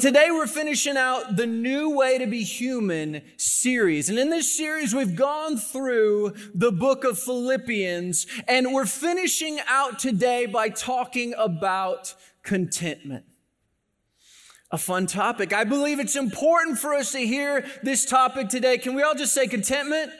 Today 0.00 0.30
we're 0.30 0.46
finishing 0.46 0.96
out 0.96 1.36
the 1.36 1.46
New 1.46 1.90
Way 1.90 2.16
to 2.16 2.26
Be 2.26 2.42
Human 2.44 3.20
series. 3.36 4.08
And 4.08 4.18
in 4.18 4.30
this 4.30 4.56
series, 4.56 4.94
we've 4.94 5.14
gone 5.14 5.58
through 5.58 6.32
the 6.54 6.72
book 6.72 7.04
of 7.04 7.18
Philippians, 7.18 8.26
and 8.48 8.72
we're 8.72 8.86
finishing 8.86 9.60
out 9.68 9.98
today 9.98 10.46
by 10.46 10.70
talking 10.70 11.34
about 11.36 12.14
contentment. 12.42 13.26
A 14.70 14.78
fun 14.78 15.06
topic. 15.06 15.52
I 15.52 15.64
believe 15.64 16.00
it's 16.00 16.16
important 16.16 16.78
for 16.78 16.94
us 16.94 17.12
to 17.12 17.18
hear 17.18 17.66
this 17.82 18.06
topic 18.06 18.48
today. 18.48 18.78
Can 18.78 18.94
we 18.94 19.02
all 19.02 19.14
just 19.14 19.34
say 19.34 19.46
contentment? 19.46 20.10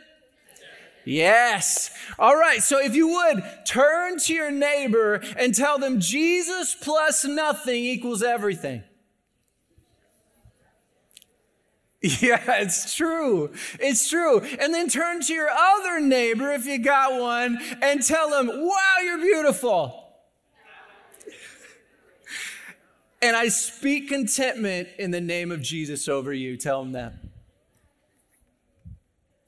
Yes. 1.07 1.91
All 2.19 2.37
right. 2.37 2.63
So 2.63 2.79
if 2.79 2.95
you 2.95 3.09
would 3.09 3.43
turn 3.67 4.19
to 4.19 4.35
your 4.35 4.51
neighbor 4.51 5.23
and 5.39 5.55
tell 5.55 5.79
them 5.79 5.99
Jesus 5.99 6.77
plus 6.79 7.25
nothing 7.25 7.83
equals 7.83 8.23
everything. 8.23 8.85
Yeah, 12.21 12.43
it's 12.61 12.97
true. 12.97 13.53
It's 13.79 14.09
true. 14.09 14.41
And 14.41 14.75
then 14.75 14.89
turn 14.89 15.21
to 15.21 15.33
your 15.33 15.49
other 15.49 16.01
neighbor, 16.01 16.51
if 16.51 16.67
you 16.67 16.79
got 16.79 17.21
one, 17.21 17.59
and 17.81 18.03
tell 18.03 18.29
them, 18.29 18.49
wow, 18.49 18.97
you're 19.05 19.19
beautiful. 19.19 20.03
and 23.23 23.37
I 23.37 23.49
speak 23.49 24.09
contentment 24.09 24.89
in 24.99 25.13
the 25.13 25.21
name 25.21 25.53
of 25.53 25.63
Jesus 25.63 26.09
over 26.09 26.33
you. 26.33 26.57
Tell 26.57 26.83
them 26.83 26.93
that. 26.93 27.15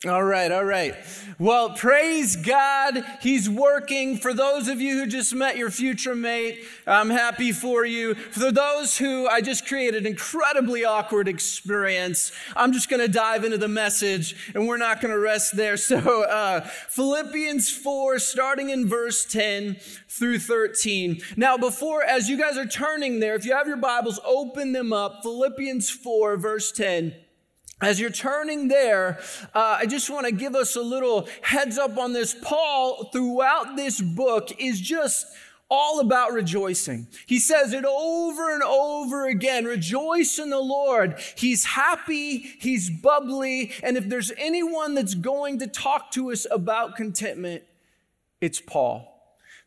All 0.07 0.23
right, 0.23 0.53
all 0.53 0.65
right. 0.65 0.95
Well, 1.39 1.71
praise 1.71 2.37
God. 2.37 3.03
He's 3.23 3.49
working. 3.49 4.19
For 4.19 4.35
those 4.35 4.69
of 4.69 4.79
you 4.79 4.99
who 4.99 5.07
just 5.07 5.35
met 5.35 5.57
your 5.57 5.71
future 5.71 6.15
mate, 6.15 6.63
I'm 6.87 7.09
happy 7.09 7.53
for 7.53 7.87
you. 7.87 8.15
For 8.15 8.53
those 8.53 8.99
who 8.99 9.27
I 9.27 9.41
just 9.41 9.67
created 9.67 10.03
an 10.03 10.07
incredibly 10.07 10.85
awkward 10.85 11.27
experience, 11.27 12.33
I'm 12.55 12.75
just 12.75 12.91
going 12.91 13.01
to 13.01 13.09
dive 13.09 13.45
into 13.45 13.57
the 13.57 13.69
message 13.69 14.53
and 14.55 14.69
we're 14.69 14.77
not 14.77 15.01
going 15.01 15.13
to 15.13 15.21
rest 15.21 15.57
there. 15.57 15.79
So, 15.85 16.25
uh, 16.25 16.61
Philippians 16.61 17.71
4, 17.71 18.19
starting 18.19 18.71
in 18.71 18.89
verse 18.89 19.25
10 19.25 19.77
through 20.09 20.39
13. 20.39 21.21
Now, 21.37 21.57
before, 21.57 22.03
as 22.03 22.29
you 22.29 22.39
guys 22.39 22.57
are 22.59 22.67
turning 22.67 23.21
there, 23.21 23.35
if 23.35 23.45
you 23.45 23.55
have 23.55 23.67
your 23.67 23.77
Bibles, 23.77 24.19
open 24.25 24.73
them 24.73 24.93
up. 24.93 25.23
Philippians 25.23 25.91
4, 25.91 26.37
verse 26.37 26.73
10. 26.73 27.15
As 27.81 28.01
you're 28.01 28.11
turning 28.11 28.69
there, 28.69 29.19
uh, 29.55 29.79
I 29.81 29.87
just 29.87 30.09
want 30.09 30.27
to 30.27 30.33
give 30.33 30.55
us 30.55 30.77
a 30.77 30.81
little 30.81 31.29
heads 31.43 31.77
up 31.77 31.99
on 31.99 32.13
this. 32.13 32.35
Paul, 32.41 33.11
throughout 33.13 33.77
this 33.77 34.01
book, 34.01 34.51
is 34.59 34.81
just 34.81 35.27
all 35.69 36.01
about 36.01 36.33
rejoicing. 36.33 37.09
He 37.27 37.39
says 37.39 37.73
it 37.73 37.85
over 37.85 38.55
and 38.55 38.63
over 38.63 39.27
again. 39.27 39.65
Rejoice 39.65 40.39
in 40.39 40.51
the 40.51 40.61
Lord. 40.61 41.19
He's 41.37 41.65
happy. 41.65 42.39
He's 42.39 42.91
bubbly. 42.91 43.73
And 43.83 43.97
if 43.97 44.09
there's 44.09 44.31
anyone 44.39 44.95
that's 44.95 45.15
going 45.15 45.59
to 45.59 45.67
talk 45.67 46.11
to 46.13 46.31
us 46.31 46.47
about 46.51 46.97
contentment, 46.97 47.65
it's 48.41 48.61
Paul 48.61 49.14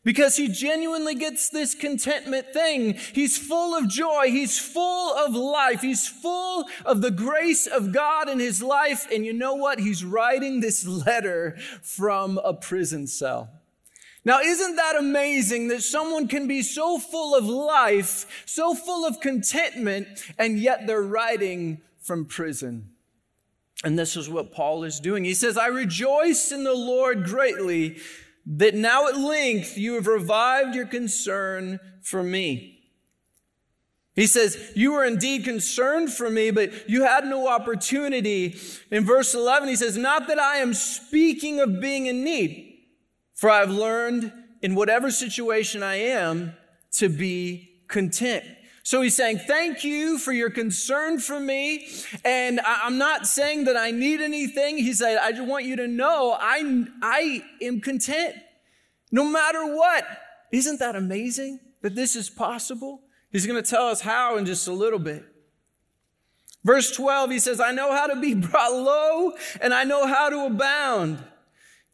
because 0.08 0.38
he 0.38 0.48
genuinely 0.48 1.14
gets 1.14 1.50
this 1.50 1.74
contentment 1.74 2.50
thing. 2.54 2.94
He's 3.12 3.36
full 3.36 3.74
of 3.74 3.90
joy. 3.90 4.28
He's 4.30 4.58
full 4.58 5.14
of 5.14 5.34
life. 5.34 5.82
He's 5.82 6.08
full 6.08 6.64
of 6.86 7.02
the 7.02 7.10
grace 7.10 7.66
of 7.66 7.92
God 7.92 8.26
in 8.30 8.38
his 8.38 8.62
life. 8.62 9.06
And 9.12 9.26
you 9.26 9.34
know 9.34 9.52
what? 9.52 9.78
He's 9.78 10.02
writing 10.02 10.60
this 10.60 10.86
letter 11.06 11.58
from 11.82 12.38
a 12.42 12.54
prison 12.54 13.06
cell. 13.06 13.50
Now, 14.24 14.40
isn't 14.40 14.76
that 14.76 14.96
amazing 14.98 15.68
that 15.68 15.82
someone 15.82 16.26
can 16.26 16.48
be 16.48 16.62
so 16.62 16.98
full 16.98 17.34
of 17.34 17.44
life, 17.44 18.44
so 18.46 18.74
full 18.74 19.04
of 19.04 19.20
contentment, 19.20 20.08
and 20.38 20.58
yet 20.58 20.86
they're 20.86 21.02
writing 21.02 21.82
from 22.00 22.24
prison? 22.24 22.92
And 23.84 23.98
this 23.98 24.16
is 24.16 24.30
what 24.30 24.52
Paul 24.52 24.84
is 24.84 25.00
doing. 25.00 25.26
He 25.26 25.34
says, 25.34 25.58
I 25.58 25.66
rejoice 25.66 26.50
in 26.50 26.64
the 26.64 26.72
Lord 26.72 27.24
greatly 27.24 27.98
that 28.48 28.74
now 28.74 29.06
at 29.08 29.18
length 29.18 29.76
you 29.76 29.94
have 29.94 30.06
revived 30.06 30.74
your 30.74 30.86
concern 30.86 31.78
for 32.02 32.22
me. 32.22 32.78
He 34.14 34.26
says, 34.26 34.72
You 34.74 34.94
were 34.94 35.04
indeed 35.04 35.44
concerned 35.44 36.12
for 36.12 36.30
me, 36.30 36.50
but 36.50 36.88
you 36.88 37.04
had 37.04 37.26
no 37.26 37.46
opportunity. 37.46 38.58
In 38.90 39.04
verse 39.04 39.34
11, 39.34 39.68
he 39.68 39.76
says, 39.76 39.96
Not 39.96 40.26
that 40.28 40.40
I 40.40 40.56
am 40.56 40.74
speaking 40.74 41.60
of 41.60 41.80
being 41.80 42.06
in 42.06 42.24
need, 42.24 42.78
for 43.34 43.50
I've 43.50 43.70
learned 43.70 44.32
in 44.62 44.74
whatever 44.74 45.10
situation 45.10 45.82
I 45.82 45.96
am 45.96 46.54
to 46.92 47.08
be 47.08 47.82
content. 47.86 48.44
So 48.88 49.02
he's 49.02 49.14
saying, 49.14 49.40
Thank 49.40 49.84
you 49.84 50.16
for 50.16 50.32
your 50.32 50.48
concern 50.48 51.18
for 51.18 51.38
me. 51.38 51.88
And 52.24 52.58
I'm 52.64 52.96
not 52.96 53.26
saying 53.26 53.64
that 53.64 53.76
I 53.76 53.90
need 53.90 54.22
anything. 54.22 54.78
He 54.78 54.94
said, 54.94 55.18
I 55.18 55.30
just 55.32 55.46
want 55.46 55.66
you 55.66 55.76
to 55.76 55.86
know 55.86 56.34
I, 56.40 56.86
I 57.02 57.44
am 57.60 57.82
content 57.82 58.36
no 59.12 59.24
matter 59.28 59.76
what. 59.76 60.06
Isn't 60.52 60.78
that 60.78 60.96
amazing 60.96 61.60
that 61.82 61.96
this 61.96 62.16
is 62.16 62.30
possible? 62.30 63.02
He's 63.30 63.46
going 63.46 63.62
to 63.62 63.70
tell 63.70 63.88
us 63.88 64.00
how 64.00 64.38
in 64.38 64.46
just 64.46 64.66
a 64.68 64.72
little 64.72 64.98
bit. 64.98 65.22
Verse 66.64 66.90
12, 66.90 67.30
he 67.32 67.38
says, 67.40 67.60
I 67.60 67.72
know 67.72 67.92
how 67.92 68.06
to 68.06 68.18
be 68.18 68.32
brought 68.48 68.72
low 68.72 69.32
and 69.60 69.74
I 69.74 69.84
know 69.84 70.06
how 70.06 70.30
to 70.30 70.46
abound. 70.46 71.22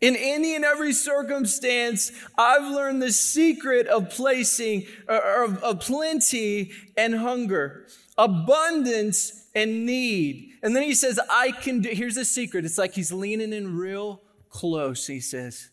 In 0.01 0.17
any 0.17 0.55
and 0.55 0.65
every 0.65 0.93
circumstance, 0.93 2.13
I've 2.37 2.71
learned 2.71 3.01
the 3.01 3.13
secret 3.13 3.87
of 3.87 4.11
placing, 4.11 4.87
of, 5.09 5.63
of 5.63 5.81
plenty 5.81 6.73
and 6.97 7.15
hunger, 7.15 7.87
abundance 8.19 9.49
and 9.55 9.87
need. 9.87 10.51
And 10.63 10.75
then 10.75 10.83
he 10.83 10.95
says, 10.95 11.21
I 11.31 11.53
can 11.53 11.81
do, 11.81 11.91
here's 11.91 12.17
the 12.17 12.25
secret. 12.25 12.65
It's 12.65 12.79
like 12.79 12.95
he's 12.95 13.13
leaning 13.13 13.53
in 13.53 13.77
real 13.77 14.21
close. 14.51 15.07
He 15.07 15.21
says, 15.21 15.71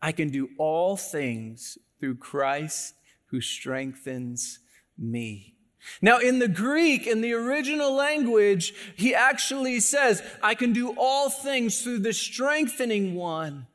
I 0.00 0.12
can 0.12 0.30
do 0.30 0.48
all 0.58 0.96
things 0.96 1.76
through 1.98 2.16
Christ 2.16 2.94
who 3.26 3.40
strengthens 3.40 4.60
me. 4.96 5.55
Now, 6.02 6.18
in 6.18 6.38
the 6.38 6.48
Greek, 6.48 7.06
in 7.06 7.20
the 7.20 7.32
original 7.32 7.94
language, 7.94 8.74
he 8.96 9.14
actually 9.14 9.80
says, 9.80 10.22
I 10.42 10.54
can 10.54 10.72
do 10.72 10.94
all 10.96 11.30
things 11.30 11.82
through 11.82 12.00
the 12.00 12.12
strengthening 12.12 13.14
one 13.14 13.66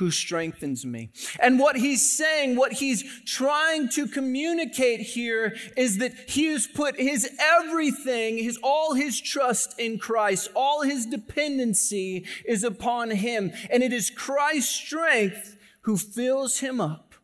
who 0.00 0.10
strengthens 0.10 0.86
me. 0.86 1.10
And 1.40 1.58
what 1.58 1.76
he's 1.76 2.16
saying, 2.16 2.56
what 2.56 2.72
he's 2.72 3.04
trying 3.26 3.90
to 3.90 4.06
communicate 4.06 5.00
here 5.00 5.54
is 5.76 5.98
that 5.98 6.14
he 6.26 6.46
has 6.46 6.66
put 6.66 6.98
his 6.98 7.30
everything, 7.38 8.38
his 8.38 8.58
all 8.62 8.94
his 8.94 9.20
trust 9.20 9.78
in 9.78 9.98
Christ, 9.98 10.48
all 10.56 10.82
his 10.82 11.04
dependency 11.04 12.24
is 12.46 12.64
upon 12.64 13.10
him. 13.10 13.52
And 13.68 13.82
it 13.82 13.92
is 13.92 14.08
Christ's 14.08 14.74
strength 14.74 15.58
who 15.82 15.98
fills 15.98 16.60
him 16.60 16.80
up 16.80 17.14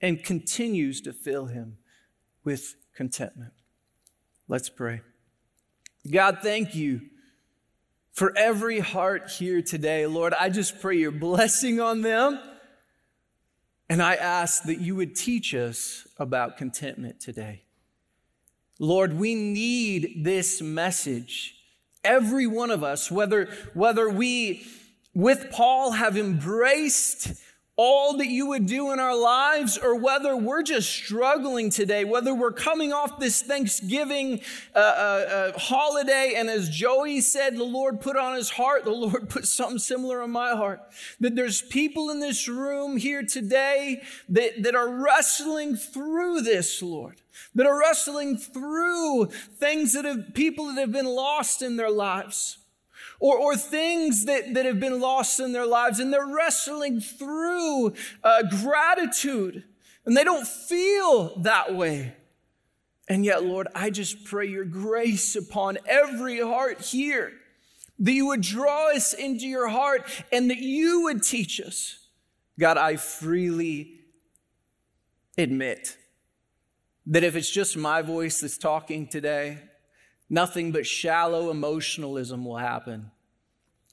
and 0.00 0.24
continues 0.24 1.02
to 1.02 1.12
fill 1.12 1.46
him 1.46 1.76
with 2.44 2.76
contentment. 2.94 3.52
Let's 4.48 4.68
pray. 4.68 5.00
God, 6.08 6.38
thank 6.40 6.74
you 6.74 7.00
for 8.12 8.32
every 8.36 8.78
heart 8.78 9.30
here 9.30 9.60
today. 9.60 10.06
Lord, 10.06 10.34
I 10.38 10.50
just 10.50 10.80
pray 10.80 10.96
your 10.96 11.10
blessing 11.10 11.80
on 11.80 12.02
them. 12.02 12.40
And 13.88 14.02
I 14.02 14.14
ask 14.14 14.64
that 14.64 14.80
you 14.80 14.96
would 14.96 15.14
teach 15.14 15.54
us 15.54 16.06
about 16.16 16.56
contentment 16.56 17.20
today. 17.20 17.62
Lord, 18.78 19.12
we 19.14 19.34
need 19.34 20.24
this 20.24 20.60
message. 20.60 21.54
Every 22.02 22.46
one 22.46 22.70
of 22.70 22.82
us, 22.82 23.10
whether, 23.10 23.46
whether 23.74 24.08
we, 24.08 24.66
with 25.14 25.50
Paul, 25.50 25.92
have 25.92 26.16
embraced 26.16 27.32
all 27.76 28.16
that 28.16 28.28
you 28.28 28.46
would 28.46 28.64
do 28.64 28.90
in 28.92 28.98
our 28.98 29.14
lives, 29.14 29.76
or 29.76 29.94
whether 29.94 30.34
we're 30.34 30.62
just 30.62 30.88
struggling 30.90 31.68
today, 31.68 32.04
whether 32.04 32.34
we're 32.34 32.52
coming 32.52 32.90
off 32.90 33.20
this 33.20 33.42
Thanksgiving 33.42 34.40
uh, 34.74 34.78
uh, 34.78 34.82
uh, 35.52 35.58
holiday, 35.58 36.34
and 36.36 36.48
as 36.48 36.70
Joey 36.70 37.20
said, 37.20 37.56
the 37.56 37.64
Lord 37.64 38.00
put 38.00 38.16
on 38.16 38.34
his 38.34 38.48
heart, 38.48 38.84
the 38.84 38.90
Lord 38.90 39.28
put 39.28 39.46
something 39.46 39.78
similar 39.78 40.22
on 40.22 40.30
my 40.30 40.52
heart. 40.52 40.80
That 41.20 41.36
there's 41.36 41.60
people 41.60 42.08
in 42.08 42.20
this 42.20 42.48
room 42.48 42.96
here 42.96 43.22
today 43.22 44.02
that, 44.30 44.62
that 44.62 44.74
are 44.74 44.88
wrestling 44.88 45.76
through 45.76 46.42
this, 46.42 46.80
Lord 46.80 47.20
that 47.54 47.66
are 47.66 47.78
wrestling 47.78 48.38
through 48.38 49.26
things 49.26 49.92
that 49.92 50.06
have 50.06 50.32
people 50.32 50.66
that 50.66 50.80
have 50.80 50.92
been 50.92 51.06
lost 51.06 51.60
in 51.60 51.76
their 51.76 51.90
lives 51.90 52.58
or, 53.20 53.36
or 53.38 53.56
things 53.56 54.24
that, 54.26 54.54
that 54.54 54.66
have 54.66 54.80
been 54.80 55.00
lost 55.00 55.40
in 55.40 55.52
their 55.52 55.66
lives 55.66 56.00
and 56.00 56.12
they're 56.12 56.26
wrestling 56.26 57.00
through 57.00 57.94
uh, 58.22 58.42
gratitude 58.62 59.64
and 60.04 60.16
they 60.16 60.24
don't 60.24 60.46
feel 60.46 61.36
that 61.40 61.74
way. 61.74 62.14
And 63.08 63.24
yet, 63.24 63.44
Lord, 63.44 63.68
I 63.74 63.90
just 63.90 64.24
pray 64.24 64.48
your 64.48 64.64
grace 64.64 65.36
upon 65.36 65.78
every 65.86 66.40
heart 66.40 66.80
here, 66.80 67.32
that 67.98 68.12
you 68.12 68.26
would 68.26 68.40
draw 68.40 68.90
us 68.90 69.12
into 69.12 69.46
your 69.46 69.68
heart 69.68 70.08
and 70.32 70.50
that 70.50 70.58
you 70.58 71.02
would 71.02 71.22
teach 71.22 71.60
us. 71.60 71.98
God, 72.58 72.78
I 72.78 72.96
freely 72.96 74.00
admit 75.38 75.96
that 77.06 77.22
if 77.22 77.36
it's 77.36 77.50
just 77.50 77.76
my 77.76 78.02
voice 78.02 78.40
that's 78.40 78.58
talking 78.58 79.06
today, 79.06 79.58
Nothing 80.28 80.72
but 80.72 80.86
shallow 80.86 81.50
emotionalism 81.50 82.44
will 82.44 82.56
happen. 82.56 83.10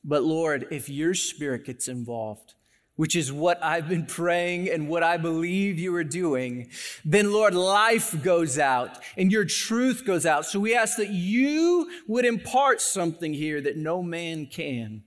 But 0.03 0.24
Lord, 0.24 0.68
if 0.71 0.89
your 0.89 1.13
spirit 1.13 1.65
gets 1.65 1.88
involved, 1.88 2.56
which 2.95 3.15
is 3.15 3.31
what 3.31 3.63
I've 3.63 3.88
been 3.88 4.06
praying 4.06 4.69
and 4.69 4.88
what 4.88 5.01
I 5.03 5.18
believe 5.18 5.80
you 5.80 5.95
are 5.95 6.03
doing, 6.03 6.69
then 7.03 7.31
Lord, 7.31 7.56
life 7.56 8.21
goes 8.21 8.59
out 8.59 9.00
and 9.18 9.31
your 9.31 9.45
truth 9.45 10.06
goes 10.06 10.25
out. 10.25 10.45
So 10.45 10.59
we 10.59 10.75
ask 10.75 10.97
that 10.97 11.09
you 11.09 11.89
would 12.07 12.25
impart 12.25 12.81
something 12.81 13.33
here 13.33 13.62
that 13.62 13.77
no 13.77 14.03
man 14.03 14.45
can 14.45 15.03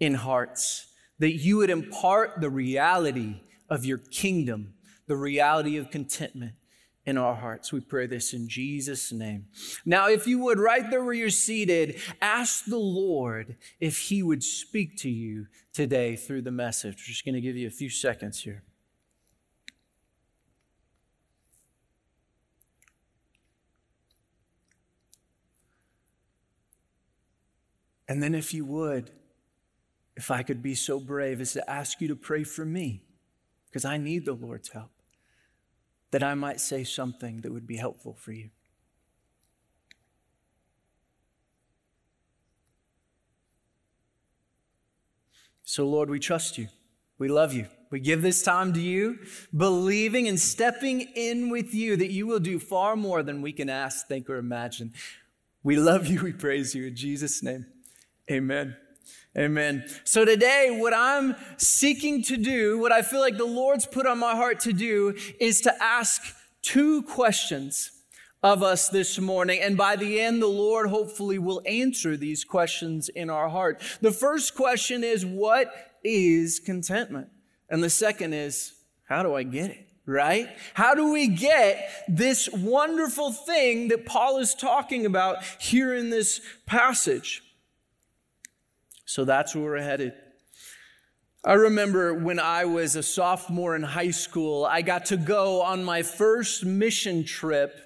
in 0.00 0.14
hearts, 0.14 0.86
that 1.18 1.32
you 1.32 1.58
would 1.58 1.70
impart 1.70 2.40
the 2.40 2.50
reality 2.50 3.40
of 3.70 3.84
your 3.84 3.98
kingdom, 3.98 4.74
the 5.06 5.16
reality 5.16 5.76
of 5.76 5.90
contentment 5.90 6.54
in 7.06 7.18
our 7.18 7.34
hearts. 7.34 7.72
We 7.72 7.80
pray 7.80 8.06
this 8.06 8.32
in 8.32 8.48
Jesus' 8.48 9.12
name. 9.12 9.46
Now, 9.84 10.08
if 10.08 10.26
you 10.26 10.38
would, 10.40 10.58
right 10.58 10.90
there 10.90 11.04
where 11.04 11.14
you're 11.14 11.30
seated, 11.30 12.00
ask 12.22 12.64
the 12.64 12.78
Lord 12.78 13.56
if 13.80 13.98
He 13.98 14.22
would 14.22 14.42
speak 14.42 14.96
to 14.98 15.10
you 15.10 15.46
today 15.72 16.16
through 16.16 16.42
the 16.42 16.50
message. 16.50 16.96
We're 16.96 17.12
just 17.12 17.24
going 17.24 17.34
to 17.34 17.40
give 17.40 17.56
you 17.56 17.66
a 17.66 17.70
few 17.70 17.90
seconds 17.90 18.40
here. 18.40 18.62
And 28.06 28.22
then, 28.22 28.34
if 28.34 28.52
you 28.52 28.66
would, 28.66 29.10
if 30.14 30.30
I 30.30 30.42
could 30.42 30.62
be 30.62 30.74
so 30.74 31.00
brave 31.00 31.40
as 31.40 31.54
to 31.54 31.70
ask 31.70 32.00
you 32.00 32.08
to 32.08 32.16
pray 32.16 32.44
for 32.44 32.64
me, 32.64 33.02
because 33.66 33.84
I 33.84 33.96
need 33.96 34.26
the 34.26 34.34
Lord's 34.34 34.68
help 34.68 34.90
that 36.14 36.22
I 36.22 36.34
might 36.34 36.60
say 36.60 36.84
something 36.84 37.40
that 37.40 37.52
would 37.52 37.66
be 37.66 37.74
helpful 37.74 38.14
for 38.14 38.30
you. 38.30 38.50
So, 45.64 45.88
Lord, 45.88 46.08
we 46.08 46.20
trust 46.20 46.56
you. 46.56 46.68
We 47.18 47.26
love 47.26 47.52
you. 47.52 47.66
We 47.90 47.98
give 47.98 48.22
this 48.22 48.44
time 48.44 48.72
to 48.74 48.80
you, 48.80 49.18
believing 49.56 50.28
and 50.28 50.38
stepping 50.38 51.00
in 51.00 51.50
with 51.50 51.74
you 51.74 51.96
that 51.96 52.12
you 52.12 52.28
will 52.28 52.38
do 52.38 52.60
far 52.60 52.94
more 52.94 53.24
than 53.24 53.42
we 53.42 53.50
can 53.52 53.68
ask, 53.68 54.06
think, 54.06 54.30
or 54.30 54.36
imagine. 54.36 54.92
We 55.64 55.74
love 55.74 56.06
you. 56.06 56.22
We 56.22 56.32
praise 56.32 56.76
you. 56.76 56.86
In 56.86 56.94
Jesus' 56.94 57.42
name, 57.42 57.66
amen. 58.30 58.76
Amen. 59.36 59.84
So 60.04 60.24
today, 60.24 60.76
what 60.78 60.94
I'm 60.94 61.34
seeking 61.56 62.22
to 62.24 62.36
do, 62.36 62.78
what 62.78 62.92
I 62.92 63.02
feel 63.02 63.20
like 63.20 63.36
the 63.36 63.44
Lord's 63.44 63.84
put 63.84 64.06
on 64.06 64.18
my 64.18 64.36
heart 64.36 64.60
to 64.60 64.72
do, 64.72 65.16
is 65.40 65.60
to 65.62 65.82
ask 65.82 66.22
two 66.62 67.02
questions 67.02 67.90
of 68.44 68.62
us 68.62 68.88
this 68.88 69.18
morning. 69.18 69.60
And 69.60 69.76
by 69.76 69.96
the 69.96 70.20
end, 70.20 70.40
the 70.40 70.46
Lord 70.46 70.88
hopefully 70.88 71.38
will 71.38 71.62
answer 71.66 72.16
these 72.16 72.44
questions 72.44 73.08
in 73.08 73.28
our 73.28 73.48
heart. 73.48 73.82
The 74.00 74.12
first 74.12 74.54
question 74.54 75.02
is, 75.02 75.26
what 75.26 75.72
is 76.04 76.60
contentment? 76.60 77.28
And 77.68 77.82
the 77.82 77.90
second 77.90 78.34
is, 78.34 78.74
how 79.08 79.24
do 79.24 79.34
I 79.34 79.42
get 79.42 79.70
it? 79.70 79.88
Right? 80.06 80.48
How 80.74 80.94
do 80.94 81.12
we 81.12 81.28
get 81.28 82.04
this 82.06 82.48
wonderful 82.50 83.32
thing 83.32 83.88
that 83.88 84.04
Paul 84.04 84.36
is 84.36 84.54
talking 84.54 85.06
about 85.06 85.42
here 85.58 85.94
in 85.94 86.10
this 86.10 86.40
passage? 86.66 87.42
So 89.14 89.24
that's 89.24 89.54
where 89.54 89.62
we're 89.62 89.78
headed. 89.78 90.12
I 91.44 91.52
remember 91.52 92.14
when 92.14 92.40
I 92.40 92.64
was 92.64 92.96
a 92.96 93.02
sophomore 93.04 93.76
in 93.76 93.84
high 93.84 94.10
school, 94.10 94.64
I 94.64 94.82
got 94.82 95.04
to 95.04 95.16
go 95.16 95.62
on 95.62 95.84
my 95.84 96.02
first 96.02 96.64
mission 96.64 97.22
trip 97.22 97.78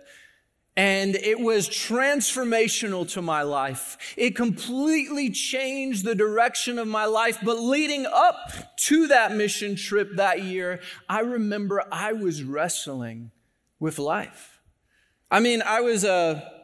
and 0.75 1.15
it 1.17 1.39
was 1.39 1.69
transformational 1.69 3.07
to 3.11 3.21
my 3.21 3.43
life. 3.43 4.15
It 4.17 4.37
completely 4.37 5.29
changed 5.29 6.07
the 6.07 6.15
direction 6.15 6.79
of 6.79 6.89
my 6.89 7.05
life. 7.05 7.41
But 7.43 7.61
leading 7.61 8.07
up 8.07 8.79
to 8.87 9.09
that 9.09 9.37
mission 9.37 9.77
trip 9.77 10.13
that 10.17 10.45
year, 10.45 10.81
I 11.11 11.21
remember 11.21 11.85
I 11.93 12.15
was 12.15 12.43
wrestling 12.43 13.33
with 13.79 13.99
life. 13.99 14.63
I 15.31 15.41
mean, 15.41 15.61
I 15.61 15.83
was 15.83 16.05
a 16.05 16.58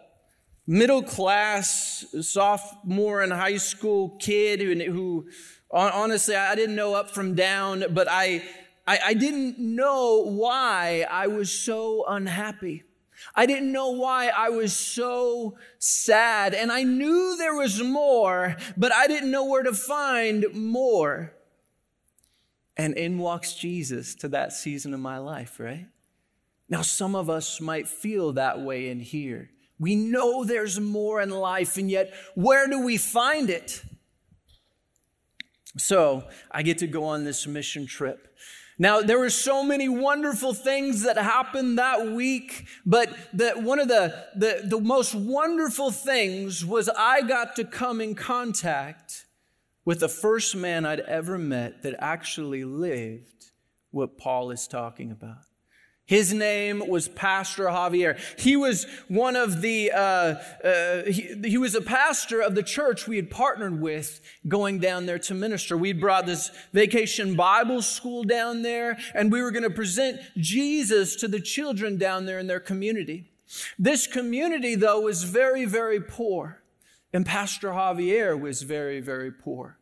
middle 0.67 1.03
class 1.03 2.05
sophomore 2.21 3.23
in 3.23 3.31
high 3.31 3.57
school 3.57 4.11
kid 4.19 4.61
who, 4.61 4.93
who 4.93 5.29
honestly 5.71 6.35
I 6.35 6.55
didn't 6.55 6.77
know 6.77 6.95
up 6.95 7.11
from 7.11 7.35
down, 7.35 7.85
but 7.91 8.09
I, 8.11 8.43
I, 8.87 8.99
I 9.07 9.15
didn't 9.15 9.59
know 9.59 10.25
why 10.25 11.07
I 11.11 11.27
was 11.27 11.51
so 11.51 12.05
unhappy. 12.09 12.85
I 13.35 13.47
didn't 13.47 13.73
know 13.73 13.91
why 13.91 14.29
I 14.29 14.51
was 14.51 14.77
so 14.77 15.57
sad. 15.79 16.55
And 16.55 16.71
I 16.71 16.83
knew 16.83 17.37
there 17.37 17.55
was 17.55 17.83
more, 17.83 18.57
but 18.77 18.93
I 18.93 19.07
didn't 19.07 19.31
know 19.31 19.45
where 19.45 19.63
to 19.63 19.73
find 19.73 20.47
more. 20.53 21.33
And 22.77 22.95
in 22.95 23.19
walks 23.19 23.55
Jesus 23.55 24.15
to 24.17 24.29
that 24.29 24.53
season 24.53 24.95
of 24.95 25.01
my 25.01 25.19
life, 25.19 25.61
right? 25.61 25.87
Now, 26.69 26.83
some 26.83 27.15
of 27.15 27.31
us 27.31 27.61
might 27.61 27.87
feel 27.87 28.33
that 28.33 28.61
way 28.61 28.89
in 28.89 29.01
here. 29.01 29.51
We 29.79 29.97
know 29.97 30.45
there's 30.45 30.79
more 30.79 31.21
in 31.21 31.31
life, 31.31 31.77
and 31.77 31.91
yet 31.91 32.13
where 32.35 32.69
do 32.69 32.85
we 32.85 32.97
find 32.97 33.51
it? 33.51 33.83
So 35.77 36.25
I 36.51 36.63
get 36.63 36.79
to 36.79 36.87
go 36.87 37.05
on 37.05 37.25
this 37.25 37.47
mission 37.47 37.87
trip. 37.87 38.29
Now, 38.79 39.03
there 39.03 39.19
were 39.19 39.31
so 39.31 39.63
many 39.63 39.89
wonderful 39.89 40.53
things 40.53 41.03
that 41.03 41.17
happened 41.17 41.79
that 41.79 42.09
week, 42.09 42.67
but 42.85 43.09
the, 43.33 43.51
one 43.53 43.79
of 43.79 43.87
the, 43.87 44.27
the, 44.35 44.63
the 44.65 44.81
most 44.81 45.15
wonderful 45.15 45.93
things 45.93 46.65
was 46.65 46.89
I 46.89 47.23
got 47.23 47.55
to 47.57 47.65
come 47.65 48.01
in 48.01 48.17
contact 48.17 49.27
with 49.85 50.01
the 50.01 50.09
first 50.09 50.57
man 50.57 50.87
I'd 50.87 51.01
ever 51.01 51.39
met 51.39 51.83
that 51.83 51.95
actually 51.99 52.65
lived 52.65 53.53
what 53.91 54.19
Paul 54.19 54.51
is 54.51 54.67
talking 54.67 55.13
about. 55.13 55.45
His 56.07 56.35
name 56.35 56.87
was 56.87 57.09
Pastor 57.09 57.65
Javier. 57.65 58.19
He 58.39 58.57
was 58.57 58.87
one 59.09 59.37
of 59.37 59.63
the, 59.63 59.91
uh, 59.91 60.35
uh, 60.63 61.03
he, 61.05 61.35
he, 61.43 61.57
was 61.57 61.75
a 61.75 61.81
pastor 61.81 62.43
of 62.43 62.55
the 62.55 62.63
church 62.63 63.09
we 63.09 63.17
had 63.17 63.31
partnered 63.31 63.81
with 63.81 64.21
going 64.47 64.81
down 64.81 65.07
there 65.07 65.19
to 65.21 65.35
minister. 65.35 65.79
We'd 65.79 66.01
brought 66.01 66.27
this 66.27 66.51
vacation 66.75 67.37
Bible 67.37 67.81
school 67.81 68.23
down 68.23 68.61
there, 68.61 68.99
and 69.15 69.33
we 69.33 69.41
were 69.41 69.51
going 69.51 69.63
to 69.63 69.71
present 69.71 70.21
Jesus 70.37 71.17
to 71.17 71.29
the 71.29 71.41
children 71.41 71.97
down 71.97 72.27
there 72.27 72.39
in 72.39 72.49
their 72.49 72.61
community. 72.61 73.31
This 73.79 74.07
community, 74.07 74.75
though, 74.75 75.01
was 75.01 75.25
very, 75.25 75.65
very 75.65 76.01
poor, 76.01 76.61
and 77.15 77.25
Pastor 77.25 77.71
Javier 77.71 78.39
was 78.39 78.61
very, 78.61 79.01
very 79.01 79.33
poor. 79.33 79.79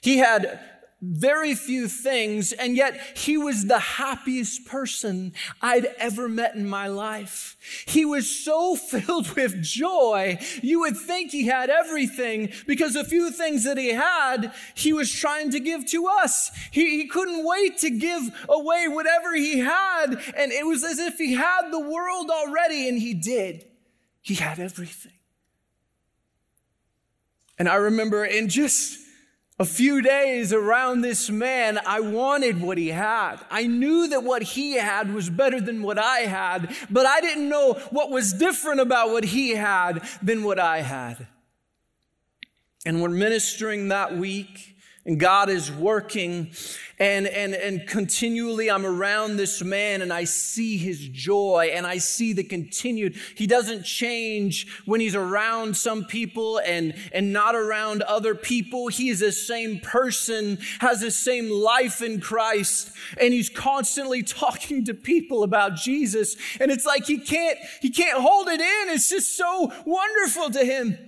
He 0.00 0.16
had 0.16 0.60
very 1.00 1.54
few 1.54 1.86
things, 1.86 2.50
and 2.50 2.76
yet 2.76 3.00
he 3.16 3.36
was 3.36 3.66
the 3.66 3.78
happiest 3.78 4.66
person 4.66 5.32
I'd 5.62 5.86
ever 5.98 6.28
met 6.28 6.56
in 6.56 6.68
my 6.68 6.88
life. 6.88 7.56
He 7.86 8.04
was 8.04 8.28
so 8.28 8.74
filled 8.90 9.30
with 9.36 9.62
joy, 9.62 10.38
you 10.60 10.80
would 10.80 10.96
think 10.96 11.30
he 11.30 11.46
had 11.46 11.70
everything 11.70 12.50
because 12.66 12.96
a 12.96 13.04
few 13.04 13.30
things 13.30 13.64
that 13.64 13.78
he 13.78 13.90
had, 13.90 14.52
he 14.74 14.92
was 14.92 15.12
trying 15.12 15.50
to 15.52 15.60
give 15.60 15.86
to 15.86 16.08
us. 16.08 16.50
He, 16.72 17.00
he 17.02 17.06
couldn't 17.06 17.44
wait 17.44 17.78
to 17.78 17.90
give 17.90 18.22
away 18.48 18.88
whatever 18.88 19.34
he 19.36 19.60
had, 19.60 20.20
and 20.36 20.50
it 20.52 20.66
was 20.66 20.82
as 20.82 20.98
if 20.98 21.16
he 21.16 21.34
had 21.34 21.70
the 21.70 21.80
world 21.80 22.30
already, 22.30 22.88
and 22.88 22.98
he 22.98 23.14
did. 23.14 23.64
He 24.20 24.34
had 24.34 24.58
everything. 24.58 25.12
And 27.58 27.68
I 27.68 27.76
remember 27.76 28.24
in 28.24 28.48
just 28.48 28.97
a 29.60 29.64
few 29.64 30.00
days 30.00 30.52
around 30.52 31.00
this 31.00 31.28
man, 31.30 31.80
I 31.84 31.98
wanted 32.00 32.60
what 32.60 32.78
he 32.78 32.88
had. 32.88 33.38
I 33.50 33.66
knew 33.66 34.08
that 34.08 34.22
what 34.22 34.42
he 34.42 34.74
had 34.74 35.12
was 35.12 35.30
better 35.30 35.60
than 35.60 35.82
what 35.82 35.98
I 35.98 36.20
had, 36.20 36.74
but 36.88 37.06
I 37.06 37.20
didn't 37.20 37.48
know 37.48 37.74
what 37.90 38.10
was 38.10 38.32
different 38.32 38.80
about 38.80 39.10
what 39.10 39.24
he 39.24 39.50
had 39.50 40.02
than 40.22 40.44
what 40.44 40.60
I 40.60 40.82
had. 40.82 41.26
And 42.86 43.02
we're 43.02 43.08
ministering 43.08 43.88
that 43.88 44.16
week, 44.16 44.76
and 45.04 45.18
God 45.18 45.48
is 45.48 45.70
working 45.72 46.50
and, 46.98 47.26
and, 47.26 47.54
and 47.54 47.86
continually 47.86 48.70
I'm 48.70 48.84
around 48.84 49.36
this 49.36 49.62
man 49.62 50.02
and 50.02 50.12
I 50.12 50.24
see 50.24 50.76
his 50.76 50.98
joy 50.98 51.70
and 51.72 51.86
I 51.86 51.98
see 51.98 52.32
the 52.32 52.42
continued. 52.42 53.16
He 53.36 53.46
doesn't 53.46 53.84
change 53.84 54.66
when 54.84 55.00
he's 55.00 55.14
around 55.14 55.76
some 55.76 56.04
people 56.04 56.58
and, 56.58 56.94
and 57.12 57.32
not 57.32 57.54
around 57.54 58.02
other 58.02 58.34
people. 58.34 58.88
He 58.88 59.08
is 59.08 59.20
the 59.20 59.32
same 59.32 59.80
person, 59.80 60.58
has 60.80 61.00
the 61.00 61.10
same 61.10 61.50
life 61.50 62.02
in 62.02 62.20
Christ, 62.20 62.90
and 63.20 63.32
he's 63.32 63.48
constantly 63.48 64.22
talking 64.22 64.84
to 64.86 64.94
people 64.94 65.42
about 65.42 65.76
Jesus. 65.76 66.36
And 66.60 66.70
it's 66.70 66.84
like 66.84 67.06
he 67.06 67.18
can't, 67.18 67.58
he 67.80 67.90
can't 67.90 68.20
hold 68.20 68.48
it 68.48 68.60
in. 68.60 68.94
It's 68.94 69.08
just 69.08 69.36
so 69.36 69.72
wonderful 69.86 70.50
to 70.50 70.64
him. 70.64 71.07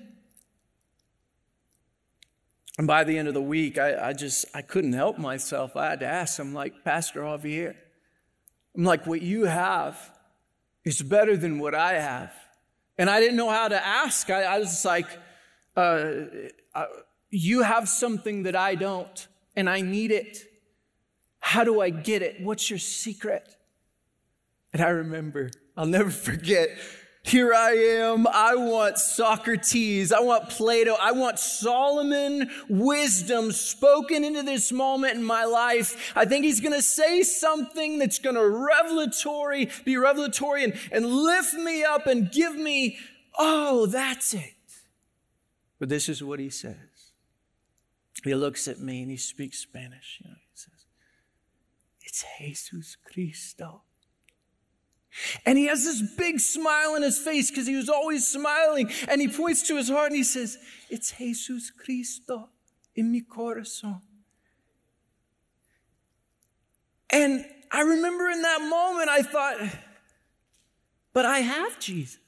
And 2.80 2.87
by 2.87 3.04
the 3.04 3.18
end 3.18 3.28
of 3.28 3.34
the 3.34 3.42
week, 3.42 3.76
I, 3.76 4.08
I 4.08 4.12
just, 4.14 4.46
I 4.54 4.62
couldn't 4.62 4.94
help 4.94 5.18
myself. 5.18 5.76
I 5.76 5.90
had 5.90 6.00
to 6.00 6.06
ask 6.06 6.38
him, 6.38 6.54
like, 6.54 6.82
Pastor 6.82 7.20
Javier, 7.20 7.75
I'm 8.75 8.84
like, 8.84 9.06
what 9.06 9.20
you 9.20 9.44
have 9.44 9.99
is 10.82 11.02
better 11.02 11.37
than 11.37 11.58
what 11.58 11.75
I 11.75 12.00
have. 12.00 12.32
And 12.96 13.10
I 13.10 13.20
didn't 13.20 13.37
know 13.37 13.50
how 13.50 13.68
to 13.68 13.87
ask. 13.87 14.30
I, 14.30 14.44
I 14.44 14.58
was 14.60 14.82
like, 14.82 15.04
uh, 15.76 16.12
uh, 16.75 16.87
You 17.28 17.60
have 17.60 17.87
something 17.87 18.44
that 18.44 18.56
I 18.56 18.76
don't, 18.76 19.28
and 19.54 19.68
I 19.68 19.82
need 19.82 20.10
it. 20.10 20.38
How 21.38 21.64
do 21.64 21.82
I 21.82 21.90
get 21.90 22.22
it? 22.22 22.40
What's 22.40 22.70
your 22.70 22.78
secret? 22.78 23.46
And 24.72 24.80
I 24.80 24.88
remember, 24.88 25.50
I'll 25.76 25.84
never 25.84 26.10
forget, 26.30 26.70
here 27.22 27.52
I 27.52 27.72
am. 27.72 28.26
I 28.26 28.54
want 28.54 28.98
Socrates. 28.98 30.10
I 30.10 30.20
want 30.20 30.48
Plato. 30.48 30.96
I 30.98 31.12
want 31.12 31.38
Solomon 31.38 32.50
wisdom 32.68 33.52
spoken 33.52 34.24
into 34.24 34.42
this 34.42 34.72
moment 34.72 35.16
in 35.16 35.22
my 35.22 35.44
life. 35.44 36.12
I 36.16 36.24
think 36.24 36.44
he's 36.44 36.60
going 36.60 36.74
to 36.74 36.82
say 36.82 37.22
something 37.22 37.98
that's 37.98 38.18
going 38.18 38.36
to 38.36 38.48
revelatory, 38.48 39.70
be 39.84 39.98
revelatory 39.98 40.64
and, 40.64 40.74
and 40.90 41.06
lift 41.06 41.52
me 41.54 41.84
up 41.84 42.06
and 42.06 42.32
give 42.32 42.56
me, 42.56 42.98
oh, 43.38 43.84
that's 43.84 44.32
it. 44.32 44.54
But 45.78 45.90
this 45.90 46.08
is 46.08 46.22
what 46.22 46.40
he 46.40 46.48
says. 46.48 46.76
He 48.24 48.34
looks 48.34 48.66
at 48.66 48.80
me 48.80 49.02
and 49.02 49.10
he 49.10 49.16
speaks 49.18 49.58
Spanish. 49.58 50.20
You 50.22 50.30
know, 50.30 50.36
he 50.36 50.56
says, 50.56 50.86
It's 52.02 52.24
Jesus 52.38 52.96
Cristo. 52.96 53.82
And 55.44 55.58
he 55.58 55.66
has 55.66 55.84
this 55.84 56.02
big 56.16 56.38
smile 56.38 56.92
on 56.92 57.02
his 57.02 57.18
face 57.18 57.50
because 57.50 57.66
he 57.66 57.76
was 57.76 57.88
always 57.88 58.26
smiling. 58.26 58.90
And 59.08 59.20
he 59.20 59.28
points 59.28 59.66
to 59.68 59.76
his 59.76 59.88
heart 59.88 60.08
and 60.08 60.16
he 60.16 60.24
says, 60.24 60.58
It's 60.88 61.12
Jesus 61.12 61.70
Cristo 61.70 62.48
in 62.94 63.10
mi 63.10 63.22
corazón. 63.22 64.00
And 67.10 67.44
I 67.72 67.80
remember 67.80 68.28
in 68.28 68.42
that 68.42 68.60
moment, 68.62 69.08
I 69.08 69.22
thought, 69.22 69.56
but 71.12 71.24
I 71.24 71.38
have 71.40 71.78
Jesus. 71.80 72.18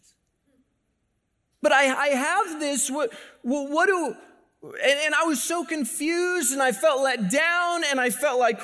But 1.60 1.70
I, 1.70 1.84
I 1.94 2.08
have 2.08 2.58
this. 2.58 2.90
What, 2.90 3.12
what, 3.42 3.70
what 3.70 3.86
do, 3.86 4.16
and, 4.62 5.00
and 5.04 5.14
I 5.14 5.22
was 5.24 5.40
so 5.40 5.64
confused 5.64 6.52
and 6.52 6.60
I 6.60 6.72
felt 6.72 7.02
let 7.02 7.30
down 7.30 7.84
and 7.84 8.00
I 8.00 8.10
felt 8.10 8.40
like, 8.40 8.60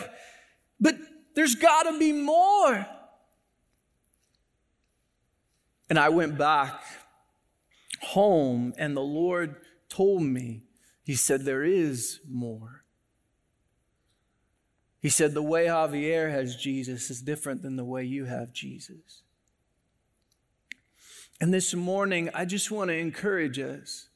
but 0.80 0.96
there's 1.36 1.54
got 1.54 1.84
to 1.84 1.98
be 1.98 2.12
more. 2.12 2.84
And 5.88 5.98
I 5.98 6.08
went 6.10 6.36
back 6.36 6.82
home, 8.02 8.74
and 8.78 8.96
the 8.96 9.00
Lord 9.00 9.56
told 9.88 10.22
me, 10.22 10.62
He 11.04 11.14
said, 11.14 11.44
There 11.44 11.64
is 11.64 12.20
more. 12.28 12.84
He 15.00 15.08
said, 15.08 15.32
The 15.32 15.42
way 15.42 15.66
Javier 15.66 16.30
has 16.30 16.56
Jesus 16.56 17.10
is 17.10 17.22
different 17.22 17.62
than 17.62 17.76
the 17.76 17.84
way 17.84 18.04
you 18.04 18.24
have 18.26 18.52
Jesus. 18.52 19.22
And 21.40 21.54
this 21.54 21.74
morning, 21.74 22.30
I 22.34 22.44
just 22.44 22.70
want 22.70 22.88
to 22.88 22.96
encourage 22.96 23.58
us. 23.58 24.08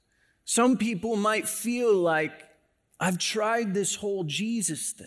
Some 0.45 0.77
people 0.77 1.17
might 1.17 1.49
feel 1.49 1.95
like, 1.95 2.33
I've 2.99 3.19
tried 3.19 3.75
this 3.75 3.97
whole 3.97 4.25
Jesus 4.25 4.93
thing, 4.93 5.07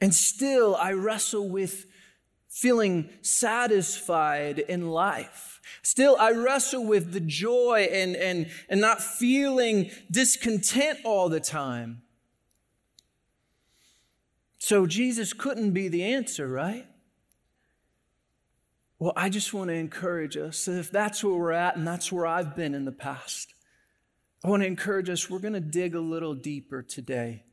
and 0.00 0.14
still 0.14 0.76
I 0.76 0.92
wrestle 0.92 1.48
with 1.48 1.86
feeling 2.56 3.10
satisfied 3.20 4.58
in 4.58 4.88
life. 4.88 5.60
Still, 5.82 6.16
I 6.18 6.30
wrestle 6.30 6.86
with 6.86 7.12
the 7.12 7.20
joy 7.20 7.86
and, 7.92 8.16
and, 8.16 8.50
and 8.70 8.80
not 8.80 9.02
feeling 9.02 9.90
discontent 10.10 11.00
all 11.04 11.28
the 11.28 11.38
time. 11.38 12.00
So, 14.56 14.86
Jesus 14.86 15.34
couldn't 15.34 15.72
be 15.72 15.88
the 15.88 16.02
answer, 16.02 16.48
right? 16.48 16.86
Well, 18.98 19.12
I 19.14 19.28
just 19.28 19.52
want 19.52 19.68
to 19.68 19.74
encourage 19.74 20.38
us 20.38 20.64
that 20.64 20.78
if 20.78 20.90
that's 20.90 21.22
where 21.22 21.34
we're 21.34 21.52
at 21.52 21.76
and 21.76 21.86
that's 21.86 22.10
where 22.10 22.26
I've 22.26 22.56
been 22.56 22.74
in 22.74 22.86
the 22.86 22.90
past, 22.90 23.52
I 24.42 24.48
want 24.48 24.62
to 24.62 24.66
encourage 24.66 25.10
us, 25.10 25.28
we're 25.28 25.40
going 25.40 25.52
to 25.52 25.60
dig 25.60 25.94
a 25.94 26.00
little 26.00 26.34
deeper 26.34 26.82
today. 26.82 27.44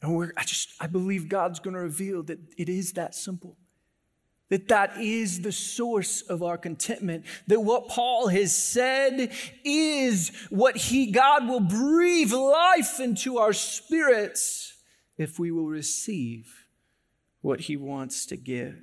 And 0.00 0.14
we're, 0.14 0.30
I 0.36 0.44
just, 0.44 0.70
I 0.80 0.86
believe 0.86 1.28
God's 1.28 1.58
going 1.58 1.74
to 1.74 1.80
reveal 1.80 2.22
that 2.22 2.38
it 2.56 2.68
is 2.68 2.92
that 2.92 3.16
simple 3.16 3.56
that 4.48 4.68
that 4.68 4.96
is 4.98 5.40
the 5.40 5.52
source 5.52 6.22
of 6.22 6.42
our 6.42 6.58
contentment 6.58 7.24
that 7.46 7.60
what 7.60 7.88
paul 7.88 8.28
has 8.28 8.56
said 8.56 9.32
is 9.64 10.30
what 10.50 10.76
he 10.76 11.10
god 11.10 11.48
will 11.48 11.60
breathe 11.60 12.32
life 12.32 13.00
into 13.00 13.38
our 13.38 13.52
spirits 13.52 14.74
if 15.18 15.38
we 15.38 15.50
will 15.50 15.66
receive 15.68 16.66
what 17.40 17.60
he 17.60 17.76
wants 17.76 18.26
to 18.26 18.36
give 18.36 18.76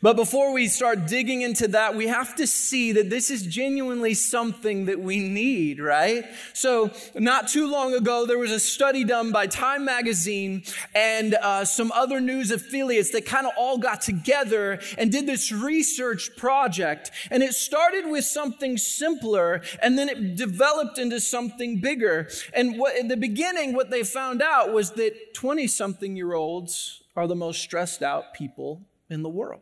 but 0.00 0.16
before 0.16 0.52
we 0.52 0.66
start 0.66 1.06
digging 1.06 1.42
into 1.42 1.68
that, 1.68 1.94
we 1.94 2.08
have 2.08 2.34
to 2.36 2.46
see 2.48 2.90
that 2.92 3.08
this 3.08 3.30
is 3.30 3.42
genuinely 3.46 4.14
something 4.14 4.86
that 4.86 4.98
we 5.00 5.20
need, 5.20 5.78
right? 5.78 6.24
So, 6.52 6.90
not 7.14 7.46
too 7.46 7.70
long 7.70 7.94
ago, 7.94 8.26
there 8.26 8.38
was 8.38 8.50
a 8.50 8.58
study 8.58 9.04
done 9.04 9.30
by 9.30 9.46
Time 9.46 9.84
Magazine 9.84 10.64
and 10.96 11.34
uh, 11.34 11.64
some 11.64 11.92
other 11.92 12.20
news 12.20 12.50
affiliates 12.50 13.10
that 13.12 13.24
kind 13.24 13.46
of 13.46 13.52
all 13.56 13.78
got 13.78 14.00
together 14.00 14.80
and 14.98 15.12
did 15.12 15.26
this 15.26 15.52
research 15.52 16.36
project. 16.36 17.12
And 17.30 17.40
it 17.40 17.54
started 17.54 18.10
with 18.10 18.24
something 18.24 18.76
simpler 18.78 19.62
and 19.80 19.96
then 19.96 20.08
it 20.08 20.34
developed 20.34 20.98
into 20.98 21.20
something 21.20 21.80
bigger. 21.80 22.28
And 22.52 22.76
what, 22.80 22.96
in 22.96 23.06
the 23.06 23.16
beginning, 23.16 23.74
what 23.74 23.90
they 23.90 24.02
found 24.02 24.42
out 24.42 24.72
was 24.72 24.90
that 24.92 25.34
20 25.34 25.68
something 25.68 26.16
year 26.16 26.32
olds 26.32 27.04
are 27.14 27.28
the 27.28 27.36
most 27.36 27.60
stressed 27.60 28.02
out 28.02 28.34
people 28.34 28.82
in 29.12 29.22
the 29.22 29.28
world. 29.28 29.60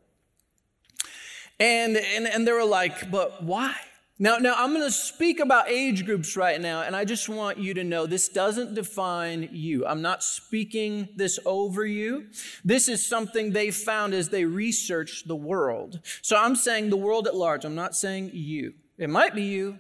And, 1.59 1.97
and, 1.97 2.26
and 2.26 2.47
they 2.47 2.52
were 2.52 2.64
like, 2.64 3.11
but 3.11 3.42
why? 3.42 3.75
Now, 4.23 4.37
now 4.37 4.54
I'm 4.57 4.73
going 4.75 4.87
to 4.87 4.92
speak 4.92 5.40
about 5.40 5.71
age 5.71 6.04
groups 6.04 6.37
right 6.37 6.61
now, 6.61 6.83
and 6.83 6.95
I 6.95 7.07
just 7.07 7.26
want 7.28 7.57
you 7.57 7.73
to 7.75 7.85
know 7.85 8.07
this 8.07 8.28
doesn't 8.28 8.75
define 8.75 9.49
you. 9.50 9.87
I'm 9.87 10.02
not 10.02 10.23
speaking 10.23 11.09
this 11.16 11.38
over 11.47 11.87
you. 11.87 12.26
This 12.62 12.87
is 12.87 13.07
something 13.07 13.52
they 13.52 13.71
found 13.71 14.12
as 14.12 14.28
they 14.28 14.45
researched 14.45 15.26
the 15.26 15.37
world. 15.37 16.00
So 16.21 16.37
I'm 16.37 16.54
saying 16.54 16.90
the 16.90 16.99
world 16.99 17.26
at 17.26 17.35
large. 17.35 17.64
I'm 17.64 17.75
not 17.75 17.97
saying 17.97 18.33
you. 18.35 18.75
It 18.99 19.09
might 19.09 19.35
be 19.35 19.45
you. 19.45 19.78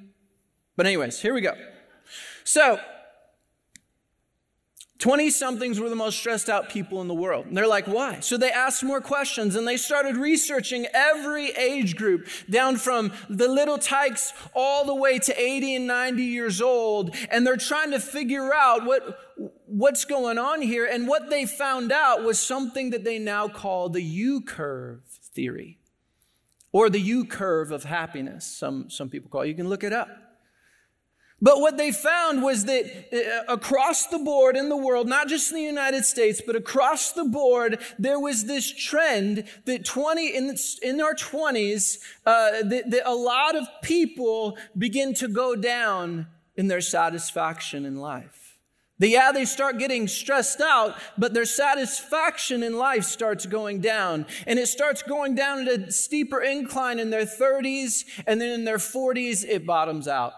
But, 0.74 0.86
anyways, 0.86 1.20
here 1.20 1.34
we 1.34 1.42
go. 1.42 1.52
So, 2.44 2.80
20 5.00 5.30
somethings 5.30 5.80
were 5.80 5.88
the 5.88 5.96
most 5.96 6.18
stressed 6.18 6.50
out 6.50 6.68
people 6.68 7.00
in 7.00 7.08
the 7.08 7.14
world. 7.14 7.46
And 7.46 7.56
they're 7.56 7.66
like, 7.66 7.86
why? 7.86 8.20
So 8.20 8.36
they 8.36 8.50
asked 8.50 8.84
more 8.84 9.00
questions 9.00 9.56
and 9.56 9.66
they 9.66 9.78
started 9.78 10.16
researching 10.16 10.86
every 10.92 11.50
age 11.52 11.96
group 11.96 12.28
down 12.50 12.76
from 12.76 13.12
the 13.30 13.48
little 13.48 13.78
tykes 13.78 14.34
all 14.54 14.84
the 14.84 14.94
way 14.94 15.18
to 15.18 15.40
80 15.40 15.76
and 15.76 15.86
90 15.86 16.22
years 16.22 16.60
old. 16.60 17.16
And 17.30 17.46
they're 17.46 17.56
trying 17.56 17.92
to 17.92 17.98
figure 17.98 18.54
out 18.54 18.84
what, 18.84 19.18
what's 19.64 20.04
going 20.04 20.36
on 20.36 20.60
here. 20.60 20.84
And 20.84 21.08
what 21.08 21.30
they 21.30 21.46
found 21.46 21.92
out 21.92 22.22
was 22.22 22.38
something 22.38 22.90
that 22.90 23.02
they 23.02 23.18
now 23.18 23.48
call 23.48 23.88
the 23.88 24.02
U 24.02 24.42
curve 24.42 25.00
theory 25.32 25.78
or 26.72 26.90
the 26.90 27.00
U 27.00 27.24
curve 27.24 27.72
of 27.72 27.84
happiness. 27.84 28.44
Some, 28.44 28.90
some 28.90 29.08
people 29.08 29.30
call 29.30 29.42
it. 29.42 29.48
You 29.48 29.54
can 29.54 29.70
look 29.70 29.82
it 29.82 29.94
up. 29.94 30.29
But 31.42 31.60
what 31.60 31.78
they 31.78 31.90
found 31.90 32.42
was 32.42 32.66
that 32.66 32.84
uh, 33.12 33.52
across 33.52 34.06
the 34.08 34.18
board 34.18 34.56
in 34.56 34.68
the 34.68 34.76
world, 34.76 35.08
not 35.08 35.28
just 35.28 35.50
in 35.50 35.56
the 35.56 35.64
United 35.64 36.04
States, 36.04 36.42
but 36.44 36.54
across 36.54 37.12
the 37.12 37.24
board, 37.24 37.80
there 37.98 38.20
was 38.20 38.44
this 38.44 38.70
trend 38.70 39.44
that 39.64 39.84
20, 39.84 40.36
in, 40.36 40.56
in 40.82 41.00
our 41.00 41.14
20s, 41.14 41.98
uh, 42.26 42.62
that, 42.62 42.90
that 42.90 43.08
a 43.08 43.14
lot 43.14 43.56
of 43.56 43.66
people 43.82 44.58
begin 44.76 45.14
to 45.14 45.28
go 45.28 45.56
down 45.56 46.26
in 46.56 46.68
their 46.68 46.82
satisfaction 46.82 47.86
in 47.86 47.96
life. 47.96 48.58
That, 48.98 49.08
yeah, 49.08 49.32
they 49.32 49.46
start 49.46 49.78
getting 49.78 50.08
stressed 50.08 50.60
out, 50.60 50.94
but 51.16 51.32
their 51.32 51.46
satisfaction 51.46 52.62
in 52.62 52.76
life 52.76 53.04
starts 53.04 53.46
going 53.46 53.80
down. 53.80 54.26
And 54.46 54.58
it 54.58 54.66
starts 54.66 55.02
going 55.02 55.36
down 55.36 55.66
at 55.66 55.88
a 55.88 55.90
steeper 55.90 56.42
incline 56.42 56.98
in 56.98 57.08
their 57.08 57.24
30s, 57.24 58.04
and 58.26 58.38
then 58.38 58.50
in 58.50 58.64
their 58.64 58.76
40s, 58.76 59.42
it 59.48 59.64
bottoms 59.64 60.06
out 60.06 60.34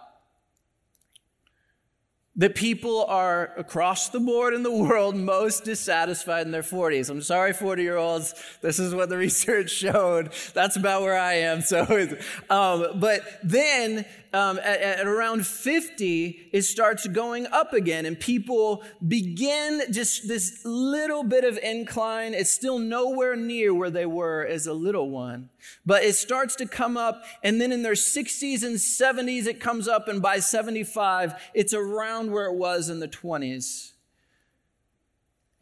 that 2.36 2.54
people 2.54 3.04
are 3.04 3.52
across 3.58 4.08
the 4.08 4.20
board 4.20 4.54
in 4.54 4.62
the 4.62 4.72
world 4.72 5.14
most 5.14 5.64
dissatisfied 5.64 6.46
in 6.46 6.52
their 6.52 6.62
40s. 6.62 7.10
I'm 7.10 7.20
sorry, 7.20 7.52
40 7.52 7.82
year 7.82 7.98
olds. 7.98 8.34
This 8.62 8.78
is 8.78 8.94
what 8.94 9.10
the 9.10 9.16
research 9.18 9.70
showed. 9.70 10.32
That's 10.54 10.76
about 10.76 11.02
where 11.02 11.18
I 11.18 11.34
am. 11.34 11.60
So, 11.60 12.16
um, 12.48 12.86
but 12.98 13.22
then 13.42 14.06
um, 14.32 14.58
at, 14.58 14.80
at, 14.80 15.06
around 15.06 15.46
50, 15.46 16.50
it 16.52 16.62
starts 16.62 17.06
going 17.06 17.46
up 17.48 17.72
again, 17.72 18.06
and 18.06 18.18
people 18.18 18.82
begin 19.06 19.82
just 19.90 20.26
this 20.26 20.60
little 20.64 21.22
bit 21.22 21.44
of 21.44 21.58
incline. 21.58 22.32
It's 22.32 22.52
still 22.52 22.78
nowhere 22.78 23.36
near 23.36 23.74
where 23.74 23.90
they 23.90 24.06
were 24.06 24.46
as 24.46 24.66
a 24.66 24.72
little 24.72 25.10
one, 25.10 25.50
but 25.84 26.02
it 26.02 26.14
starts 26.14 26.56
to 26.56 26.66
come 26.66 26.96
up, 26.96 27.24
and 27.42 27.60
then 27.60 27.72
in 27.72 27.82
their 27.82 27.92
60s 27.92 28.62
and 28.62 28.76
70s, 28.76 29.46
it 29.46 29.60
comes 29.60 29.86
up, 29.86 30.08
and 30.08 30.22
by 30.22 30.38
75, 30.38 31.34
it's 31.52 31.74
around 31.74 32.30
where 32.30 32.46
it 32.46 32.54
was 32.54 32.88
in 32.88 33.00
the 33.00 33.08
20s. 33.08 33.92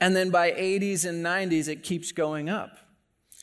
And 0.01 0.17
then 0.17 0.31
by 0.31 0.53
80s 0.53 1.05
and 1.07 1.25
90s, 1.25 1.69
it 1.69 1.83
keeps 1.83 2.11
going 2.13 2.49
up. 2.49 2.79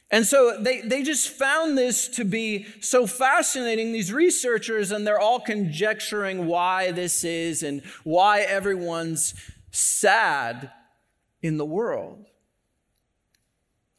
And 0.09 0.25
so 0.25 0.57
they, 0.59 0.81
they 0.81 1.03
just 1.03 1.27
found 1.29 1.77
this 1.77 2.07
to 2.09 2.23
be 2.23 2.65
so 2.79 3.05
fascinating, 3.05 3.91
these 3.91 4.13
researchers, 4.13 4.91
and 4.91 5.05
they're 5.05 5.19
all 5.19 5.39
conjecturing 5.39 6.45
why 6.45 6.91
this 6.91 7.25
is 7.25 7.61
and 7.61 7.81
why 8.03 8.41
everyone's 8.41 9.33
sad 9.71 10.71
in 11.41 11.57
the 11.57 11.65
world. 11.65 12.25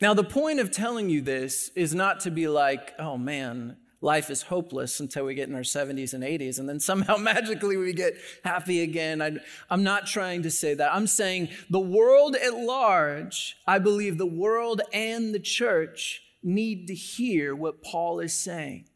Now, 0.00 0.14
the 0.14 0.24
point 0.24 0.60
of 0.60 0.70
telling 0.70 1.10
you 1.10 1.20
this 1.20 1.70
is 1.74 1.94
not 1.94 2.20
to 2.20 2.30
be 2.30 2.48
like, 2.48 2.94
oh 2.98 3.18
man, 3.18 3.76
life 4.00 4.30
is 4.30 4.42
hopeless 4.42 5.00
until 5.00 5.24
we 5.24 5.34
get 5.34 5.48
in 5.48 5.54
our 5.54 5.62
70s 5.62 6.14
and 6.14 6.22
80s, 6.22 6.58
and 6.58 6.68
then 6.68 6.80
somehow 6.80 7.16
magically 7.18 7.76
we 7.76 7.92
get 7.92 8.14
happy 8.44 8.82
again. 8.82 9.20
I, 9.20 9.38
am 9.70 9.82
not 9.82 10.06
trying 10.06 10.42
to 10.42 10.50
say 10.50 10.74
that. 10.74 10.94
I'm 10.94 11.06
saying 11.06 11.48
the 11.68 11.80
world 11.80 12.36
at 12.36 12.54
large, 12.54 13.56
I 13.66 13.78
believe 13.78 14.18
the 14.18 14.26
world 14.26 14.82
and 14.92 15.34
the 15.34 15.40
church 15.40 16.22
need 16.42 16.86
to 16.88 16.94
hear 16.94 17.54
what 17.54 17.82
Paul 17.82 18.20
is 18.20 18.32
saying. 18.32 18.86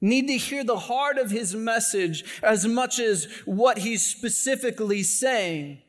Need 0.00 0.28
to 0.28 0.36
hear 0.36 0.64
the 0.64 0.78
heart 0.78 1.18
of 1.18 1.30
his 1.30 1.54
message 1.54 2.24
as 2.42 2.66
much 2.66 2.98
as 2.98 3.28
what 3.44 3.78
he's 3.78 4.04
specifically 4.04 5.02
saying. 5.02 5.82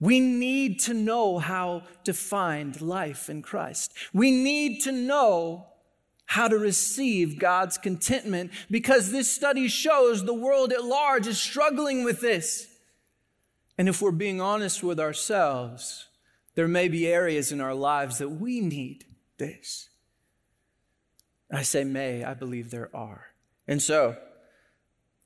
We 0.00 0.18
need 0.18 0.80
to 0.80 0.94
know 0.94 1.38
how 1.38 1.82
to 2.04 2.12
find 2.12 2.80
life 2.80 3.28
in 3.28 3.42
Christ. 3.42 3.92
We 4.12 4.30
need 4.30 4.82
to 4.82 4.92
know 4.92 5.66
how 6.26 6.48
to 6.48 6.58
receive 6.58 7.38
God's 7.38 7.78
contentment 7.78 8.50
because 8.70 9.10
this 9.10 9.30
study 9.30 9.68
shows 9.68 10.24
the 10.24 10.34
world 10.34 10.72
at 10.72 10.84
large 10.84 11.26
is 11.26 11.40
struggling 11.40 12.04
with 12.04 12.20
this. 12.20 12.68
And 13.76 13.88
if 13.88 14.00
we're 14.00 14.10
being 14.10 14.40
honest 14.40 14.82
with 14.82 15.00
ourselves, 15.00 16.06
there 16.54 16.68
may 16.68 16.88
be 16.88 17.06
areas 17.06 17.52
in 17.52 17.60
our 17.60 17.74
lives 17.74 18.18
that 18.18 18.28
we 18.28 18.60
need 18.60 19.04
this. 19.38 19.88
I 21.50 21.62
say 21.62 21.84
may, 21.84 22.24
I 22.24 22.34
believe 22.34 22.70
there 22.70 22.90
are. 22.94 23.26
And 23.66 23.82
so, 23.82 24.16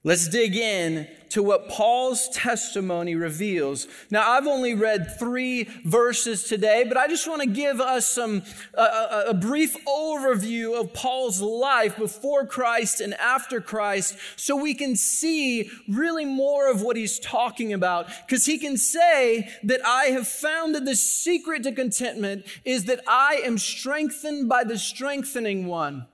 Let's 0.08 0.26
dig 0.26 0.56
in 0.56 1.06
to 1.28 1.42
what 1.42 1.68
Paul's 1.68 2.30
testimony 2.30 3.14
reveals. 3.14 3.86
Now, 4.10 4.26
I've 4.26 4.46
only 4.46 4.72
read 4.72 5.18
three 5.18 5.64
verses 5.84 6.44
today, 6.44 6.86
but 6.88 6.96
I 6.96 7.08
just 7.08 7.28
want 7.28 7.42
to 7.42 7.46
give 7.46 7.78
us 7.78 8.10
some 8.10 8.42
a, 8.72 9.34
brief 9.34 9.76
overview 9.84 10.80
of 10.80 10.94
Paul's 10.94 11.42
life 11.42 11.98
before 11.98 12.46
Christ 12.46 13.02
and 13.02 13.12
after 13.16 13.60
Christ, 13.60 14.16
so 14.36 14.56
we 14.56 14.72
can 14.72 14.96
see 14.96 15.70
really 15.86 16.24
more 16.24 16.70
of 16.70 16.80
what 16.80 16.96
he's 16.96 17.18
talking 17.18 17.74
about. 17.74 18.06
Because 18.26 18.46
he 18.46 18.56
can 18.56 18.78
say 18.78 19.50
that 19.64 19.84
I 19.84 20.04
have 20.04 20.26
found 20.26 20.74
that 20.74 20.86
the 20.86 20.96
secret 20.96 21.64
to 21.64 21.72
contentment 21.72 22.46
is 22.64 22.86
that 22.86 23.02
I 23.06 23.42
am 23.44 23.58
strengthened 23.58 24.48
by 24.48 24.64
the 24.64 24.78
strengthening 24.78 25.66
one. 25.66 26.06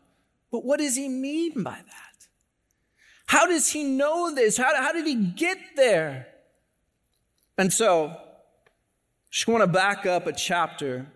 But 0.50 0.64
what 0.64 0.80
does 0.80 0.96
he 0.96 1.08
mean 1.08 1.62
by 1.62 1.76
that? 1.76 2.03
How 3.34 3.46
does 3.48 3.72
he 3.72 3.82
know 3.82 4.32
this? 4.32 4.56
How, 4.56 4.76
how 4.76 4.92
did 4.92 5.08
he 5.08 5.16
get 5.16 5.58
there? 5.74 6.28
And 7.58 7.72
so, 7.72 8.16
just 9.28 9.48
want 9.48 9.62
to 9.62 9.66
back 9.66 10.06
up 10.06 10.28
a 10.28 10.32
chapter. 10.32 11.08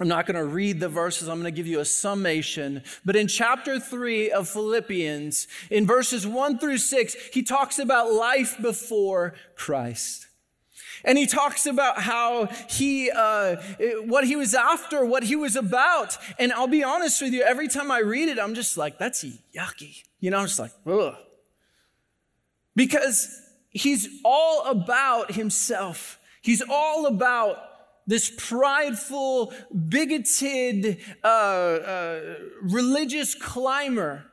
I'm 0.00 0.08
not 0.08 0.24
going 0.24 0.38
to 0.38 0.46
read 0.46 0.80
the 0.80 0.88
verses, 0.88 1.28
I'm 1.28 1.42
going 1.42 1.52
to 1.52 1.54
give 1.54 1.66
you 1.66 1.80
a 1.80 1.84
summation. 1.84 2.82
But 3.04 3.14
in 3.14 3.28
chapter 3.28 3.78
3 3.78 4.30
of 4.30 4.48
Philippians, 4.48 5.46
in 5.70 5.86
verses 5.86 6.26
1 6.26 6.58
through 6.58 6.78
6, 6.78 7.14
he 7.34 7.42
talks 7.42 7.78
about 7.78 8.10
life 8.10 8.56
before 8.62 9.34
Christ. 9.54 10.28
And 11.04 11.18
he 11.18 11.26
talks 11.26 11.66
about 11.66 12.00
how 12.00 12.46
he, 12.70 13.10
uh, 13.10 13.56
what 14.06 14.24
he 14.24 14.34
was 14.34 14.54
after, 14.54 15.04
what 15.04 15.24
he 15.24 15.36
was 15.36 15.56
about. 15.56 16.16
And 16.38 16.54
I'll 16.54 16.68
be 16.68 16.82
honest 16.82 17.20
with 17.20 17.34
you, 17.34 17.42
every 17.42 17.68
time 17.68 17.90
I 17.90 17.98
read 17.98 18.30
it, 18.30 18.38
I'm 18.38 18.54
just 18.54 18.78
like, 18.78 18.98
that's 18.98 19.22
yucky. 19.54 20.04
You 20.20 20.30
know, 20.30 20.38
I'm 20.38 20.46
just 20.46 20.58
like, 20.58 20.72
ugh. 20.86 21.16
Because 22.74 23.40
he's 23.70 24.08
all 24.24 24.66
about 24.66 25.32
himself. 25.32 26.18
He's 26.42 26.62
all 26.68 27.06
about 27.06 27.58
this 28.06 28.30
prideful, 28.36 29.52
bigoted, 29.88 31.00
uh, 31.22 31.26
uh, 31.26 32.34
religious 32.62 33.34
climber. 33.34 34.24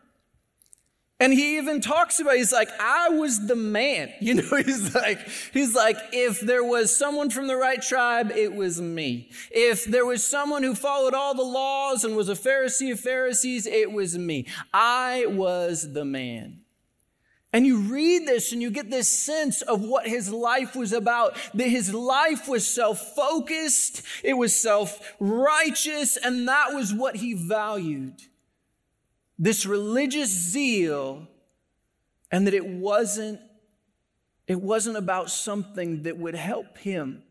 And 1.22 1.32
he 1.32 1.58
even 1.58 1.82
talks 1.82 2.20
about, 2.20 2.38
he's 2.38 2.52
like, 2.52 2.70
I 2.80 3.10
was 3.10 3.46
the 3.46 3.56
man. 3.56 4.12
You 4.22 4.36
know, 4.36 4.56
he's 4.58 4.94
like, 4.96 5.20
he's 5.54 5.76
like, 5.76 5.98
if 6.12 6.40
there 6.42 6.64
was 6.64 6.96
someone 6.96 7.30
from 7.30 7.48
the 7.48 7.56
right 7.56 7.82
tribe, 7.82 8.32
it 8.32 8.54
was 8.54 8.82
me. 8.82 9.30
If 9.52 9.86
there 9.86 10.06
was 10.06 10.26
someone 10.26 10.64
who 10.64 10.74
followed 10.74 11.14
all 11.14 11.36
the 11.36 11.44
laws 11.44 12.04
and 12.04 12.16
was 12.16 12.30
a 12.30 12.34
Pharisee 12.34 12.92
of 12.92 13.00
Pharisees, 13.00 13.68
it 13.68 13.92
was 13.92 14.18
me. 14.18 14.48
I 14.74 15.26
was 15.28 15.94
the 15.94 16.06
man. 16.06 16.61
And 17.54 17.68
you 17.68 17.80
read 17.80 18.28
this 18.28 18.54
and 18.54 18.62
you 18.62 18.72
get 18.72 18.90
this 18.90 19.10
sense 19.10 19.62
of 19.62 19.82
what 19.82 20.08
his 20.08 20.32
life 20.32 20.76
was 20.76 20.94
about. 20.94 21.36
That 21.54 21.68
his 21.68 21.94
life 21.94 22.48
was 22.48 22.66
self 22.66 23.14
focused, 23.16 24.04
it 24.24 24.36
was 24.36 24.56
self 24.56 25.14
righteous, 25.20 26.18
and 26.18 26.48
that 26.48 26.74
was 26.74 26.94
what 26.94 27.18
he 27.18 27.34
valued. 27.34 28.22
This 29.38 29.66
religious 29.66 30.30
zeal, 30.30 31.28
and 32.32 32.48
that 32.48 32.54
it 32.54 32.66
wasn't, 32.66 33.42
it 34.48 34.62
wasn't 34.62 34.98
about 34.98 35.30
something 35.30 36.04
that 36.04 36.18
would 36.18 36.36
help 36.36 36.78
him 36.78 37.24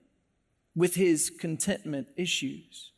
with 0.74 0.96
his 0.96 1.30
contentment 1.30 2.08
issues. 2.16 2.92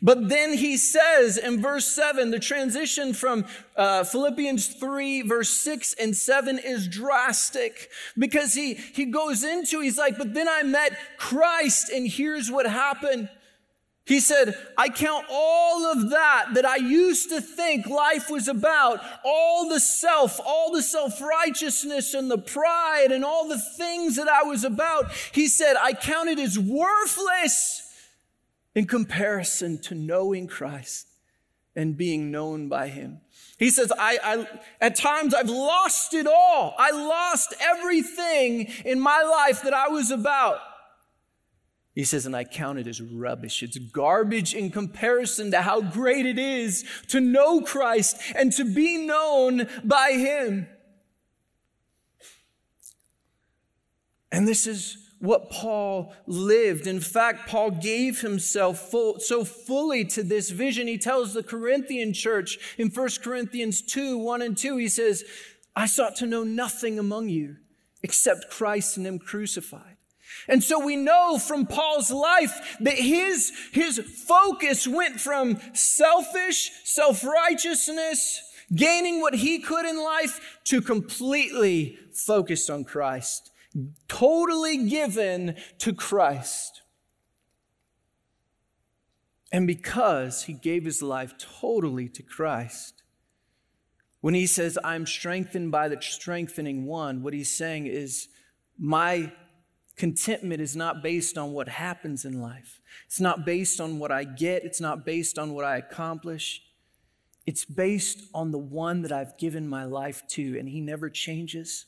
But 0.00 0.28
then 0.28 0.54
he 0.54 0.76
says 0.76 1.36
in 1.36 1.60
verse 1.60 1.86
7, 1.86 2.30
the 2.30 2.38
transition 2.38 3.12
from 3.12 3.44
uh, 3.76 4.04
Philippians 4.04 4.68
3, 4.68 5.22
verse 5.22 5.50
6 5.50 5.94
and 5.94 6.16
7 6.16 6.58
is 6.58 6.88
drastic 6.88 7.90
because 8.16 8.54
he, 8.54 8.74
he 8.74 9.06
goes 9.06 9.44
into, 9.44 9.80
he's 9.80 9.98
like, 9.98 10.18
but 10.18 10.34
then 10.34 10.48
I 10.48 10.62
met 10.62 10.96
Christ 11.16 11.90
and 11.90 12.06
here's 12.06 12.50
what 12.50 12.66
happened. 12.66 13.28
He 14.08 14.20
said, 14.20 14.56
I 14.78 14.88
count 14.88 15.26
all 15.30 15.84
of 15.84 16.08
that 16.10 16.54
that 16.54 16.64
I 16.64 16.76
used 16.76 17.28
to 17.28 17.42
think 17.42 17.86
life 17.86 18.30
was 18.30 18.48
about, 18.48 19.00
all 19.22 19.68
the 19.68 19.80
self, 19.80 20.40
all 20.46 20.72
the 20.72 20.80
self 20.80 21.20
righteousness 21.20 22.14
and 22.14 22.30
the 22.30 22.38
pride 22.38 23.08
and 23.12 23.22
all 23.22 23.48
the 23.48 23.60
things 23.76 24.16
that 24.16 24.28
I 24.28 24.44
was 24.44 24.64
about. 24.64 25.12
He 25.32 25.46
said, 25.46 25.76
I 25.78 25.92
count 25.92 26.30
it 26.30 26.38
as 26.38 26.58
worthless 26.58 27.87
in 28.78 28.86
comparison 28.86 29.76
to 29.76 29.92
knowing 29.92 30.46
Christ 30.46 31.08
and 31.74 31.96
being 31.96 32.30
known 32.30 32.68
by 32.68 32.86
Him. 32.86 33.20
He 33.58 33.70
says, 33.70 33.90
I, 33.98 34.18
I, 34.22 34.46
at 34.80 34.94
times 34.94 35.34
I've 35.34 35.50
lost 35.50 36.14
it 36.14 36.28
all. 36.28 36.76
I 36.78 36.92
lost 36.92 37.54
everything 37.60 38.70
in 38.84 39.00
my 39.00 39.22
life 39.22 39.62
that 39.62 39.74
I 39.74 39.88
was 39.88 40.12
about. 40.12 40.60
He 41.96 42.04
says, 42.04 42.24
and 42.24 42.36
I 42.36 42.44
count 42.44 42.78
it 42.78 42.86
as 42.86 43.00
rubbish. 43.00 43.64
It's 43.64 43.78
garbage 43.78 44.54
in 44.54 44.70
comparison 44.70 45.50
to 45.50 45.62
how 45.62 45.80
great 45.80 46.24
it 46.24 46.38
is 46.38 46.84
to 47.08 47.20
know 47.20 47.62
Christ 47.62 48.16
and 48.36 48.52
to 48.52 48.64
be 48.64 48.96
known 48.96 49.66
by 49.82 50.12
Him. 50.12 50.68
And 54.30 54.46
this 54.46 54.68
is 54.68 55.07
what 55.20 55.50
Paul 55.50 56.12
lived. 56.26 56.86
In 56.86 57.00
fact, 57.00 57.48
Paul 57.48 57.72
gave 57.72 58.20
himself 58.20 58.90
full, 58.90 59.18
so 59.20 59.44
fully 59.44 60.04
to 60.06 60.22
this 60.22 60.50
vision. 60.50 60.86
He 60.86 60.98
tells 60.98 61.34
the 61.34 61.42
Corinthian 61.42 62.12
church 62.12 62.76
in 62.78 62.88
1 62.88 63.08
Corinthians 63.22 63.82
2 63.82 64.18
1 64.18 64.42
and 64.42 64.56
2, 64.56 64.76
he 64.76 64.88
says, 64.88 65.24
I 65.74 65.86
sought 65.86 66.16
to 66.16 66.26
know 66.26 66.44
nothing 66.44 66.98
among 66.98 67.28
you 67.28 67.56
except 68.02 68.50
Christ 68.50 68.96
and 68.96 69.06
Him 69.06 69.18
crucified. 69.18 69.96
And 70.46 70.62
so 70.62 70.84
we 70.84 70.96
know 70.96 71.38
from 71.38 71.66
Paul's 71.66 72.10
life 72.10 72.76
that 72.80 72.98
his, 72.98 73.50
his 73.72 73.98
focus 73.98 74.86
went 74.86 75.20
from 75.20 75.58
selfish, 75.72 76.70
self 76.84 77.24
righteousness, 77.24 78.40
gaining 78.74 79.20
what 79.20 79.34
he 79.34 79.58
could 79.58 79.86
in 79.86 80.02
life, 80.02 80.58
to 80.64 80.82
completely 80.82 81.98
focused 82.12 82.70
on 82.70 82.84
Christ 82.84 83.50
totally 84.08 84.88
given 84.88 85.56
to 85.78 85.92
Christ. 85.92 86.82
And 89.50 89.66
because 89.66 90.44
he 90.44 90.52
gave 90.52 90.84
his 90.84 91.02
life 91.02 91.34
totally 91.38 92.08
to 92.10 92.22
Christ, 92.22 93.02
when 94.20 94.34
he 94.34 94.46
says, 94.46 94.78
I'm 94.82 95.06
strengthened 95.06 95.70
by 95.70 95.88
the 95.88 96.00
strengthening 96.00 96.86
one, 96.86 97.22
what 97.22 97.32
he's 97.32 97.56
saying 97.56 97.86
is, 97.86 98.28
my 98.78 99.32
contentment 99.96 100.60
is 100.60 100.76
not 100.76 101.02
based 101.02 101.38
on 101.38 101.52
what 101.52 101.68
happens 101.68 102.24
in 102.24 102.40
life. 102.40 102.80
It's 103.06 103.20
not 103.20 103.44
based 103.44 103.80
on 103.80 103.98
what 103.98 104.12
I 104.12 104.24
get. 104.24 104.64
It's 104.64 104.80
not 104.80 105.04
based 105.04 105.38
on 105.38 105.54
what 105.54 105.64
I 105.64 105.76
accomplish. 105.76 106.62
It's 107.46 107.64
based 107.64 108.22
on 108.34 108.50
the 108.50 108.58
one 108.58 109.02
that 109.02 109.12
I've 109.12 109.38
given 109.38 109.68
my 109.68 109.84
life 109.84 110.22
to, 110.30 110.58
and 110.58 110.68
he 110.68 110.80
never 110.80 111.08
changes. 111.08 111.86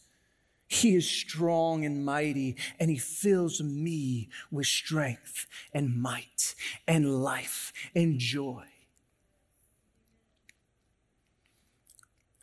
He 0.71 0.95
is 0.95 1.11
strong 1.11 1.85
and 1.85 2.05
mighty, 2.05 2.55
and 2.79 2.91
He 2.91 2.97
fills 2.97 3.61
me 3.61 4.29
with 4.53 4.69
strength 4.69 5.49
and 5.75 6.01
might 6.01 6.55
and 6.87 7.25
life 7.25 7.73
and 7.93 8.21
joy. 8.21 8.63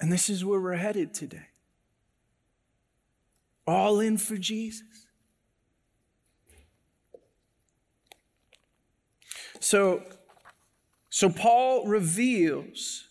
And 0.02 0.12
this 0.12 0.30
is 0.30 0.44
where 0.44 0.60
we're 0.60 0.76
headed 0.76 1.14
today. 1.14 1.48
All 3.66 4.02
in 4.02 4.18
for 4.18 4.36
Jesus. 4.36 4.84
So, 9.62 10.04
so 11.10 11.30
Paul 11.30 11.88
reveals 11.88 13.06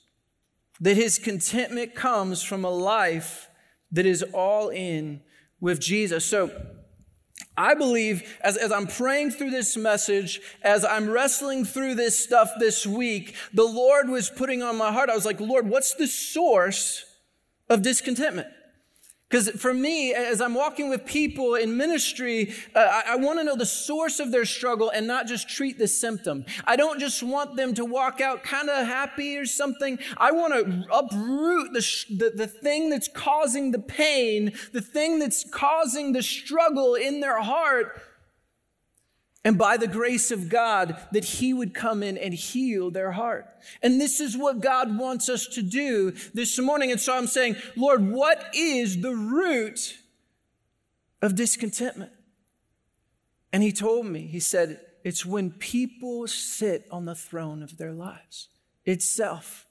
that 0.79 0.99
his 0.99 1.19
contentment 1.19 1.95
comes 1.95 2.43
from 2.43 2.67
a 2.67 2.71
life 2.71 3.49
that 3.93 4.07
is 4.07 4.23
all 4.33 4.69
in 4.69 5.21
with 5.61 5.81
Jesus. 5.81 6.25
So 6.25 6.51
I 7.57 7.75
believe 7.75 8.39
as, 8.43 8.57
as 8.57 8.71
I'm 8.71 8.87
praying 8.87 9.31
through 9.31 9.51
this 9.51 9.77
message, 9.77 10.41
as 10.63 10.85
I'm 10.85 11.09
wrestling 11.09 11.65
through 11.65 11.95
this 11.95 12.19
stuff 12.19 12.51
this 12.59 12.87
week, 12.87 13.35
the 13.55 13.65
Lord 13.65 14.09
was 14.09 14.29
putting 14.29 14.63
on 14.63 14.77
my 14.77 14.93
heart, 14.93 15.09
I 15.09 15.15
was 15.15 15.25
like, 15.25 15.41
Lord, 15.41 15.69
what's 15.69 15.95
the 15.95 16.07
source 16.07 17.05
of 17.69 17.83
discontentment? 17.83 18.49
Because 19.29 19.51
for 19.51 19.75
me, 19.75 20.15
as 20.15 20.41
I'm 20.41 20.55
walking 20.55 20.89
with 20.89 21.05
people 21.05 21.57
in 21.57 21.77
ministry, 21.77 22.55
uh, 22.77 23.03
I, 23.07 23.15
I 23.15 23.17
want 23.17 23.41
to 23.41 23.45
know 23.45 23.57
the 23.57 23.67
source 23.67 24.21
of 24.21 24.31
their 24.31 24.45
struggle 24.45 24.89
and 24.91 25.09
not 25.09 25.27
just 25.27 25.49
treat 25.49 25.79
the 25.79 25.89
symptom. 25.89 26.45
I 26.65 26.77
don't 26.77 27.01
just 27.01 27.25
want 27.25 27.57
them 27.57 27.75
to 27.75 27.85
walk 27.85 28.21
out 28.21 28.45
kind 28.45 28.71
of 28.71 28.87
happy 28.87 29.37
or 29.37 29.45
something. 29.45 29.99
I 30.17 30.31
want 30.31 30.55
to 30.55 30.85
uproot 30.93 31.73
the, 31.73 31.81
the, 32.11 32.33
the 32.37 32.47
thing 32.47 32.89
that's 32.89 33.09
causing 33.09 33.73
the 33.73 33.81
pain, 33.81 34.53
the 34.73 34.81
thing 34.81 35.19
that's 35.19 35.43
causing 35.51 36.13
the 36.13 36.23
struggle 36.23 36.95
in 36.95 37.19
their 37.19 37.43
heart 37.43 38.01
and 39.47 39.57
by 39.57 39.77
the 39.77 39.87
grace 39.87 40.33
of 40.33 40.49
God, 40.49 40.97
that 41.13 41.25
He 41.25 41.55
would 41.55 41.73
come 41.73 42.03
in 42.03 42.19
and 42.19 42.35
heal 42.35 42.91
their 42.91 43.13
heart. 43.13 43.47
And 43.81 44.01
this 44.01 44.19
is 44.19 44.37
what 44.37 44.61
God 44.61 44.99
wants 44.99 45.29
us 45.29 45.47
to 45.47 45.63
do 45.63 46.11
this 46.35 46.59
morning. 46.59 46.91
And 46.91 47.01
so 47.01 47.17
I'm 47.17 47.29
saying, 47.29 47.55
Lord, 47.77 48.11
what 48.11 48.45
is 48.57 49.01
the 49.03 49.15
root 49.15 49.99
of 51.23 51.37
discontentment? 51.37 52.11
And 53.53 53.63
He 53.63 53.71
told 53.71 54.07
me, 54.07 54.27
He 54.27 54.41
said, 54.41 54.81
it's 55.05 55.25
when 55.25 55.53
people 55.53 56.27
sit 56.27 56.85
on 56.91 57.05
the 57.05 57.15
throne 57.15 57.63
of 57.63 57.79
their 57.79 57.93
lives 57.93 58.49
itself. 58.85 59.66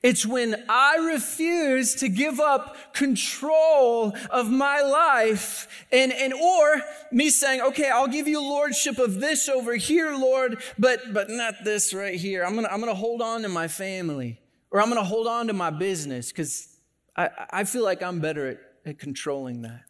It's 0.00 0.24
when 0.24 0.64
I 0.68 0.96
refuse 1.12 1.96
to 1.96 2.08
give 2.08 2.38
up 2.38 2.94
control 2.94 4.14
of 4.30 4.48
my 4.48 4.80
life 4.80 5.86
and, 5.90 6.12
and, 6.12 6.32
or 6.32 6.80
me 7.10 7.30
saying, 7.30 7.60
okay, 7.62 7.90
I'll 7.90 8.06
give 8.06 8.28
you 8.28 8.40
lordship 8.40 8.98
of 8.98 9.18
this 9.18 9.48
over 9.48 9.74
here, 9.74 10.14
Lord, 10.14 10.62
but, 10.78 11.12
but 11.12 11.30
not 11.30 11.64
this 11.64 11.92
right 11.92 12.14
here. 12.14 12.44
I'm 12.44 12.54
to, 12.56 12.72
I'm 12.72 12.80
to 12.82 12.94
hold 12.94 13.20
on 13.20 13.42
to 13.42 13.48
my 13.48 13.66
family 13.66 14.40
or 14.70 14.80
I'm 14.80 14.90
to 14.90 15.02
hold 15.02 15.26
on 15.26 15.48
to 15.48 15.52
my 15.52 15.70
business 15.70 16.30
because 16.30 16.68
I, 17.16 17.30
I 17.50 17.64
feel 17.64 17.82
like 17.82 18.00
I'm 18.00 18.20
better 18.20 18.46
at, 18.46 18.58
at 18.86 18.98
controlling 19.00 19.62
that. 19.62 19.87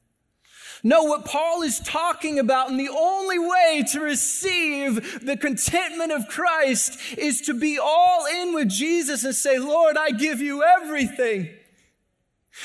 No, 0.82 1.04
what 1.04 1.24
Paul 1.24 1.62
is 1.62 1.80
talking 1.80 2.38
about, 2.38 2.70
and 2.70 2.78
the 2.78 2.88
only 2.88 3.38
way 3.38 3.84
to 3.92 4.00
receive 4.00 5.24
the 5.24 5.36
contentment 5.36 6.12
of 6.12 6.28
Christ 6.28 6.98
is 7.16 7.40
to 7.42 7.54
be 7.54 7.78
all 7.78 8.26
in 8.26 8.54
with 8.54 8.68
Jesus 8.68 9.24
and 9.24 9.34
say, 9.34 9.58
Lord, 9.58 9.96
I 9.96 10.10
give 10.10 10.40
you 10.40 10.62
everything. 10.62 11.50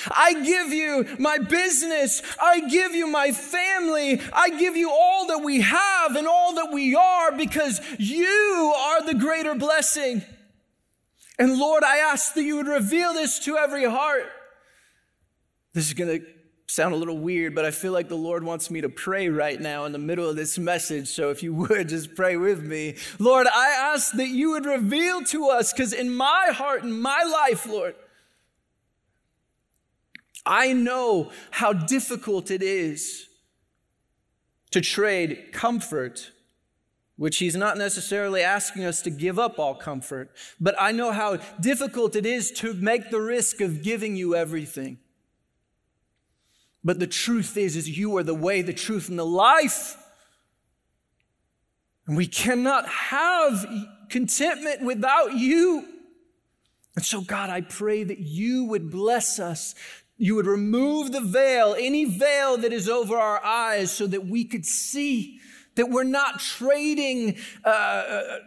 I 0.10 0.34
give 0.44 0.74
you 0.74 1.16
my 1.20 1.38
business. 1.38 2.22
I 2.42 2.62
give 2.62 2.94
you 2.94 3.08
my 3.08 3.32
family. 3.32 4.22
I 4.32 4.50
give 4.50 4.76
you 4.76 4.90
all 4.90 5.28
that 5.28 5.40
we 5.40 5.62
have 5.62 6.16
and 6.16 6.28
all 6.28 6.56
that 6.56 6.72
we 6.72 6.96
are 6.96 7.32
because 7.32 7.80
you 8.00 8.74
are 8.76 9.06
the 9.06 9.14
greater 9.14 9.56
blessing. 9.56 10.24
And 11.40 11.58
Lord, 11.58 11.84
I 11.84 11.98
ask 11.98 12.34
that 12.34 12.44
you 12.44 12.58
would 12.58 12.68
reveal 12.68 13.14
this 13.14 13.40
to 13.46 13.58
every 13.58 13.86
heart. 13.86 14.26
This 15.74 15.88
is 15.88 15.94
going 15.94 16.20
to 16.20 16.26
sound 16.68 16.94
a 16.94 16.98
little 16.98 17.18
weird, 17.18 17.54
but 17.54 17.66
I 17.66 17.72
feel 17.72 17.92
like 17.92 18.10
the 18.10 18.16
Lord 18.16 18.44
wants 18.44 18.72
me 18.72 18.82
to 18.82 18.90
pray 18.90 19.30
right 19.30 19.60
now 19.60 19.86
in 19.86 19.92
the 19.92 20.00
middle 20.00 20.30
of 20.30 20.36
this 20.36 20.58
message. 20.58 21.08
So 21.10 21.30
if 21.30 21.44
you 21.44 21.54
would 21.54 21.90
just 21.90 22.16
pray 22.16 22.38
with 22.38 22.64
me. 22.64 22.96
Lord, 23.20 23.48
I 23.48 23.70
ask 23.70 24.14
that 24.14 24.30
you 24.30 24.52
would 24.52 24.66
reveal 24.66 25.24
to 25.26 25.50
us, 25.50 25.74
because 25.74 25.94
in 25.94 26.16
my 26.16 26.50
heart, 26.52 26.84
in 26.84 27.00
my 27.00 27.24
life, 27.24 27.66
Lord, 27.66 27.96
I 30.46 30.74
know 30.74 31.32
how 31.52 31.74
difficult 31.74 32.52
it 32.52 32.62
is 32.62 33.28
to 34.72 34.82
trade 34.82 35.50
comfort, 35.54 36.32
which 37.16 37.38
He's 37.38 37.56
not 37.56 37.78
necessarily 37.78 38.42
asking 38.42 38.84
us 38.84 39.02
to 39.04 39.10
give 39.10 39.40
up 39.40 39.58
all 39.58 39.76
comfort, 39.76 40.32
but 40.60 40.76
I 40.80 40.92
know 40.92 41.12
how 41.12 41.38
difficult 41.62 42.16
it 42.16 42.26
is 42.26 42.52
to 42.54 42.74
make 42.74 43.10
the 43.10 43.22
risk 43.22 43.62
of 43.62 43.84
giving 43.84 44.16
you 44.16 44.36
everything. 44.36 44.98
But 46.84 47.00
the 47.00 47.08
truth 47.08 47.56
is, 47.58 47.76
is 47.76 47.98
you 47.98 48.18
are 48.18 48.24
the 48.24 48.34
way, 48.34 48.62
the 48.62 48.74
truth, 48.74 49.10
and 49.10 49.18
the 49.18 49.26
life. 49.26 49.98
And 52.08 52.18
we 52.18 52.28
cannot 52.28 52.88
have 52.88 53.66
contentment 54.10 54.84
without 54.84 55.34
you. 55.34 55.86
And 56.96 57.06
so, 57.06 57.22
God, 57.22 57.50
I 57.50 57.62
pray 57.62 58.04
that 58.04 58.20
you 58.20 58.66
would 58.66 58.92
bless 58.92 59.40
us. 59.40 59.74
You 60.18 60.36
would 60.36 60.46
remove 60.46 61.12
the 61.12 61.22
veil, 61.22 61.76
any 61.80 62.06
veil 62.06 62.58
that 62.58 62.74
is 62.74 62.90
over 62.90 63.18
our 63.18 63.44
eyes, 63.44 63.92
so 63.92 64.06
that 64.08 64.28
we 64.28 64.44
could 64.44 64.66
see 64.66 65.40
that 65.76 65.90
we're 65.90 66.04
not 66.04 66.40
trading 66.40 67.38
uh, 67.66 67.70
uh 67.70 68.38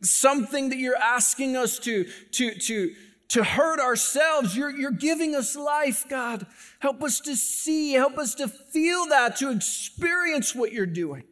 something 0.00 0.68
that 0.68 0.78
you're 0.78 0.96
asking 0.96 1.56
us 1.56 1.78
to, 1.80 2.04
to, 2.30 2.54
to, 2.54 2.94
to 3.28 3.44
hurt 3.44 3.78
ourselves. 3.78 4.56
You're, 4.56 4.70
you're 4.70 4.90
giving 4.90 5.34
us 5.34 5.54
life, 5.54 6.06
God. 6.08 6.46
Help 6.80 7.02
us 7.02 7.20
to 7.20 7.36
see, 7.36 7.92
help 7.92 8.18
us 8.18 8.34
to 8.36 8.48
feel 8.48 9.06
that, 9.06 9.36
to 9.36 9.50
experience 9.50 10.54
what 10.54 10.72
you're 10.72 10.86
doing. 10.86 11.24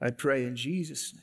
I 0.00 0.10
pray 0.10 0.44
in 0.44 0.56
Jesus' 0.56 1.14
name. 1.14 1.22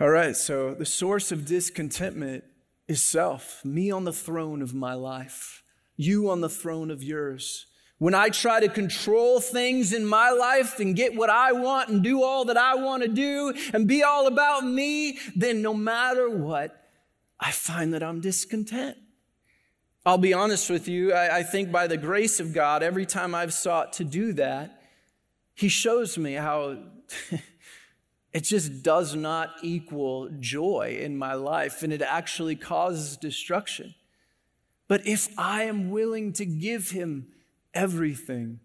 All 0.00 0.10
right, 0.10 0.36
so 0.36 0.74
the 0.74 0.86
source 0.86 1.30
of 1.30 1.46
discontentment 1.46 2.44
is 2.88 3.02
self, 3.02 3.64
me 3.64 3.90
on 3.90 4.04
the 4.04 4.12
throne 4.12 4.60
of 4.60 4.74
my 4.74 4.94
life, 4.94 5.62
you 5.96 6.28
on 6.30 6.40
the 6.40 6.48
throne 6.48 6.90
of 6.90 7.02
yours. 7.02 7.66
When 8.02 8.16
I 8.16 8.30
try 8.30 8.58
to 8.58 8.68
control 8.68 9.38
things 9.38 9.92
in 9.92 10.04
my 10.04 10.30
life 10.30 10.80
and 10.80 10.96
get 10.96 11.14
what 11.14 11.30
I 11.30 11.52
want 11.52 11.88
and 11.88 12.02
do 12.02 12.24
all 12.24 12.46
that 12.46 12.56
I 12.56 12.74
want 12.74 13.04
to 13.04 13.08
do 13.08 13.54
and 13.72 13.86
be 13.86 14.02
all 14.02 14.26
about 14.26 14.64
me, 14.64 15.20
then 15.36 15.62
no 15.62 15.72
matter 15.72 16.28
what, 16.28 16.84
I 17.38 17.52
find 17.52 17.94
that 17.94 18.02
I'm 18.02 18.20
discontent. 18.20 18.96
I'll 20.04 20.18
be 20.18 20.34
honest 20.34 20.68
with 20.68 20.88
you, 20.88 21.12
I, 21.12 21.36
I, 21.36 21.42
think 21.44 21.70
by 21.70 21.86
the 21.86 21.96
grace 21.96 22.40
of 22.40 22.52
God, 22.52 22.82
every 22.82 23.06
time 23.06 23.36
I've 23.36 23.54
sought 23.54 23.92
to 23.92 24.04
do 24.04 24.32
that, 24.32 24.82
He 25.54 25.68
shows 25.68 26.18
me 26.18 26.32
how 26.32 26.78
it 28.32 28.42
just 28.42 28.82
does 28.82 29.14
not 29.14 29.54
equal 29.62 30.28
joy 30.40 30.98
in 31.00 31.16
my 31.16 31.34
life 31.34 31.84
and 31.84 31.92
it 31.92 32.02
actually 32.02 32.56
causes 32.56 33.16
destruction. 33.16 33.94
But 34.88 35.06
if 35.06 35.28
I 35.38 35.62
am 35.62 35.92
willing 35.92 36.32
to 36.32 36.44
give 36.44 36.90
Him 36.90 37.28
everything, 37.74 38.60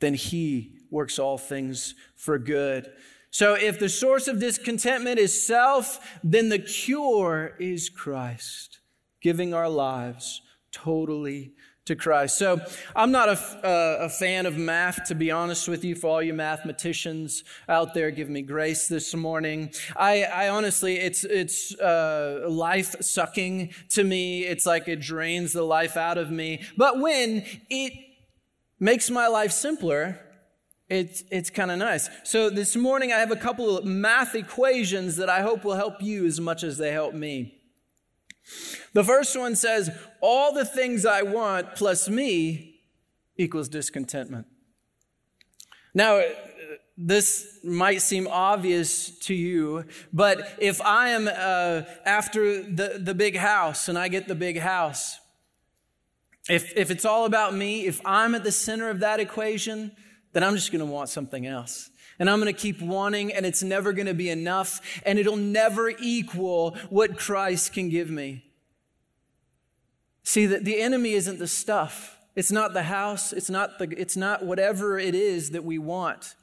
then 0.00 0.14
He 0.14 0.76
works 0.90 1.18
all 1.18 1.38
things 1.38 1.94
for 2.16 2.38
good. 2.38 2.92
So 3.30 3.54
if 3.54 3.78
the 3.78 3.88
source 3.88 4.26
of 4.26 4.40
discontentment 4.40 5.18
is 5.18 5.46
self, 5.46 6.18
then 6.24 6.48
the 6.48 6.58
cure 6.58 7.54
is 7.58 7.88
Christ, 7.88 8.80
giving 9.20 9.52
our 9.52 9.68
lives 9.68 10.42
totally 10.72 11.52
to 11.88 11.96
Christ. 11.96 12.38
So 12.38 12.60
I'm 12.94 13.10
not 13.10 13.28
a, 13.28 13.32
uh, 13.66 14.04
a, 14.04 14.08
fan 14.08 14.46
of 14.46 14.56
math, 14.56 15.04
to 15.08 15.14
be 15.14 15.30
honest 15.30 15.68
with 15.68 15.84
you. 15.84 15.94
For 15.94 16.06
all 16.06 16.22
you 16.22 16.34
mathematicians 16.34 17.44
out 17.68 17.94
there, 17.94 18.10
give 18.10 18.28
me 18.28 18.42
grace 18.42 18.88
this 18.88 19.14
morning. 19.14 19.72
I, 19.96 20.24
I 20.24 20.48
honestly, 20.50 20.98
it's 20.98 21.24
it's 21.24 21.74
uh, 21.80 22.46
life 22.48 22.94
sucking 23.00 23.74
to 23.90 24.04
me. 24.04 24.44
It's 24.44 24.66
like 24.66 24.86
it 24.86 25.00
drains 25.00 25.52
the 25.52 25.62
life 25.62 25.96
out 25.96 26.18
of 26.18 26.30
me. 26.30 26.62
But 26.76 27.00
when 27.00 27.44
it 27.68 27.92
makes 28.78 29.10
my 29.10 29.26
life 29.26 29.52
simpler, 29.52 30.20
it's, 30.88 31.22
it's 31.30 31.50
kind 31.50 31.70
of 31.70 31.78
nice. 31.78 32.08
So 32.24 32.48
this 32.48 32.76
morning 32.76 33.12
I 33.12 33.18
have 33.18 33.30
a 33.30 33.36
couple 33.36 33.76
of 33.76 33.84
math 33.84 34.34
equations 34.34 35.16
that 35.16 35.28
I 35.28 35.42
hope 35.42 35.64
will 35.64 35.74
help 35.74 36.02
you 36.02 36.24
as 36.24 36.40
much 36.40 36.62
as 36.62 36.78
they 36.78 36.92
help 36.92 37.14
me. 37.14 37.57
The 38.92 39.04
first 39.04 39.38
one 39.38 39.56
says, 39.56 39.90
all 40.20 40.52
the 40.52 40.64
things 40.64 41.04
I 41.04 41.22
want 41.22 41.74
plus 41.74 42.08
me 42.08 42.80
equals 43.36 43.68
discontentment. 43.68 44.46
Now, 45.94 46.22
this 46.96 47.60
might 47.62 48.02
seem 48.02 48.26
obvious 48.26 49.10
to 49.20 49.34
you, 49.34 49.84
but 50.12 50.56
if 50.58 50.80
I 50.82 51.10
am 51.10 51.28
uh, 51.28 51.82
after 52.04 52.62
the, 52.62 52.98
the 52.98 53.14
big 53.14 53.36
house 53.36 53.88
and 53.88 53.96
I 53.96 54.08
get 54.08 54.26
the 54.26 54.34
big 54.34 54.58
house, 54.58 55.18
if, 56.48 56.76
if 56.76 56.90
it's 56.90 57.04
all 57.04 57.24
about 57.24 57.54
me, 57.54 57.86
if 57.86 58.00
I'm 58.04 58.34
at 58.34 58.42
the 58.42 58.52
center 58.52 58.90
of 58.90 59.00
that 59.00 59.20
equation, 59.20 59.92
then 60.32 60.42
I'm 60.42 60.56
just 60.56 60.72
going 60.72 60.80
to 60.80 60.86
want 60.86 61.08
something 61.08 61.46
else. 61.46 61.90
And 62.18 62.28
I'm 62.28 62.40
going 62.40 62.52
to 62.52 62.60
keep 62.60 62.80
wanting, 62.82 63.32
and 63.32 63.46
it's 63.46 63.62
never 63.62 63.92
going 63.92 64.06
to 64.06 64.14
be 64.14 64.28
enough, 64.28 64.80
and 65.04 65.18
it'll 65.18 65.36
never 65.36 65.90
equal 65.90 66.76
what 66.90 67.16
Christ 67.16 67.72
can 67.72 67.88
give 67.88 68.10
me. 68.10 68.44
See, 70.24 70.46
that 70.46 70.64
the 70.64 70.80
enemy 70.80 71.12
isn't 71.12 71.38
the 71.38 71.46
stuff. 71.46 72.18
It's 72.34 72.52
not 72.52 72.74
the 72.74 72.82
house. 72.82 73.32
It's 73.32 73.48
not, 73.48 73.78
the, 73.78 73.88
it's 73.96 74.16
not 74.16 74.44
whatever 74.44 74.98
it 74.98 75.14
is 75.14 75.50
that 75.50 75.64
we 75.64 75.78
want. 75.78 76.34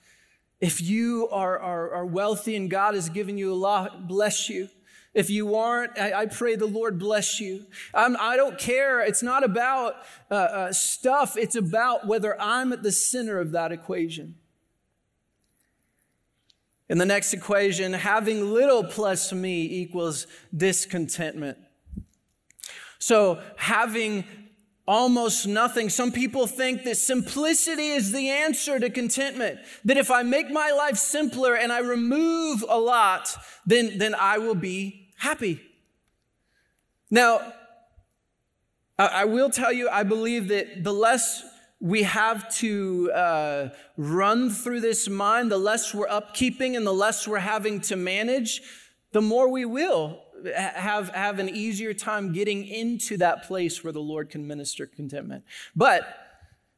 If 0.60 0.82
you 0.82 1.28
are, 1.30 1.60
are, 1.60 1.94
are 1.94 2.06
wealthy 2.06 2.56
and 2.56 2.70
God 2.70 2.96
has 2.96 3.10
given 3.10 3.38
you 3.38 3.54
a 3.54 3.56
lot, 3.56 4.08
bless 4.08 4.50
you. 4.50 4.70
If 5.14 5.30
you 5.30 5.56
aren't, 5.56 5.98
I, 5.98 6.22
I 6.22 6.26
pray 6.26 6.56
the 6.56 6.66
Lord 6.66 7.00
bless 7.00 7.40
you. 7.40 7.66
I'm, 7.94 8.18
I 8.20 8.36
do 8.36 8.50
not 8.50 8.60
care. 8.60 9.02
It's 9.02 9.24
not 9.24 9.44
about 9.44 9.96
uh, 10.30 10.34
uh, 10.34 10.74
stuff, 10.74 11.38
it's 11.38 11.56
about 11.56 12.08
whether 12.08 12.40
I'm 12.40 12.74
at 12.74 12.84
the 12.84 12.92
center 12.92 13.40
of 13.40 13.52
that 13.52 13.72
equation. 13.72 14.36
In 16.88 16.98
the 16.98 17.06
next 17.06 17.34
equation, 17.34 17.94
having 17.94 18.54
little 18.54 18.84
plus 18.84 19.34
me 19.34 19.64
equals 19.64 20.28
discontentment. 20.56 21.58
So, 23.00 23.42
having 23.58 24.24
almost 24.88 25.48
nothing. 25.48 25.90
Some 25.90 26.12
people 26.12 26.48
think 26.48 26.84
that 26.84 26.98
simplicity 26.98 27.88
is 27.88 28.12
the 28.12 28.30
answer 28.30 28.80
to 28.80 28.90
contentment. 28.90 29.60
That 29.84 29.98
if 29.98 30.12
I 30.12 30.24
make 30.24 30.52
my 30.52 30.72
life 30.72 30.98
simpler 30.98 31.56
and 31.56 31.72
I 31.72 31.80
remove 31.80 32.64
a 32.68 32.80
lot, 32.80 33.36
then, 33.66 33.98
then 33.98 34.16
I 34.16 34.38
will 34.38 34.56
be 34.56 35.10
happy. 35.18 35.62
Now, 37.10 37.54
I 38.98 39.26
will 39.26 39.50
tell 39.50 39.74
you, 39.74 39.90
I 39.90 40.04
believe 40.04 40.48
that 40.50 40.84
the 40.84 40.94
less 40.94 41.44
we 41.86 42.02
have 42.02 42.52
to 42.56 43.12
uh, 43.12 43.70
run 43.96 44.50
through 44.50 44.82
this 44.82 45.08
mind, 45.08 45.52
the 45.52 45.58
less 45.58 45.94
we're 45.94 46.08
upkeeping 46.08 46.76
and 46.76 46.86
the 46.86 46.92
less 46.92 47.28
we're 47.28 47.38
having 47.38 47.80
to 47.80 47.96
manage, 47.96 48.64
the 49.12 49.22
more 49.22 49.52
we 49.52 49.66
will 49.66 50.20
have, 50.56 51.10
have 51.10 51.38
an 51.38 51.48
easier 51.48 51.94
time 51.94 52.34
getting 52.34 52.66
into 52.66 53.18
that 53.18 53.44
place 53.44 53.84
where 53.84 53.94
the 53.94 54.02
Lord 54.02 54.32
can 54.32 54.48
minister 54.48 54.88
contentment. 54.88 55.44
But 55.76 56.12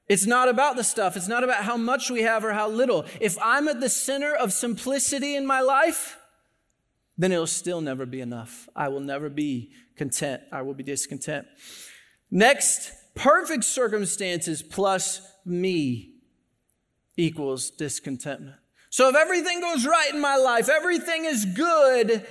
it's 0.09 0.25
not 0.25 0.49
about 0.49 0.75
the 0.75 0.83
stuff. 0.83 1.15
It's 1.15 1.29
not 1.29 1.41
about 1.45 1.63
how 1.63 1.77
much 1.77 2.09
we 2.09 2.23
have 2.23 2.43
or 2.43 2.51
how 2.51 2.67
little. 2.67 3.05
If 3.21 3.37
I'm 3.41 3.69
at 3.69 3.79
the 3.79 3.89
center 3.89 4.35
of 4.35 4.51
simplicity 4.51 5.37
in 5.37 5.47
my 5.47 5.61
life, 5.61 6.17
then 7.17 7.31
it'll 7.31 7.47
still 7.47 7.79
never 7.79 8.05
be 8.05 8.19
enough. 8.19 8.67
I 8.75 8.89
will 8.89 8.99
never 8.99 9.29
be 9.29 9.71
content. 9.95 10.41
I 10.51 10.63
will 10.63 10.73
be 10.73 10.83
discontent. 10.83 11.47
Next, 12.29 12.91
perfect 13.17 13.63
circumstances 13.63 14.61
plus 14.61 15.21
me 15.45 16.13
equals 17.17 17.71
discontentment. 17.71 18.55
So 18.89 19.09
if 19.09 19.15
everything 19.15 19.59
goes 19.59 19.85
right 19.85 20.13
in 20.13 20.21
my 20.21 20.37
life, 20.37 20.69
everything 20.69 21.25
is 21.25 21.45
good, 21.45 22.25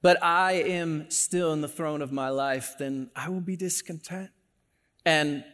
but 0.00 0.22
I 0.22 0.52
am 0.52 1.10
still 1.10 1.52
in 1.52 1.60
the 1.60 1.68
throne 1.68 2.02
of 2.02 2.10
my 2.10 2.30
life, 2.30 2.74
then 2.78 3.10
I 3.14 3.28
will 3.28 3.40
be 3.40 3.56
discontent. 3.56 4.30
And 5.04 5.44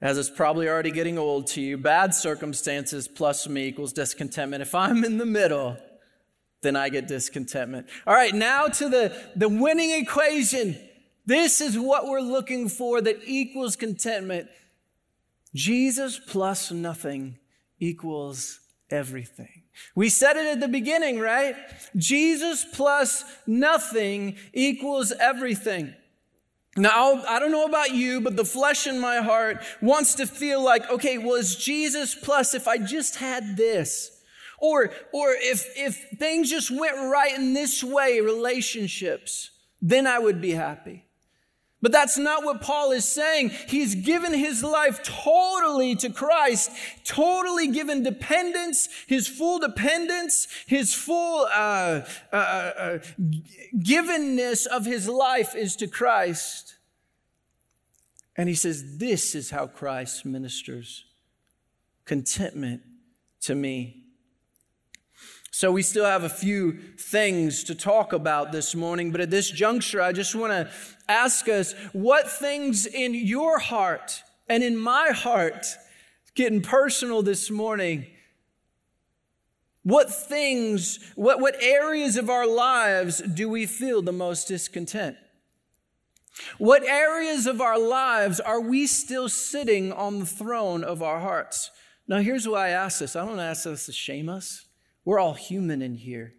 as 0.00 0.16
it's 0.16 0.30
probably 0.30 0.68
already 0.68 0.92
getting 0.92 1.18
old 1.18 1.48
to 1.48 1.60
you, 1.60 1.76
bad 1.76 2.14
circumstances 2.14 3.08
plus 3.08 3.48
me 3.48 3.66
equals 3.66 3.92
discontentment. 3.92 4.62
If 4.62 4.74
I'm 4.74 5.04
in 5.04 5.18
the 5.18 5.26
middle, 5.26 5.76
then 6.62 6.76
I 6.76 6.88
get 6.88 7.06
discontentment. 7.08 7.88
All 8.06 8.14
right, 8.14 8.34
now 8.34 8.66
to 8.66 8.88
the, 8.88 9.30
the 9.36 9.48
winning 9.48 9.90
equation. 9.90 10.78
This 11.28 11.60
is 11.60 11.78
what 11.78 12.06
we're 12.06 12.22
looking 12.22 12.70
for 12.70 13.02
that 13.02 13.18
equals 13.26 13.76
contentment. 13.76 14.48
Jesus 15.54 16.18
plus 16.18 16.72
nothing 16.72 17.36
equals 17.78 18.60
everything. 18.90 19.64
We 19.94 20.08
said 20.08 20.38
it 20.38 20.46
at 20.46 20.60
the 20.60 20.68
beginning, 20.68 21.20
right? 21.20 21.54
Jesus 21.96 22.64
plus 22.72 23.24
nothing 23.46 24.36
equals 24.54 25.12
everything. 25.12 25.92
Now, 26.78 27.22
I 27.28 27.38
don't 27.38 27.52
know 27.52 27.66
about 27.66 27.92
you, 27.92 28.22
but 28.22 28.36
the 28.36 28.46
flesh 28.46 28.86
in 28.86 28.98
my 28.98 29.18
heart 29.18 29.62
wants 29.82 30.14
to 30.14 30.26
feel 30.26 30.64
like, 30.64 30.90
okay, 30.90 31.18
was 31.18 31.56
Jesus 31.56 32.14
plus 32.14 32.54
if 32.54 32.66
I 32.66 32.78
just 32.78 33.16
had 33.16 33.54
this? 33.54 34.18
Or, 34.58 34.92
or 35.12 35.32
if, 35.32 35.76
if 35.76 36.08
things 36.18 36.48
just 36.48 36.70
went 36.70 36.96
right 36.96 37.36
in 37.36 37.52
this 37.52 37.84
way, 37.84 38.18
relationships, 38.22 39.50
then 39.82 40.06
I 40.06 40.18
would 40.18 40.40
be 40.40 40.52
happy. 40.52 41.04
But 41.80 41.92
that's 41.92 42.18
not 42.18 42.44
what 42.44 42.60
Paul 42.60 42.90
is 42.90 43.04
saying. 43.04 43.50
He's 43.68 43.94
given 43.94 44.34
his 44.34 44.64
life 44.64 45.00
totally 45.02 45.94
to 45.96 46.10
Christ, 46.10 46.72
totally 47.04 47.68
given 47.68 48.02
dependence, 48.02 48.88
his 49.06 49.28
full 49.28 49.60
dependence, 49.60 50.48
his 50.66 50.92
full 50.92 51.46
uh, 51.46 52.02
uh, 52.32 52.36
uh, 52.36 52.98
givenness 53.76 54.66
of 54.66 54.86
his 54.86 55.08
life 55.08 55.54
is 55.54 55.76
to 55.76 55.86
Christ. 55.86 56.74
And 58.36 58.48
he 58.48 58.56
says, 58.56 58.98
This 58.98 59.36
is 59.36 59.50
how 59.50 59.68
Christ 59.68 60.24
ministers 60.24 61.04
contentment 62.04 62.82
to 63.42 63.54
me. 63.54 64.02
So, 65.58 65.72
we 65.72 65.82
still 65.82 66.04
have 66.04 66.22
a 66.22 66.28
few 66.28 66.78
things 66.96 67.64
to 67.64 67.74
talk 67.74 68.12
about 68.12 68.52
this 68.52 68.76
morning, 68.76 69.10
but 69.10 69.20
at 69.20 69.30
this 69.30 69.50
juncture, 69.50 70.00
I 70.00 70.12
just 70.12 70.36
want 70.36 70.52
to 70.52 70.70
ask 71.08 71.48
us 71.48 71.72
what 71.92 72.30
things 72.30 72.86
in 72.86 73.12
your 73.12 73.58
heart 73.58 74.22
and 74.48 74.62
in 74.62 74.76
my 74.76 75.08
heart, 75.10 75.66
getting 76.36 76.62
personal 76.62 77.22
this 77.22 77.50
morning, 77.50 78.06
what 79.82 80.14
things, 80.14 81.00
what, 81.16 81.40
what 81.40 81.60
areas 81.60 82.16
of 82.16 82.30
our 82.30 82.46
lives 82.46 83.20
do 83.20 83.48
we 83.48 83.66
feel 83.66 84.00
the 84.00 84.12
most 84.12 84.46
discontent? 84.46 85.16
What 86.58 86.84
areas 86.84 87.48
of 87.48 87.60
our 87.60 87.80
lives 87.80 88.38
are 88.38 88.60
we 88.60 88.86
still 88.86 89.28
sitting 89.28 89.92
on 89.92 90.20
the 90.20 90.26
throne 90.26 90.84
of 90.84 91.02
our 91.02 91.18
hearts? 91.18 91.72
Now, 92.06 92.18
here's 92.20 92.46
why 92.46 92.68
I 92.68 92.70
ask 92.70 93.00
this 93.00 93.16
I 93.16 93.26
don't 93.26 93.40
ask 93.40 93.64
this 93.64 93.86
to 93.86 93.92
shame 93.92 94.28
us. 94.28 94.67
We're 95.08 95.20
all 95.20 95.32
human 95.32 95.80
in 95.80 95.94
here. 95.94 96.34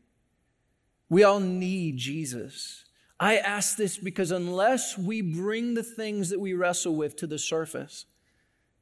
We 1.10 1.24
all 1.24 1.40
need 1.40 1.98
Jesus. 1.98 2.86
I 3.20 3.38
ask 3.38 3.78
this 3.78 3.98
because 3.98 4.30
unless 4.30 4.96
we 4.96 5.24
bring 5.24 5.74
the 5.74 5.82
things 5.82 6.30
that 6.30 6.40
we 6.40 6.54
wrestle 6.54 6.96
with 6.96 7.16
to 7.16 7.26
the 7.26 7.40
surface, 7.40 8.06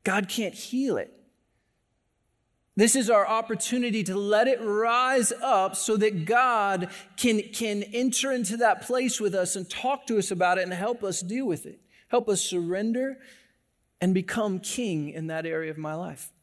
God 0.03 0.27
can't 0.27 0.53
heal 0.53 0.97
it. 0.97 1.13
This 2.75 2.97
is 2.97 3.09
our 3.09 3.25
opportunity 3.25 4.03
to 4.03 4.17
let 4.17 4.49
it 4.49 4.59
rise 4.61 5.31
up 5.41 5.77
so 5.77 5.95
that 5.95 6.25
God 6.25 6.89
can, 7.15 7.41
can 7.53 7.83
enter 7.83 8.33
into 8.33 8.57
that 8.57 8.81
place 8.81 9.21
with 9.21 9.33
us 9.33 9.55
and 9.55 9.69
talk 9.69 10.05
to 10.07 10.17
us 10.17 10.31
about 10.31 10.57
it 10.57 10.63
and 10.63 10.73
help 10.73 11.01
us 11.01 11.21
deal 11.21 11.45
with 11.45 11.65
it, 11.65 11.79
help 12.09 12.27
us 12.27 12.41
surrender 12.41 13.19
and 14.01 14.13
become 14.13 14.59
king 14.59 15.11
in 15.11 15.27
that 15.27 15.45
area 15.45 15.71
of 15.71 15.77
my 15.77 15.93
life. 15.93 16.33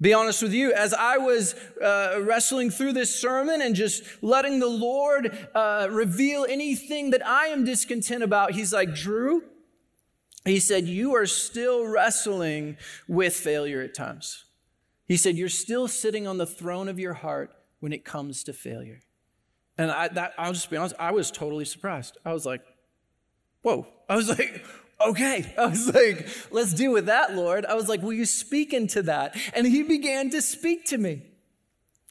Be 0.00 0.14
honest 0.14 0.42
with 0.42 0.52
you, 0.52 0.72
as 0.72 0.94
I 0.94 1.18
was 1.18 1.54
uh, 1.82 2.20
wrestling 2.22 2.70
through 2.70 2.92
this 2.92 3.20
sermon 3.20 3.60
and 3.60 3.74
just 3.74 4.04
letting 4.22 4.60
the 4.60 4.68
Lord 4.68 5.48
uh, 5.54 5.88
reveal 5.90 6.46
anything 6.48 7.10
that 7.10 7.26
I 7.26 7.46
am 7.46 7.64
discontent 7.64 8.22
about, 8.22 8.52
He's 8.52 8.72
like, 8.72 8.94
Drew, 8.94 9.42
He 10.44 10.60
said, 10.60 10.86
You 10.86 11.16
are 11.16 11.26
still 11.26 11.84
wrestling 11.84 12.76
with 13.08 13.34
failure 13.34 13.80
at 13.80 13.94
times. 13.94 14.44
He 15.08 15.16
said, 15.16 15.36
You're 15.36 15.48
still 15.48 15.88
sitting 15.88 16.28
on 16.28 16.38
the 16.38 16.46
throne 16.46 16.88
of 16.88 17.00
your 17.00 17.14
heart 17.14 17.50
when 17.80 17.92
it 17.92 18.04
comes 18.04 18.44
to 18.44 18.52
failure. 18.52 19.00
And 19.76 19.90
I, 19.90 20.08
that, 20.08 20.32
I'll 20.38 20.52
just 20.52 20.70
be 20.70 20.76
honest, 20.76 20.94
I 20.98 21.10
was 21.10 21.32
totally 21.32 21.64
surprised. 21.64 22.18
I 22.24 22.32
was 22.32 22.46
like, 22.46 22.62
Whoa. 23.62 23.88
I 24.08 24.14
was 24.14 24.28
like, 24.28 24.64
okay. 25.00 25.54
I 25.58 25.66
was 25.66 25.92
like, 25.94 26.28
let's 26.50 26.74
deal 26.74 26.92
with 26.92 27.06
that, 27.06 27.34
Lord. 27.34 27.64
I 27.66 27.74
was 27.74 27.88
like, 27.88 28.02
will 28.02 28.12
you 28.12 28.26
speak 28.26 28.72
into 28.72 29.02
that? 29.02 29.36
And 29.54 29.66
he 29.66 29.82
began 29.82 30.30
to 30.30 30.42
speak 30.42 30.84
to 30.86 30.98
me. 30.98 31.22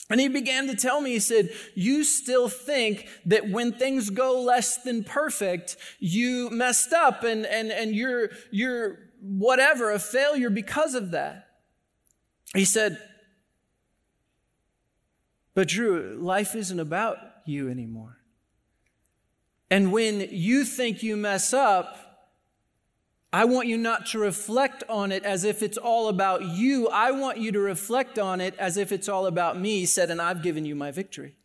And 0.09 0.21
he 0.21 0.29
began 0.29 0.67
to 0.67 0.75
tell 0.75 1.01
me, 1.01 1.11
he 1.11 1.19
said, 1.19 1.49
You 1.75 2.03
still 2.05 2.47
think 2.47 3.07
that 3.25 3.49
when 3.49 3.73
things 3.73 4.09
go 4.09 4.39
less 4.41 4.77
than 4.77 5.03
perfect, 5.03 5.75
you 5.99 6.49
messed 6.49 6.93
up 6.93 7.23
and, 7.23 7.45
and, 7.45 7.71
and 7.71 7.93
you're, 7.93 8.29
you're 8.49 8.99
whatever, 9.19 9.91
a 9.91 9.99
failure 9.99 10.49
because 10.49 10.95
of 10.95 11.11
that. 11.11 11.47
He 12.53 12.63
said, 12.63 12.97
But 15.53 15.67
Drew, 15.67 16.17
life 16.21 16.55
isn't 16.55 16.79
about 16.79 17.17
you 17.45 17.69
anymore. 17.69 18.17
And 19.69 19.91
when 19.91 20.21
you 20.31 20.63
think 20.63 21.03
you 21.03 21.17
mess 21.17 21.53
up, 21.53 22.06
I 23.37 23.45
want 23.45 23.67
you 23.67 23.77
not 23.77 24.07
to 24.07 24.19
reflect 24.19 24.83
on 24.89 25.11
it 25.11 25.23
as 25.23 25.43
if 25.43 25.61
it's 25.61 25.77
all 25.77 26.07
about 26.07 26.41
you. 26.41 26.87
I 26.87 27.11
want 27.11 27.37
you 27.37 27.51
to 27.51 27.59
reflect 27.59 28.17
on 28.17 28.41
it 28.41 28.55
as 28.57 28.77
if 28.77 28.91
it's 28.91 29.07
all 29.07 29.27
about 29.27 29.59
me, 29.59 29.81
he 29.81 29.85
said, 29.85 30.09
and 30.09 30.19
I've 30.19 30.41
given 30.41 30.65
you 30.65 30.73
my 30.73 30.89
victory. 30.89 31.35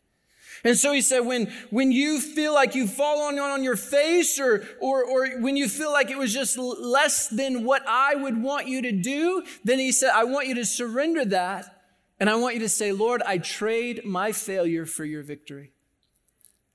And 0.65 0.79
so 0.79 0.95
he 0.95 1.03
said, 1.03 1.21
when, 1.21 1.53
when 1.69 1.93
you 1.93 2.19
feel 2.19 2.55
like 2.55 2.75
you've 2.75 2.95
fallen 2.95 3.39
on 3.39 3.63
your 3.63 3.77
face 3.77 4.41
or, 4.41 4.67
or, 4.81 5.05
or 5.05 5.41
when 5.43 5.55
you 5.55 5.69
feel 5.69 5.93
like 5.93 6.11
it 6.11 6.17
was 6.17 6.33
just 6.33 6.57
less 6.57 7.29
than 7.29 7.63
what 7.63 7.83
I 7.87 8.15
would 8.15 8.43
want 8.43 8.69
you 8.69 8.81
to 8.81 8.93
do, 8.93 9.43
then 9.63 9.79
he 9.79 9.93
said, 9.93 10.13
I 10.15 10.25
want 10.25 10.49
you 10.49 10.55
to 10.55 10.65
surrender 10.65 11.27
that. 11.27 11.79
And 12.19 12.31
I 12.31 12.37
want 12.37 12.55
you 12.55 12.61
to 12.61 12.71
say, 12.71 12.93
Lord, 12.93 13.21
I 13.27 13.37
trade 13.37 14.01
my 14.07 14.33
failure 14.33 14.87
for 14.87 15.05
your 15.05 15.23
victory. 15.23 15.72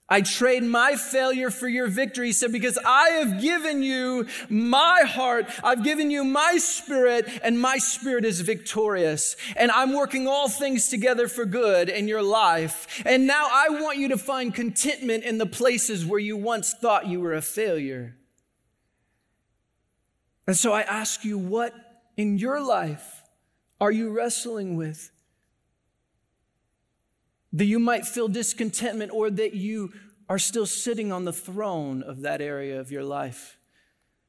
I 0.09 0.21
trade 0.21 0.63
my 0.63 0.95
failure 0.95 1.51
for 1.51 1.67
your 1.67 1.87
victory. 1.87 2.27
He 2.27 2.31
said, 2.31 2.53
because 2.53 2.79
I 2.85 3.09
have 3.09 3.41
given 3.41 3.83
you 3.83 4.27
my 4.47 5.01
heart. 5.05 5.47
I've 5.63 5.83
given 5.83 6.09
you 6.09 6.23
my 6.23 6.57
spirit 6.57 7.27
and 7.43 7.59
my 7.59 7.77
spirit 7.77 8.23
is 8.23 8.39
victorious. 8.39 9.35
And 9.57 9.69
I'm 9.69 9.93
working 9.93 10.25
all 10.25 10.47
things 10.47 10.87
together 10.87 11.27
for 11.27 11.45
good 11.45 11.89
in 11.89 12.07
your 12.07 12.23
life. 12.23 13.03
And 13.05 13.27
now 13.27 13.49
I 13.51 13.67
want 13.69 13.97
you 13.97 14.07
to 14.09 14.17
find 14.17 14.55
contentment 14.55 15.25
in 15.25 15.39
the 15.39 15.45
places 15.45 16.05
where 16.05 16.19
you 16.19 16.37
once 16.37 16.73
thought 16.73 17.07
you 17.07 17.19
were 17.19 17.33
a 17.33 17.41
failure. 17.41 18.15
And 20.45 20.55
so 20.55 20.71
I 20.71 20.83
ask 20.83 21.25
you, 21.25 21.37
what 21.37 21.73
in 22.15 22.37
your 22.37 22.61
life 22.61 23.23
are 23.81 23.91
you 23.91 24.11
wrestling 24.11 24.77
with? 24.77 25.11
That 27.57 27.65
you 27.65 27.79
might 27.79 28.05
feel 28.05 28.27
discontentment 28.27 29.11
or 29.11 29.31
that 29.31 29.55
you 29.55 29.91
are 30.29 30.37
still 30.37 30.67
sitting 30.67 31.11
on 31.11 31.25
the 31.25 31.33
throne 31.33 32.03
of 32.03 32.21
that 32.21 32.39
area 32.39 32.79
of 32.79 32.91
your 32.91 33.03
life. 33.03 33.57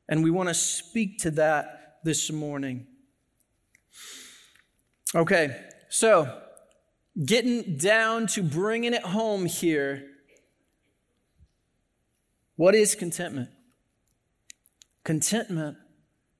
And 0.09 0.25
we 0.25 0.31
want 0.31 0.49
to 0.49 0.55
speak 0.55 1.19
to 1.19 1.31
that 1.33 1.99
this 2.05 2.33
morning. 2.33 2.87
Okay, 5.15 5.61
so 5.91 6.41
getting 7.23 7.77
down 7.77 8.29
to 8.29 8.43
bringing 8.43 8.95
it 8.95 9.03
home 9.03 9.45
here. 9.45 10.07
What 12.57 12.75
is 12.75 12.95
contentment? 12.95 13.51
Contentment 15.05 15.77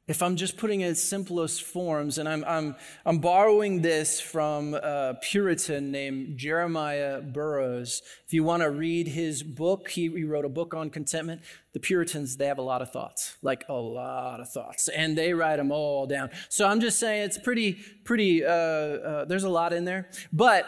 if 0.09 0.23
I'm 0.23 0.37
just 0.37 0.57
putting 0.57 0.81
it 0.81 0.89
in 0.89 0.95
simplest 0.95 1.63
forms, 1.63 2.17
and 2.17 2.27
I'm, 2.27 2.43
I'm, 2.47 2.77
I'm 3.05 3.19
borrowing 3.19 3.83
this 3.83 4.19
from 4.19 4.73
a 4.73 5.19
Puritan 5.21 5.93
named 5.93 6.39
Jeremiah 6.39 7.21
Burroughs. 7.21 8.01
If 8.27 8.33
you 8.33 8.43
want 8.43 8.63
to 8.63 8.71
read 8.71 9.09
his 9.09 9.43
book, 9.43 9.91
he, 9.91 10.09
he 10.09 10.25
wrote 10.25 10.47
a 10.47 10.49
book 10.49 10.73
on 10.73 10.89
contentment. 10.89 11.43
The 11.75 11.81
Puritans, 11.81 12.39
they 12.39 12.47
have 12.47 12.57
a 12.57 12.63
lot 12.63 12.81
of 12.81 12.91
thoughts, 12.91 13.37
like 13.43 13.67
a 13.69 13.75
lot 13.75 14.41
of 14.41 14.51
thoughts, 14.51 14.89
and 14.89 15.17
they 15.17 15.35
write 15.35 15.57
them 15.57 15.71
all 15.71 16.07
down. 16.07 16.31
So 16.49 16.67
I'm 16.67 16.81
just 16.81 16.99
saying 16.99 17.25
it's 17.25 17.39
pretty, 17.39 17.75
pretty, 18.05 18.47
uh, 18.47 18.51
uh, 18.51 19.25
there's 19.27 19.45
a 19.45 19.51
lot 19.51 19.75
in 19.75 19.85
there. 19.85 20.09
But 20.33 20.65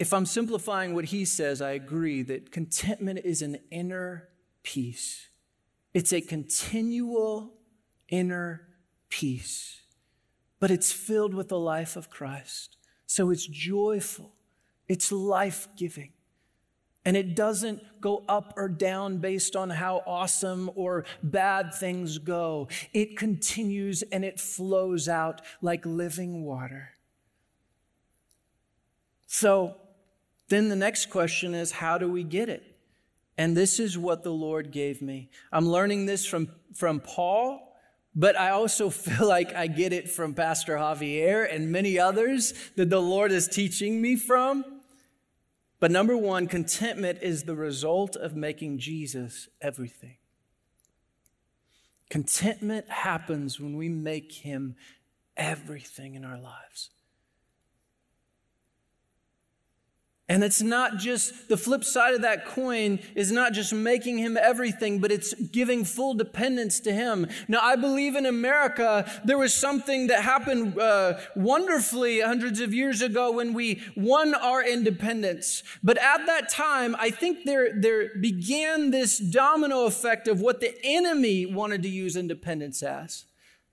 if 0.00 0.12
I'm 0.12 0.26
simplifying 0.26 0.92
what 0.92 1.06
he 1.06 1.24
says, 1.24 1.62
I 1.62 1.70
agree 1.70 2.22
that 2.22 2.50
contentment 2.50 3.20
is 3.24 3.42
an 3.42 3.58
inner 3.70 4.28
peace 4.64 5.28
it's 5.94 6.12
a 6.12 6.20
continual 6.20 7.54
inner 8.08 8.68
peace, 9.08 9.82
but 10.60 10.70
it's 10.70 10.92
filled 10.92 11.34
with 11.34 11.48
the 11.48 11.58
life 11.58 11.96
of 11.96 12.10
Christ. 12.10 12.76
So 13.06 13.30
it's 13.30 13.46
joyful, 13.46 14.32
it's 14.86 15.10
life 15.10 15.68
giving. 15.76 16.12
And 17.04 17.16
it 17.16 17.34
doesn't 17.34 18.02
go 18.02 18.22
up 18.28 18.52
or 18.56 18.68
down 18.68 19.16
based 19.16 19.56
on 19.56 19.70
how 19.70 20.02
awesome 20.06 20.70
or 20.74 21.06
bad 21.22 21.72
things 21.72 22.18
go. 22.18 22.68
It 22.92 23.16
continues 23.16 24.02
and 24.02 24.26
it 24.26 24.38
flows 24.38 25.08
out 25.08 25.40
like 25.62 25.86
living 25.86 26.44
water. 26.44 26.90
So 29.26 29.76
then 30.48 30.68
the 30.68 30.76
next 30.76 31.06
question 31.08 31.54
is 31.54 31.70
how 31.72 31.96
do 31.96 32.10
we 32.10 32.24
get 32.24 32.50
it? 32.50 32.77
And 33.38 33.56
this 33.56 33.78
is 33.78 33.96
what 33.96 34.24
the 34.24 34.32
Lord 34.32 34.72
gave 34.72 35.00
me. 35.00 35.30
I'm 35.52 35.68
learning 35.68 36.06
this 36.06 36.26
from, 36.26 36.48
from 36.74 36.98
Paul, 36.98 37.72
but 38.14 38.38
I 38.38 38.50
also 38.50 38.90
feel 38.90 39.28
like 39.28 39.54
I 39.54 39.68
get 39.68 39.92
it 39.92 40.10
from 40.10 40.34
Pastor 40.34 40.74
Javier 40.74 41.50
and 41.50 41.70
many 41.70 42.00
others 42.00 42.52
that 42.74 42.90
the 42.90 43.00
Lord 43.00 43.30
is 43.30 43.46
teaching 43.46 44.02
me 44.02 44.16
from. 44.16 44.64
But 45.78 45.92
number 45.92 46.16
one, 46.16 46.48
contentment 46.48 47.20
is 47.22 47.44
the 47.44 47.54
result 47.54 48.16
of 48.16 48.34
making 48.34 48.80
Jesus 48.80 49.48
everything. 49.60 50.16
Contentment 52.10 52.88
happens 52.88 53.60
when 53.60 53.76
we 53.76 53.88
make 53.88 54.32
him 54.32 54.74
everything 55.36 56.16
in 56.16 56.24
our 56.24 56.40
lives. 56.40 56.90
And 60.30 60.44
it's 60.44 60.60
not 60.60 60.98
just 60.98 61.48
the 61.48 61.56
flip 61.56 61.82
side 61.82 62.12
of 62.12 62.20
that 62.20 62.44
coin 62.44 62.98
is 63.14 63.32
not 63.32 63.54
just 63.54 63.72
making 63.72 64.18
him 64.18 64.36
everything, 64.36 64.98
but 64.98 65.10
it's 65.10 65.32
giving 65.32 65.84
full 65.84 66.12
dependence 66.12 66.80
to 66.80 66.92
him. 66.92 67.26
Now, 67.48 67.60
I 67.62 67.76
believe 67.76 68.14
in 68.14 68.26
America, 68.26 69.10
there 69.24 69.38
was 69.38 69.54
something 69.54 70.08
that 70.08 70.22
happened 70.22 70.78
uh, 70.78 71.18
wonderfully 71.34 72.20
hundreds 72.20 72.60
of 72.60 72.74
years 72.74 73.00
ago 73.00 73.32
when 73.32 73.54
we 73.54 73.82
won 73.96 74.34
our 74.34 74.62
independence. 74.62 75.62
But 75.82 75.96
at 75.96 76.26
that 76.26 76.50
time, 76.50 76.94
I 76.98 77.08
think 77.08 77.44
there, 77.46 77.70
there 77.74 78.14
began 78.20 78.90
this 78.90 79.18
domino 79.18 79.86
effect 79.86 80.28
of 80.28 80.42
what 80.42 80.60
the 80.60 80.74
enemy 80.84 81.46
wanted 81.46 81.82
to 81.84 81.88
use 81.88 82.16
independence 82.16 82.82
as. 82.82 83.24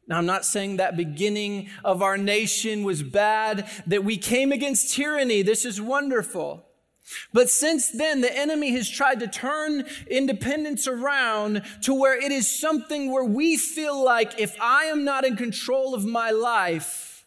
Now, 0.07 0.17
I'm 0.17 0.25
not 0.25 0.45
saying 0.45 0.77
that 0.77 0.95
beginning 0.95 1.69
of 1.83 2.01
our 2.01 2.17
nation 2.17 2.83
was 2.83 3.01
bad, 3.01 3.67
that 3.87 4.03
we 4.03 4.17
came 4.17 4.51
against 4.51 4.93
tyranny. 4.93 5.41
This 5.41 5.65
is 5.65 5.81
wonderful. 5.81 6.65
But 7.33 7.49
since 7.49 7.89
then, 7.89 8.21
the 8.21 8.35
enemy 8.35 8.71
has 8.71 8.89
tried 8.89 9.19
to 9.19 9.27
turn 9.27 9.85
independence 10.09 10.87
around 10.87 11.63
to 11.83 11.93
where 11.93 12.19
it 12.19 12.31
is 12.31 12.59
something 12.59 13.11
where 13.11 13.23
we 13.23 13.57
feel 13.57 14.03
like 14.03 14.39
if 14.39 14.55
I 14.59 14.85
am 14.85 15.03
not 15.03 15.25
in 15.25 15.35
control 15.35 15.93
of 15.93 16.05
my 16.05 16.31
life, 16.31 17.25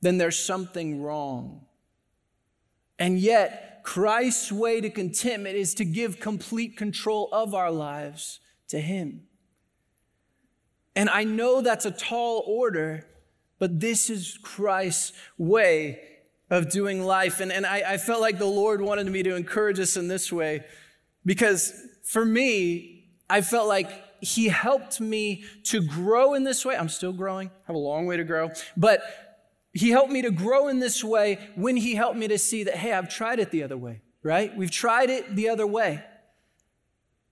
then 0.00 0.18
there's 0.18 0.38
something 0.38 1.00
wrong. 1.00 1.66
And 2.98 3.18
yet, 3.18 3.80
Christ's 3.82 4.50
way 4.50 4.80
to 4.80 4.90
contentment 4.90 5.56
is 5.56 5.74
to 5.74 5.84
give 5.84 6.20
complete 6.20 6.76
control 6.76 7.28
of 7.32 7.54
our 7.54 7.70
lives 7.70 8.40
to 8.68 8.80
Him. 8.80 9.25
And 10.96 11.10
I 11.10 11.24
know 11.24 11.60
that's 11.60 11.84
a 11.84 11.90
tall 11.90 12.42
order, 12.46 13.06
but 13.58 13.78
this 13.78 14.08
is 14.08 14.38
Christ's 14.42 15.12
way 15.36 16.00
of 16.48 16.70
doing 16.70 17.02
life. 17.02 17.40
And, 17.40 17.52
and 17.52 17.66
I, 17.66 17.82
I 17.86 17.96
felt 17.98 18.22
like 18.22 18.38
the 18.38 18.46
Lord 18.46 18.80
wanted 18.80 19.06
me 19.06 19.22
to 19.22 19.36
encourage 19.36 19.78
us 19.78 19.96
in 19.96 20.08
this 20.08 20.32
way 20.32 20.64
because 21.26 21.74
for 22.02 22.24
me, 22.24 23.10
I 23.28 23.42
felt 23.42 23.68
like 23.68 23.90
He 24.20 24.48
helped 24.48 25.00
me 25.00 25.44
to 25.64 25.82
grow 25.82 26.34
in 26.34 26.44
this 26.44 26.64
way. 26.64 26.76
I'm 26.76 26.88
still 26.88 27.12
growing, 27.12 27.48
I 27.48 27.66
have 27.66 27.76
a 27.76 27.80
long 27.80 28.06
way 28.06 28.16
to 28.16 28.24
grow, 28.24 28.50
but 28.76 29.02
He 29.74 29.90
helped 29.90 30.12
me 30.12 30.22
to 30.22 30.30
grow 30.30 30.68
in 30.68 30.78
this 30.78 31.04
way 31.04 31.38
when 31.56 31.76
He 31.76 31.94
helped 31.94 32.16
me 32.16 32.28
to 32.28 32.38
see 32.38 32.64
that, 32.64 32.76
hey, 32.76 32.92
I've 32.92 33.10
tried 33.10 33.38
it 33.38 33.50
the 33.50 33.64
other 33.64 33.76
way, 33.76 34.00
right? 34.22 34.56
We've 34.56 34.70
tried 34.70 35.10
it 35.10 35.34
the 35.34 35.48
other 35.48 35.66
way, 35.66 36.02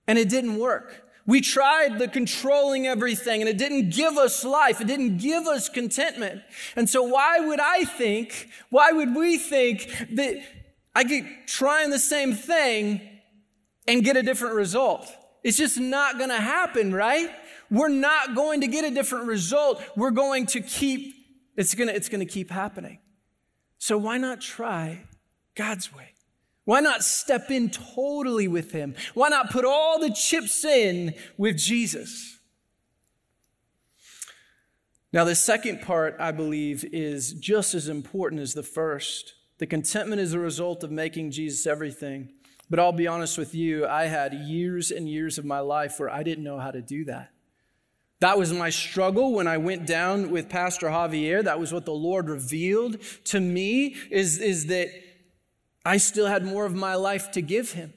and 0.06 0.18
it 0.18 0.28
didn't 0.28 0.58
work. 0.58 1.03
We 1.26 1.40
tried 1.40 1.98
the 1.98 2.08
controlling 2.08 2.86
everything 2.86 3.40
and 3.40 3.48
it 3.48 3.56
didn't 3.56 3.90
give 3.90 4.18
us 4.18 4.44
life. 4.44 4.80
It 4.80 4.86
didn't 4.86 5.18
give 5.18 5.46
us 5.46 5.68
contentment. 5.68 6.42
And 6.76 6.88
so 6.88 7.02
why 7.02 7.40
would 7.40 7.60
I 7.60 7.84
think, 7.84 8.50
why 8.68 8.92
would 8.92 9.16
we 9.16 9.38
think 9.38 9.90
that 10.12 10.36
I 10.94 11.04
keep 11.04 11.46
trying 11.46 11.90
the 11.90 11.98
same 11.98 12.34
thing 12.34 13.00
and 13.88 14.04
get 14.04 14.16
a 14.16 14.22
different 14.22 14.54
result? 14.54 15.10
It's 15.42 15.56
just 15.56 15.78
not 15.78 16.18
going 16.18 16.30
to 16.30 16.40
happen, 16.40 16.94
right? 16.94 17.30
We're 17.70 17.88
not 17.88 18.34
going 18.34 18.60
to 18.60 18.66
get 18.66 18.84
a 18.84 18.90
different 18.90 19.26
result. 19.26 19.82
We're 19.96 20.10
going 20.10 20.46
to 20.46 20.60
keep, 20.60 21.14
it's 21.56 21.74
going 21.74 21.88
to, 21.88 21.96
it's 21.96 22.08
going 22.08 22.26
to 22.26 22.30
keep 22.30 22.50
happening. 22.50 22.98
So 23.78 23.98
why 23.98 24.18
not 24.18 24.40
try 24.40 25.04
God's 25.54 25.92
way? 25.94 26.13
Why 26.64 26.80
not 26.80 27.04
step 27.04 27.50
in 27.50 27.70
totally 27.70 28.48
with 28.48 28.72
him? 28.72 28.94
Why 29.12 29.28
not 29.28 29.50
put 29.50 29.64
all 29.64 29.98
the 29.98 30.10
chips 30.10 30.64
in 30.64 31.14
with 31.36 31.58
Jesus? 31.58 32.38
Now, 35.12 35.24
the 35.24 35.34
second 35.34 35.82
part, 35.82 36.16
I 36.18 36.32
believe, 36.32 36.84
is 36.92 37.34
just 37.34 37.74
as 37.74 37.88
important 37.88 38.40
as 38.40 38.54
the 38.54 38.62
first. 38.62 39.34
The 39.58 39.66
contentment 39.66 40.20
is 40.20 40.32
a 40.32 40.40
result 40.40 40.82
of 40.82 40.90
making 40.90 41.30
Jesus 41.30 41.66
everything. 41.66 42.30
But 42.68 42.80
I'll 42.80 42.92
be 42.92 43.06
honest 43.06 43.38
with 43.38 43.54
you, 43.54 43.86
I 43.86 44.06
had 44.06 44.34
years 44.34 44.90
and 44.90 45.08
years 45.08 45.38
of 45.38 45.44
my 45.44 45.60
life 45.60 46.00
where 46.00 46.10
I 46.10 46.22
didn't 46.22 46.42
know 46.42 46.58
how 46.58 46.70
to 46.70 46.82
do 46.82 47.04
that. 47.04 47.30
That 48.20 48.38
was 48.38 48.52
my 48.52 48.70
struggle 48.70 49.34
when 49.34 49.46
I 49.46 49.58
went 49.58 49.86
down 49.86 50.30
with 50.30 50.48
Pastor 50.48 50.88
Javier. 50.88 51.44
That 51.44 51.60
was 51.60 51.72
what 51.72 51.84
the 51.84 51.92
Lord 51.92 52.28
revealed 52.28 53.00
to 53.26 53.38
me 53.38 53.96
is, 54.10 54.38
is 54.38 54.66
that 54.66 54.88
I 55.84 55.98
still 55.98 56.26
had 56.26 56.44
more 56.44 56.64
of 56.64 56.74
my 56.74 56.94
life 56.94 57.30
to 57.32 57.42
give 57.42 57.72
him. 57.72 57.92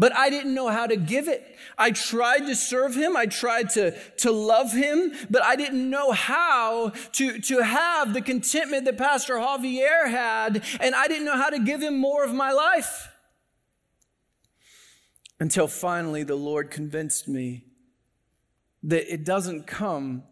but 0.00 0.16
I 0.16 0.30
didn't 0.30 0.54
know 0.54 0.68
how 0.68 0.86
to 0.86 0.96
give 0.96 1.28
it. 1.28 1.44
I 1.76 1.90
tried 1.90 2.46
to 2.46 2.56
serve 2.56 2.94
him. 2.94 3.18
I 3.18 3.26
tried 3.26 3.68
to, 3.70 3.94
to 4.18 4.32
love 4.32 4.72
him, 4.72 5.12
but 5.28 5.42
I 5.42 5.56
didn't 5.56 5.90
know 5.90 6.12
how 6.12 6.92
to, 7.12 7.38
to 7.38 7.60
have 7.60 8.14
the 8.14 8.22
contentment 8.22 8.86
that 8.86 8.96
Pastor 8.96 9.34
Javier 9.34 10.08
had, 10.10 10.64
and 10.80 10.94
I 10.94 11.06
didn't 11.06 11.26
know 11.26 11.36
how 11.36 11.50
to 11.50 11.58
give 11.58 11.82
him 11.82 11.98
more 11.98 12.24
of 12.24 12.32
my 12.32 12.50
life. 12.50 13.10
Until 15.38 15.68
finally 15.68 16.22
the 16.22 16.34
Lord 16.34 16.70
convinced 16.70 17.28
me 17.28 17.64
that 18.82 19.12
it 19.12 19.22
doesn't 19.22 19.66
come, 19.66 20.22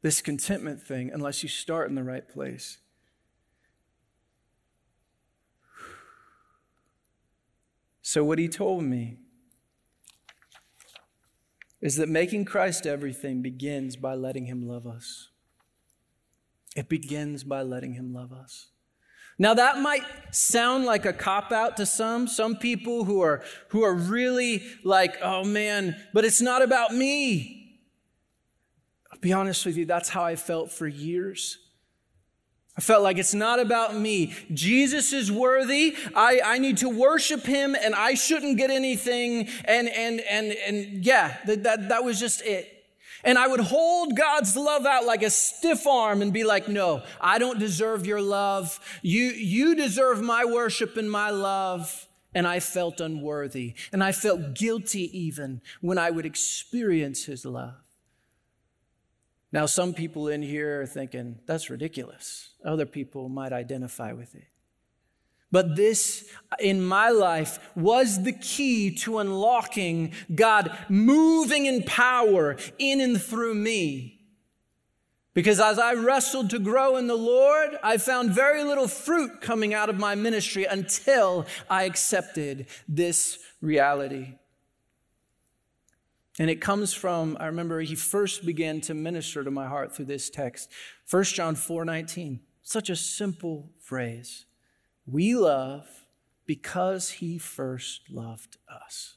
this 0.00 0.22
contentment 0.22 0.82
thing, 0.82 1.10
unless 1.12 1.42
you 1.42 1.50
start 1.50 1.90
in 1.90 1.96
the 1.96 2.02
right 2.02 2.26
place. 2.26 2.78
So, 8.08 8.22
what 8.22 8.38
he 8.38 8.46
told 8.46 8.84
me 8.84 9.16
is 11.80 11.96
that 11.96 12.08
making 12.08 12.44
Christ 12.44 12.86
everything 12.86 13.42
begins 13.42 13.96
by 13.96 14.14
letting 14.14 14.46
him 14.46 14.62
love 14.64 14.86
us. 14.86 15.30
It 16.76 16.88
begins 16.88 17.42
by 17.42 17.62
letting 17.62 17.94
him 17.94 18.14
love 18.14 18.32
us. 18.32 18.68
Now 19.40 19.54
that 19.54 19.80
might 19.80 20.04
sound 20.30 20.84
like 20.84 21.04
a 21.04 21.12
cop 21.12 21.50
out 21.50 21.76
to 21.78 21.84
some, 21.84 22.28
some 22.28 22.54
people 22.54 23.06
who 23.06 23.22
are 23.22 23.42
who 23.70 23.82
are 23.82 23.92
really 23.92 24.62
like, 24.84 25.16
"Oh 25.20 25.42
man, 25.42 26.00
but 26.14 26.24
it's 26.24 26.40
not 26.40 26.62
about 26.62 26.94
me." 26.94 27.80
I'll 29.10 29.18
be 29.18 29.32
honest 29.32 29.66
with 29.66 29.76
you, 29.76 29.84
that's 29.84 30.10
how 30.10 30.22
I 30.22 30.36
felt 30.36 30.70
for 30.70 30.86
years. 30.86 31.58
I 32.76 32.82
felt 32.82 33.02
like 33.02 33.16
it's 33.16 33.32
not 33.32 33.58
about 33.58 33.96
me. 33.96 34.34
Jesus 34.52 35.14
is 35.14 35.32
worthy. 35.32 35.96
I, 36.14 36.40
I 36.44 36.58
need 36.58 36.76
to 36.78 36.90
worship 36.90 37.44
him 37.44 37.74
and 37.74 37.94
I 37.94 38.14
shouldn't 38.14 38.58
get 38.58 38.70
anything. 38.70 39.48
And, 39.64 39.88
and, 39.88 40.20
and, 40.20 40.52
and 40.52 41.04
yeah, 41.04 41.38
that, 41.46 41.62
that, 41.62 41.88
that 41.88 42.04
was 42.04 42.20
just 42.20 42.42
it. 42.42 42.70
And 43.24 43.38
I 43.38 43.48
would 43.48 43.60
hold 43.60 44.14
God's 44.14 44.56
love 44.56 44.84
out 44.84 45.06
like 45.06 45.22
a 45.22 45.30
stiff 45.30 45.86
arm 45.86 46.20
and 46.20 46.34
be 46.34 46.44
like, 46.44 46.68
no, 46.68 47.02
I 47.18 47.38
don't 47.38 47.58
deserve 47.58 48.06
your 48.06 48.20
love. 48.20 48.78
You, 49.00 49.24
you 49.24 49.74
deserve 49.74 50.20
my 50.22 50.44
worship 50.44 50.98
and 50.98 51.10
my 51.10 51.30
love. 51.30 52.06
And 52.34 52.46
I 52.46 52.60
felt 52.60 53.00
unworthy. 53.00 53.74
And 53.90 54.04
I 54.04 54.12
felt 54.12 54.54
guilty 54.54 55.18
even 55.18 55.62
when 55.80 55.96
I 55.96 56.10
would 56.10 56.26
experience 56.26 57.24
his 57.24 57.46
love. 57.46 57.85
Now, 59.56 59.64
some 59.64 59.94
people 59.94 60.28
in 60.28 60.42
here 60.42 60.82
are 60.82 60.86
thinking, 60.86 61.38
that's 61.46 61.70
ridiculous. 61.70 62.50
Other 62.62 62.84
people 62.84 63.30
might 63.30 63.54
identify 63.54 64.12
with 64.12 64.34
it. 64.34 64.48
But 65.50 65.76
this, 65.76 66.28
in 66.60 66.84
my 66.84 67.08
life, 67.08 67.58
was 67.74 68.22
the 68.22 68.34
key 68.34 68.94
to 68.96 69.18
unlocking 69.18 70.12
God 70.34 70.76
moving 70.90 71.64
in 71.64 71.84
power 71.84 72.58
in 72.78 73.00
and 73.00 73.18
through 73.18 73.54
me. 73.54 74.20
Because 75.32 75.58
as 75.58 75.78
I 75.78 75.94
wrestled 75.94 76.50
to 76.50 76.58
grow 76.58 76.98
in 76.98 77.06
the 77.06 77.16
Lord, 77.16 77.78
I 77.82 77.96
found 77.96 78.32
very 78.32 78.62
little 78.62 78.88
fruit 78.88 79.40
coming 79.40 79.72
out 79.72 79.88
of 79.88 79.96
my 79.96 80.14
ministry 80.14 80.66
until 80.66 81.46
I 81.70 81.84
accepted 81.84 82.66
this 82.86 83.38
reality. 83.62 84.34
And 86.38 86.50
it 86.50 86.60
comes 86.60 86.92
from, 86.92 87.36
I 87.40 87.46
remember 87.46 87.80
he 87.80 87.94
first 87.94 88.44
began 88.44 88.80
to 88.82 88.94
minister 88.94 89.42
to 89.42 89.50
my 89.50 89.66
heart 89.66 89.94
through 89.94 90.04
this 90.06 90.28
text. 90.28 90.70
1 91.10 91.24
John 91.24 91.54
4 91.54 91.84
19. 91.84 92.40
Such 92.62 92.90
a 92.90 92.96
simple 92.96 93.70
phrase. 93.80 94.44
We 95.06 95.34
love 95.34 95.86
because 96.46 97.10
he 97.10 97.38
first 97.38 98.10
loved 98.10 98.58
us. 98.68 99.16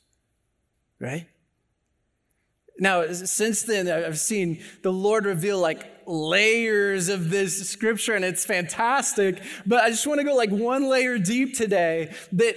Right? 0.99 1.27
Now, 2.79 3.11
since 3.11 3.63
then, 3.63 3.89
I've 3.89 4.19
seen 4.19 4.63
the 4.83 4.93
Lord 4.93 5.25
reveal 5.25 5.59
like 5.59 5.85
layers 6.05 7.09
of 7.09 7.29
this 7.29 7.69
scripture, 7.69 8.13
and 8.13 8.23
it's 8.23 8.45
fantastic. 8.45 9.41
But 9.65 9.83
I 9.83 9.89
just 9.89 10.07
want 10.07 10.19
to 10.19 10.23
go 10.23 10.35
like 10.35 10.51
one 10.51 10.87
layer 10.87 11.17
deep 11.17 11.57
today 11.57 12.13
that 12.33 12.55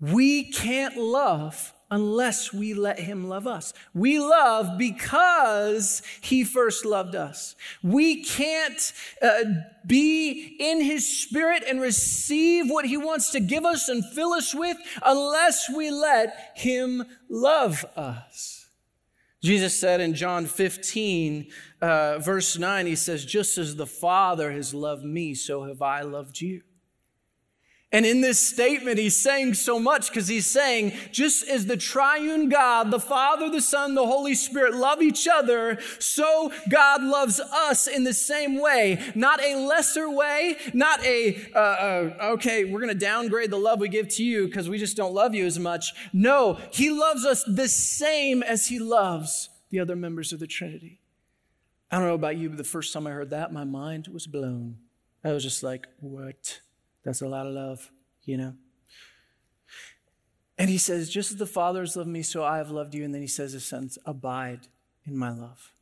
we 0.00 0.50
can't 0.50 0.96
love 0.96 1.73
unless 1.90 2.52
we 2.52 2.74
let 2.74 2.98
him 2.98 3.28
love 3.28 3.46
us. 3.46 3.72
We 3.94 4.18
love 4.18 4.78
because 4.78 6.02
he 6.20 6.44
first 6.44 6.84
loved 6.84 7.14
us. 7.14 7.54
We 7.82 8.24
can't 8.24 8.92
uh, 9.22 9.44
be 9.86 10.56
in 10.58 10.80
his 10.80 11.06
spirit 11.06 11.62
and 11.68 11.80
receive 11.80 12.70
what 12.70 12.86
he 12.86 12.96
wants 12.96 13.30
to 13.32 13.40
give 13.40 13.64
us 13.64 13.88
and 13.88 14.04
fill 14.04 14.32
us 14.32 14.54
with 14.54 14.76
unless 15.04 15.68
we 15.70 15.90
let 15.90 16.52
him 16.54 17.04
love 17.28 17.84
us. 17.96 18.66
Jesus 19.42 19.78
said 19.78 20.00
in 20.00 20.14
John 20.14 20.46
15, 20.46 21.48
uh, 21.82 22.18
verse 22.18 22.56
9, 22.56 22.86
he 22.86 22.96
says, 22.96 23.26
Just 23.26 23.58
as 23.58 23.76
the 23.76 23.86
Father 23.86 24.50
has 24.50 24.72
loved 24.72 25.04
me, 25.04 25.34
so 25.34 25.64
have 25.64 25.82
I 25.82 26.00
loved 26.00 26.40
you. 26.40 26.62
And 27.94 28.04
in 28.04 28.22
this 28.22 28.40
statement, 28.40 28.98
he's 28.98 29.14
saying 29.14 29.54
so 29.54 29.78
much 29.78 30.08
because 30.08 30.26
he's 30.26 30.48
saying, 30.48 30.94
just 31.12 31.46
as 31.48 31.66
the 31.66 31.76
triune 31.76 32.48
God, 32.48 32.90
the 32.90 32.98
Father, 32.98 33.48
the 33.48 33.60
Son, 33.60 33.94
the 33.94 34.04
Holy 34.04 34.34
Spirit 34.34 34.74
love 34.74 35.00
each 35.00 35.28
other, 35.28 35.78
so 36.00 36.50
God 36.68 37.04
loves 37.04 37.38
us 37.38 37.86
in 37.86 38.02
the 38.02 38.12
same 38.12 38.60
way. 38.60 39.00
Not 39.14 39.40
a 39.40 39.64
lesser 39.64 40.10
way, 40.10 40.56
not 40.72 41.04
a, 41.04 41.40
uh, 41.54 41.58
uh, 41.58 42.14
okay, 42.32 42.64
we're 42.64 42.80
going 42.80 42.88
to 42.88 42.98
downgrade 42.98 43.52
the 43.52 43.58
love 43.58 43.78
we 43.78 43.88
give 43.88 44.08
to 44.08 44.24
you 44.24 44.46
because 44.46 44.68
we 44.68 44.76
just 44.76 44.96
don't 44.96 45.14
love 45.14 45.32
you 45.32 45.46
as 45.46 45.60
much. 45.60 45.92
No, 46.12 46.58
he 46.72 46.90
loves 46.90 47.24
us 47.24 47.44
the 47.46 47.68
same 47.68 48.42
as 48.42 48.66
he 48.66 48.80
loves 48.80 49.50
the 49.70 49.78
other 49.78 49.94
members 49.94 50.32
of 50.32 50.40
the 50.40 50.48
Trinity. 50.48 50.98
I 51.92 51.98
don't 51.98 52.08
know 52.08 52.14
about 52.14 52.38
you, 52.38 52.48
but 52.48 52.58
the 52.58 52.64
first 52.64 52.92
time 52.92 53.06
I 53.06 53.12
heard 53.12 53.30
that, 53.30 53.52
my 53.52 53.62
mind 53.62 54.08
was 54.08 54.26
blown. 54.26 54.78
I 55.22 55.30
was 55.30 55.44
just 55.44 55.62
like, 55.62 55.86
what? 56.00 56.58
That's 57.04 57.22
a 57.22 57.28
lot 57.28 57.46
of 57.46 57.52
love, 57.52 57.90
you 58.24 58.36
know? 58.36 58.54
And 60.56 60.70
he 60.70 60.78
says, 60.78 61.10
Just 61.10 61.32
as 61.32 61.36
the 61.36 61.46
Father 61.46 61.80
has 61.80 61.96
loved 61.96 62.08
me, 62.08 62.22
so 62.22 62.44
I 62.44 62.58
have 62.58 62.70
loved 62.70 62.94
you. 62.94 63.04
And 63.04 63.14
then 63.14 63.20
he 63.20 63.26
says, 63.26 63.52
His 63.52 63.64
sons, 63.64 63.98
abide 64.06 64.68
in 65.06 65.16
my 65.16 65.30
love. 65.30 65.72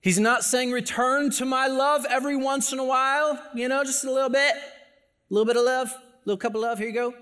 He's 0.00 0.20
not 0.20 0.44
saying 0.44 0.70
return 0.70 1.30
to 1.32 1.46
my 1.46 1.66
love 1.66 2.04
every 2.10 2.36
once 2.36 2.72
in 2.72 2.78
a 2.78 2.84
while, 2.84 3.42
you 3.54 3.68
know, 3.68 3.84
just 3.84 4.04
a 4.04 4.12
little 4.12 4.28
bit, 4.28 4.54
a 4.54 5.34
little 5.34 5.46
bit 5.46 5.56
of 5.56 5.64
love, 5.64 5.88
a 5.92 6.02
little 6.26 6.36
cup 6.36 6.54
of 6.54 6.60
love, 6.60 6.78
here 6.78 6.88
you 6.88 6.94
go. 6.94 7.14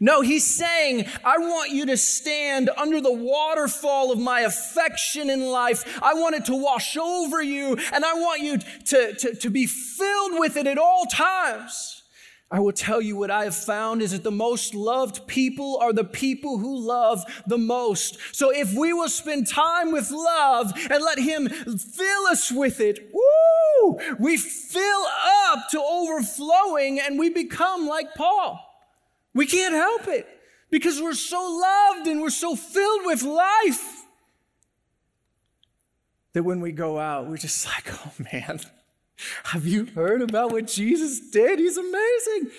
No, 0.00 0.20
he's 0.20 0.44
saying, 0.44 1.06
I 1.24 1.38
want 1.38 1.70
you 1.70 1.86
to 1.86 1.96
stand 1.96 2.70
under 2.76 3.00
the 3.00 3.12
waterfall 3.12 4.12
of 4.12 4.18
my 4.18 4.40
affection 4.40 5.30
in 5.30 5.46
life. 5.46 5.98
I 6.02 6.14
want 6.14 6.36
it 6.36 6.44
to 6.46 6.56
wash 6.56 6.96
over 6.96 7.42
you, 7.42 7.76
and 7.92 8.04
I 8.04 8.14
want 8.14 8.42
you 8.42 8.58
to, 8.58 9.14
to, 9.14 9.34
to 9.34 9.50
be 9.50 9.66
filled 9.66 10.38
with 10.38 10.56
it 10.56 10.66
at 10.66 10.78
all 10.78 11.04
times. 11.06 11.97
I 12.50 12.60
will 12.60 12.72
tell 12.72 13.02
you 13.02 13.14
what 13.16 13.30
I 13.30 13.44
have 13.44 13.54
found 13.54 14.00
is 14.00 14.12
that 14.12 14.22
the 14.22 14.30
most 14.30 14.74
loved 14.74 15.26
people 15.26 15.78
are 15.82 15.92
the 15.92 16.04
people 16.04 16.56
who 16.56 16.78
love 16.78 17.22
the 17.46 17.58
most. 17.58 18.16
So 18.32 18.50
if 18.50 18.72
we 18.72 18.94
will 18.94 19.10
spend 19.10 19.46
time 19.46 19.92
with 19.92 20.10
love 20.10 20.72
and 20.90 21.04
let 21.04 21.18
Him 21.18 21.48
fill 21.48 22.26
us 22.26 22.50
with 22.50 22.80
it, 22.80 23.10
woo, 23.12 23.98
we 24.18 24.38
fill 24.38 25.04
up 25.50 25.68
to 25.72 25.82
overflowing 25.82 27.00
and 27.00 27.18
we 27.18 27.28
become 27.28 27.86
like 27.86 28.14
Paul. 28.14 28.64
We 29.34 29.46
can't 29.46 29.74
help 29.74 30.08
it 30.08 30.26
because 30.70 31.02
we're 31.02 31.12
so 31.12 31.40
loved 31.40 32.06
and 32.06 32.22
we're 32.22 32.30
so 32.30 32.56
filled 32.56 33.04
with 33.04 33.22
life 33.22 34.04
that 36.32 36.44
when 36.44 36.60
we 36.60 36.72
go 36.72 36.98
out, 36.98 37.28
we're 37.28 37.36
just 37.36 37.66
like, 37.66 37.92
oh 37.92 38.12
man. 38.32 38.60
Have 39.44 39.66
you 39.66 39.86
heard 39.86 40.22
about 40.22 40.52
what 40.52 40.66
Jesus 40.66 41.20
did? 41.30 41.58
He's 41.58 41.76
amazing. 41.76 42.50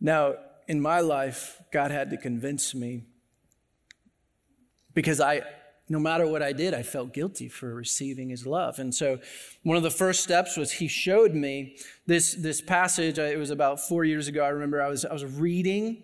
Now, 0.00 0.34
in 0.68 0.80
my 0.80 1.00
life, 1.00 1.60
God 1.72 1.90
had 1.90 2.10
to 2.10 2.16
convince 2.16 2.74
me 2.74 3.04
because 4.92 5.20
I, 5.20 5.42
no 5.88 5.98
matter 5.98 6.26
what 6.26 6.42
I 6.42 6.52
did, 6.52 6.74
I 6.74 6.82
felt 6.82 7.12
guilty 7.12 7.48
for 7.48 7.74
receiving 7.74 8.28
his 8.28 8.46
love. 8.46 8.78
And 8.78 8.94
so 8.94 9.18
one 9.62 9.76
of 9.76 9.82
the 9.82 9.90
first 9.90 10.22
steps 10.22 10.56
was 10.56 10.72
he 10.72 10.88
showed 10.88 11.34
me 11.34 11.78
this, 12.06 12.34
this 12.34 12.60
passage. 12.60 13.18
It 13.18 13.38
was 13.38 13.50
about 13.50 13.80
four 13.80 14.04
years 14.04 14.28
ago. 14.28 14.44
I 14.44 14.48
remember 14.48 14.82
I 14.82 14.88
was, 14.88 15.04
I 15.04 15.12
was 15.12 15.24
reading 15.24 16.02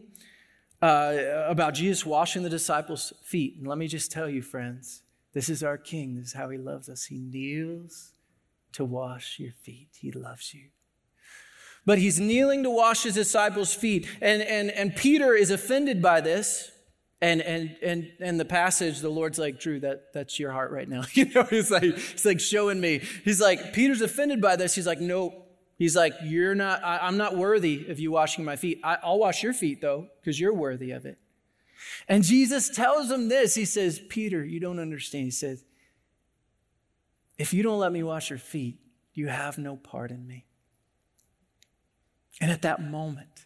uh, 0.83 1.45
about 1.47 1.75
Jesus 1.75 2.07
washing 2.07 2.43
the 2.43 2.51
disciples' 2.51 3.13
feet. 3.23 3.57
And 3.59 3.67
let 3.67 3.79
me 3.79 3.87
just 3.87 4.11
tell 4.11 4.29
you, 4.29 4.43
friends, 4.43 5.03
this 5.33 5.49
is 5.49 5.63
our 5.63 5.79
King. 5.79 6.17
This 6.17 6.29
is 6.29 6.33
how 6.33 6.49
he 6.49 6.59
loves 6.59 6.89
us. 6.89 7.05
He 7.05 7.19
kneels 7.19 8.13
to 8.73 8.85
wash 8.85 9.39
your 9.39 9.53
feet. 9.53 9.89
He 10.01 10.11
loves 10.11 10.55
you. 10.55 10.69
But 11.87 11.99
he's 11.99 12.21
kneeling 12.21 12.63
to 12.65 12.71
wash 12.71 13.03
his 13.03 13.15
disciples' 13.15 13.75
feet. 13.75 14.07
And, 14.21 14.43
and, 14.43 14.71
and 14.71 14.95
Peter 14.95 15.35
is 15.35 15.51
offended 15.51 16.03
by 16.03 16.21
this. 16.21 16.71
And, 17.23 17.43
and, 17.43 17.77
and, 17.83 18.11
and 18.21 18.41
the 18.41 18.47
passage, 18.47 19.01
the 19.01 19.11
Lord's 19.11 19.39
like, 19.39 19.61
Drew, 19.61 19.81
that, 19.81 20.13
that's 20.15 20.39
your 20.39 20.53
heart 20.53 20.71
right 20.71 20.89
now. 20.89 21.05
you 21.13 21.27
know, 21.35 21.45
he's 21.45 21.71
like, 21.71 21.83
he's 21.83 22.25
like 22.25 22.41
showing 22.41 22.81
me. 22.81 23.03
He's 23.25 23.41
like, 23.41 23.73
Peter's 23.73 24.01
offended 24.01 24.41
by 24.41 24.57
this. 24.57 24.75
He's 24.75 24.87
like, 24.87 25.01
no, 25.01 25.45
He's 25.81 25.97
like, 25.97 26.13
You're 26.23 26.55
not, 26.55 26.85
I, 26.85 27.09
am 27.09 27.17
not 27.17 27.39
worthy 27.39 27.87
of 27.89 27.99
you 27.99 28.11
washing 28.11 28.45
my 28.45 28.55
feet. 28.55 28.81
I, 28.85 28.99
I'll 29.03 29.19
wash 29.19 29.43
your 29.43 29.55
feet 29.55 29.81
though, 29.81 30.09
because 30.21 30.39
you're 30.39 30.53
worthy 30.53 30.91
of 30.91 31.07
it. 31.07 31.19
And 32.07 32.23
Jesus 32.23 32.69
tells 32.69 33.11
him 33.11 33.31
this. 33.31 33.55
He 33.55 33.65
says, 33.65 33.99
Peter, 34.11 34.45
you 34.45 34.61
don't 34.61 34.79
understand. 34.79 35.25
He 35.25 35.31
says, 35.31 35.65
If 37.39 37.55
you 37.55 37.63
don't 37.63 37.79
let 37.79 37.93
me 37.93 38.03
wash 38.03 38.29
your 38.29 38.39
feet, 38.39 38.79
you 39.15 39.29
have 39.29 39.57
no 39.57 39.75
part 39.75 40.11
in 40.11 40.27
me. 40.27 40.45
And 42.43 42.51
at 42.51 42.61
that 42.61 42.83
moment, 42.83 43.45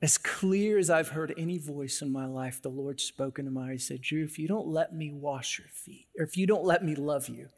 as 0.00 0.18
clear 0.18 0.78
as 0.78 0.88
I've 0.88 1.08
heard 1.08 1.34
any 1.36 1.58
voice 1.58 2.00
in 2.00 2.12
my 2.12 2.26
life, 2.26 2.62
the 2.62 2.68
Lord 2.68 3.00
spoke 3.00 3.40
into 3.40 3.50
my 3.50 3.62
heart. 3.62 3.72
He 3.72 3.78
said, 3.78 4.02
Drew, 4.02 4.22
if 4.22 4.38
you 4.38 4.46
don't 4.46 4.68
let 4.68 4.94
me 4.94 5.10
wash 5.10 5.58
your 5.58 5.68
feet, 5.68 6.06
or 6.16 6.24
if 6.24 6.36
you 6.36 6.46
don't 6.46 6.64
let 6.64 6.84
me 6.84 6.94
love 6.94 7.28
you, 7.28 7.48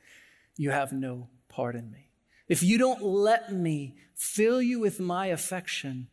you 0.56 0.70
have 0.70 0.92
no 0.92 1.28
part 1.50 1.76
in 1.76 1.90
me. 1.90 2.07
If 2.48 2.62
you 2.62 2.78
don't 2.78 3.02
let 3.02 3.52
me 3.52 3.94
fill 4.14 4.60
you 4.62 4.80
with 4.80 5.00
my 5.00 5.26
affection, 5.26 6.08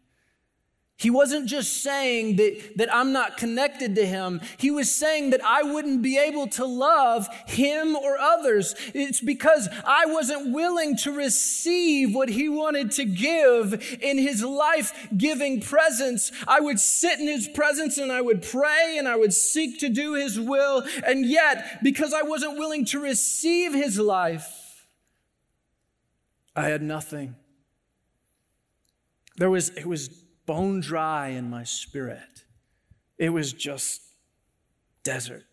he 0.97 1.09
wasn't 1.09 1.49
just 1.49 1.83
saying 1.83 2.37
that, 2.37 2.77
that 2.77 2.93
I'm 2.93 3.11
not 3.11 3.35
connected 3.35 3.95
to 3.95 4.05
him. 4.05 4.39
He 4.57 4.71
was 4.71 4.93
saying 4.93 5.31
that 5.31 5.43
I 5.43 5.61
wouldn't 5.61 6.01
be 6.01 6.17
able 6.17 6.47
to 6.51 6.65
love 6.65 7.27
him 7.47 7.97
or 7.97 8.17
others. 8.17 8.75
It's 8.93 9.19
because 9.19 9.67
I 9.85 10.05
wasn't 10.05 10.53
willing 10.53 10.95
to 10.99 11.11
receive 11.11 12.15
what 12.15 12.29
he 12.29 12.47
wanted 12.47 12.91
to 12.91 13.03
give 13.03 13.97
in 14.01 14.17
his 14.17 14.41
life 14.41 15.09
giving 15.17 15.59
presence. 15.59 16.31
I 16.47 16.61
would 16.61 16.79
sit 16.79 17.19
in 17.19 17.27
his 17.27 17.49
presence 17.49 17.97
and 17.97 18.09
I 18.09 18.21
would 18.21 18.41
pray 18.41 18.95
and 18.97 19.05
I 19.05 19.17
would 19.17 19.33
seek 19.33 19.79
to 19.81 19.89
do 19.89 20.13
his 20.13 20.39
will. 20.39 20.85
And 21.05 21.25
yet, 21.25 21.83
because 21.83 22.13
I 22.13 22.21
wasn't 22.21 22.57
willing 22.57 22.85
to 22.85 23.01
receive 23.01 23.73
his 23.73 23.99
life, 23.99 24.64
I 26.55 26.69
had 26.69 26.81
nothing. 26.81 27.35
There 29.37 29.49
was, 29.49 29.69
it 29.69 29.85
was 29.85 30.07
bone 30.07 30.79
dry 30.79 31.29
in 31.29 31.49
my 31.49 31.63
spirit. 31.63 32.45
It 33.17 33.29
was 33.29 33.51
just 33.51 34.01
desert. 35.03 35.43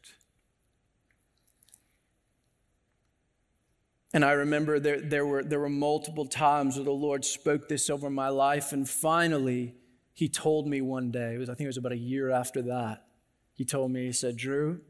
And 4.14 4.24
I 4.24 4.32
remember 4.32 4.78
there, 4.78 5.00
there, 5.00 5.26
were, 5.26 5.42
there 5.42 5.58
were 5.58 5.70
multiple 5.70 6.26
times 6.26 6.76
where 6.76 6.84
the 6.84 6.92
Lord 6.92 7.24
spoke 7.24 7.68
this 7.68 7.88
over 7.88 8.10
my 8.10 8.28
life. 8.28 8.72
And 8.72 8.88
finally, 8.88 9.74
He 10.12 10.28
told 10.28 10.68
me 10.68 10.80
one 10.80 11.10
day, 11.10 11.34
it 11.34 11.38
was, 11.38 11.48
I 11.48 11.54
think 11.54 11.64
it 11.64 11.68
was 11.68 11.78
about 11.78 11.92
a 11.92 11.96
year 11.96 12.30
after 12.30 12.62
that, 12.62 13.06
He 13.54 13.64
told 13.64 13.90
me, 13.90 14.06
He 14.06 14.12
said, 14.12 14.36
Drew, 14.36 14.80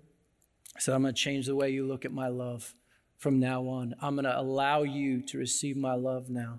I 0.76 0.80
said, 0.80 0.94
I'm 0.94 1.02
going 1.02 1.14
to 1.14 1.20
change 1.20 1.46
the 1.46 1.54
way 1.54 1.70
you 1.70 1.86
look 1.86 2.04
at 2.04 2.12
my 2.12 2.28
love 2.28 2.74
from 3.22 3.38
now 3.38 3.62
on. 3.68 3.94
I'm 4.02 4.16
going 4.16 4.24
to 4.24 4.36
allow 4.38 4.82
you 4.82 5.22
to 5.22 5.38
receive 5.38 5.76
my 5.76 5.94
love 5.94 6.28
now. 6.28 6.58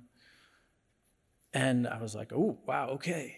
And 1.53 1.85
I 1.85 2.01
was 2.01 2.15
like, 2.15 2.31
oh, 2.31 2.57
wow, 2.65 2.91
okay. 2.91 3.35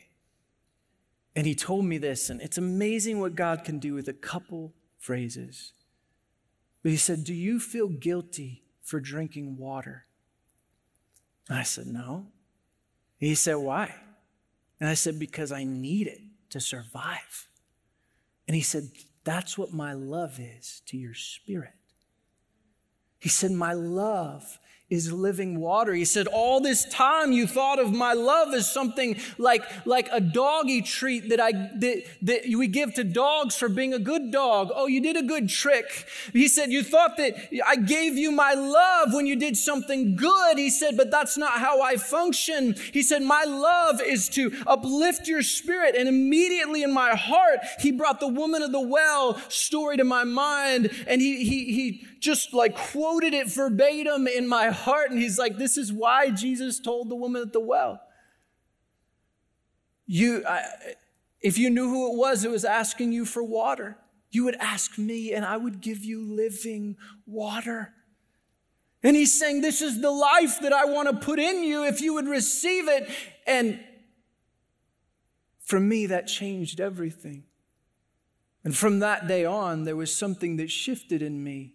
And 1.35 1.47
he 1.47 1.55
told 1.55 1.85
me 1.85 1.97
this, 1.97 2.29
and 2.29 2.39
it's 2.39 2.59
amazing 2.59 3.19
what 3.19 3.33
God 3.33 3.63
can 3.63 3.79
do 3.79 3.95
with 3.95 4.07
a 4.07 4.13
couple 4.13 4.73
phrases. 4.99 5.73
But 6.83 6.91
he 6.91 6.97
said, 6.97 7.23
Do 7.23 7.33
you 7.33 7.59
feel 7.59 7.89
guilty 7.89 8.63
for 8.83 8.99
drinking 8.99 9.57
water? 9.57 10.05
And 11.49 11.57
I 11.57 11.63
said, 11.63 11.87
No. 11.87 12.27
he 13.17 13.33
said, 13.35 13.55
Why? 13.55 13.95
And 14.79 14.87
I 14.87 14.93
said, 14.93 15.19
Because 15.19 15.51
I 15.51 15.63
need 15.63 16.05
it 16.07 16.21
to 16.51 16.59
survive. 16.59 17.49
And 18.47 18.55
he 18.55 18.61
said, 18.61 18.91
That's 19.23 19.57
what 19.57 19.73
my 19.73 19.93
love 19.93 20.39
is 20.39 20.83
to 20.85 20.95
your 20.95 21.15
spirit. 21.15 21.73
He 23.25 23.29
said, 23.29 23.49
My 23.49 23.73
love 23.73 24.59
is 24.87 25.11
living 25.11 25.59
water. 25.59 25.95
He 25.95 26.05
said, 26.05 26.27
All 26.27 26.61
this 26.61 26.85
time 26.85 27.31
you 27.31 27.47
thought 27.47 27.79
of 27.79 27.91
my 27.91 28.13
love 28.13 28.53
as 28.53 28.71
something 28.71 29.17
like, 29.39 29.63
like 29.87 30.07
a 30.11 30.21
doggy 30.21 30.83
treat 30.83 31.29
that, 31.29 31.39
I, 31.39 31.53
that, 31.53 32.03
that 32.21 32.41
we 32.55 32.67
give 32.67 32.93
to 32.93 33.03
dogs 33.03 33.55
for 33.55 33.67
being 33.67 33.95
a 33.95 33.99
good 33.99 34.29
dog. 34.31 34.69
Oh, 34.75 34.85
you 34.85 35.01
did 35.01 35.17
a 35.17 35.23
good 35.23 35.49
trick. 35.49 35.85
He 36.33 36.47
said, 36.47 36.71
You 36.71 36.83
thought 36.83 37.17
that 37.17 37.35
I 37.65 37.77
gave 37.77 38.15
you 38.15 38.31
my 38.31 38.53
love 38.53 39.11
when 39.11 39.25
you 39.25 39.35
did 39.35 39.57
something 39.57 40.15
good. 40.15 40.59
He 40.59 40.69
said, 40.69 40.95
But 40.95 41.09
that's 41.09 41.35
not 41.35 41.53
how 41.53 41.81
I 41.81 41.97
function. 41.97 42.75
He 42.93 43.01
said, 43.01 43.23
My 43.23 43.43
love 43.43 44.01
is 44.01 44.29
to 44.29 44.55
uplift 44.67 45.27
your 45.27 45.41
spirit. 45.41 45.95
And 45.95 46.07
immediately 46.07 46.83
in 46.83 46.93
my 46.93 47.15
heart, 47.15 47.61
he 47.79 47.91
brought 47.91 48.19
the 48.19 48.27
woman 48.27 48.61
of 48.61 48.71
the 48.71 48.87
well 48.87 49.39
story 49.49 49.97
to 49.97 50.03
my 50.03 50.25
mind. 50.25 50.91
And 51.07 51.19
he, 51.19 51.43
he, 51.43 51.73
he 51.73 52.05
just 52.25 52.53
like 52.53 52.75
quoted 52.75 53.33
it 53.33 53.47
verbatim 53.47 54.27
in 54.27 54.47
my 54.47 54.67
heart. 54.69 55.11
And 55.11 55.19
he's 55.19 55.37
like, 55.37 55.57
This 55.57 55.77
is 55.77 55.93
why 55.93 56.31
Jesus 56.31 56.79
told 56.79 57.09
the 57.09 57.15
woman 57.15 57.43
at 57.43 57.53
the 57.53 57.59
well. 57.59 58.01
You, 60.07 60.43
I, 60.47 60.63
if 61.41 61.57
you 61.57 61.69
knew 61.69 61.87
who 61.87 62.11
it 62.11 62.17
was 62.17 62.41
that 62.41 62.49
was 62.49 62.65
asking 62.65 63.11
you 63.11 63.25
for 63.25 63.43
water, 63.43 63.97
you 64.31 64.43
would 64.43 64.55
ask 64.55 64.97
me 64.97 65.31
and 65.33 65.45
I 65.45 65.57
would 65.57 65.79
give 65.79 66.03
you 66.03 66.21
living 66.21 66.97
water. 67.25 67.93
And 69.03 69.15
he's 69.15 69.39
saying, 69.39 69.61
This 69.61 69.81
is 69.81 70.01
the 70.01 70.11
life 70.11 70.59
that 70.61 70.73
I 70.73 70.85
want 70.85 71.09
to 71.09 71.15
put 71.15 71.39
in 71.39 71.63
you 71.63 71.85
if 71.85 72.01
you 72.01 72.15
would 72.15 72.27
receive 72.27 72.87
it. 72.87 73.07
And 73.45 73.79
for 75.59 75.79
me, 75.79 76.07
that 76.07 76.27
changed 76.27 76.81
everything. 76.81 77.43
And 78.63 78.75
from 78.75 78.99
that 78.99 79.27
day 79.27 79.45
on, 79.45 79.83
there 79.83 79.95
was 79.95 80.15
something 80.15 80.57
that 80.57 80.71
shifted 80.71 81.21
in 81.21 81.43
me 81.43 81.74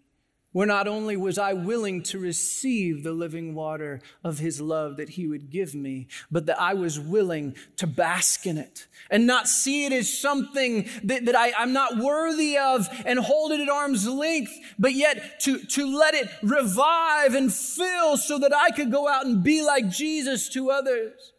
where 0.53 0.67
not 0.67 0.89
only 0.89 1.17
was 1.17 1.39
I 1.39 1.53
willing 1.53 2.03
to 2.05 2.19
receive 2.19 3.03
the 3.03 3.13
living 3.13 3.55
water 3.55 4.01
of 4.25 4.39
his 4.39 4.61
love 4.61 4.97
that 4.97 5.11
he 5.11 5.29
would 5.29 5.51
give 5.51 5.75
me, 5.75 6.09
but 6.31 6.47
that 6.47 6.61
I 6.61 6.75
was 6.75 6.99
willing 6.99 7.55
to 7.77 7.87
bask 7.87 8.47
in 8.47 8.59
it 8.59 8.87
and 9.11 9.27
not 9.27 9.47
see 9.47 9.87
it 9.87 9.93
as 9.93 10.13
something 10.13 10.89
that, 11.05 11.27
that 11.27 11.37
I, 11.37 11.53
I'm 11.57 11.73
not 11.73 11.99
worthy 11.99 12.59
of 12.59 12.89
and 13.07 13.19
hold 13.19 13.53
it 13.53 13.61
at 13.61 13.69
arm's 13.69 14.09
length, 14.09 14.53
but 14.79 14.95
yet 14.95 15.41
to, 15.43 15.59
to 15.59 15.97
let 15.97 16.15
it 16.15 16.29
revive 16.43 17.35
and 17.35 17.53
fill 17.53 18.17
so 18.17 18.39
that 18.39 18.55
I 18.55 18.71
could 18.71 18.91
go 18.91 19.07
out 19.07 19.27
and 19.27 19.45
be 19.45 19.63
like 19.63 19.89
Jesus 19.89 20.49
to 20.51 20.71
others. 20.71 21.33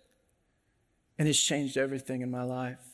And 1.19 1.27
it's 1.27 1.41
changed 1.41 1.77
everything 1.77 2.21
in 2.21 2.31
my 2.31 2.43
life. 2.43 2.90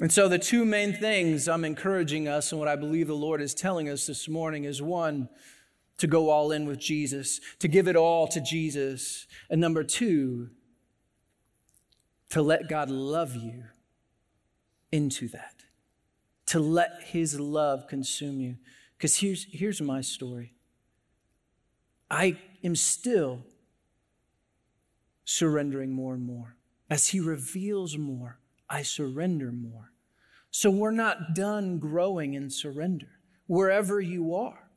And 0.00 0.10
so, 0.10 0.26
the 0.26 0.38
two 0.38 0.64
main 0.64 0.94
things 0.94 1.48
I'm 1.48 1.64
encouraging 1.64 2.26
us, 2.26 2.50
and 2.50 2.58
what 2.58 2.68
I 2.68 2.76
believe 2.76 3.08
the 3.08 3.14
Lord 3.14 3.42
is 3.42 3.54
telling 3.54 3.88
us 3.88 4.06
this 4.06 4.28
morning 4.28 4.64
is 4.64 4.80
one, 4.80 5.28
to 5.98 6.06
go 6.06 6.30
all 6.30 6.50
in 6.50 6.66
with 6.66 6.78
Jesus, 6.78 7.40
to 7.58 7.68
give 7.68 7.86
it 7.86 7.94
all 7.94 8.26
to 8.28 8.40
Jesus. 8.40 9.26
And 9.50 9.60
number 9.60 9.84
two, 9.84 10.50
to 12.30 12.40
let 12.40 12.68
God 12.68 12.90
love 12.90 13.36
you 13.36 13.64
into 14.90 15.28
that, 15.28 15.64
to 16.46 16.58
let 16.58 17.02
His 17.04 17.38
love 17.38 17.86
consume 17.86 18.40
you. 18.40 18.56
Because 18.96 19.18
here's, 19.18 19.46
here's 19.50 19.82
my 19.82 20.00
story 20.00 20.54
I 22.10 22.38
am 22.64 22.76
still 22.76 23.44
surrendering 25.24 25.92
more 25.92 26.14
and 26.14 26.24
more. 26.24 26.56
As 26.88 27.08
He 27.08 27.20
reveals 27.20 27.98
more, 27.98 28.38
I 28.72 28.82
surrender 28.82 29.52
more. 29.52 29.92
So 30.50 30.70
we're 30.70 30.90
not 30.90 31.34
done 31.34 31.78
growing 31.78 32.32
in 32.32 32.48
surrender 32.48 33.08
wherever 33.46 34.00
you 34.00 34.34
are. 34.34 34.70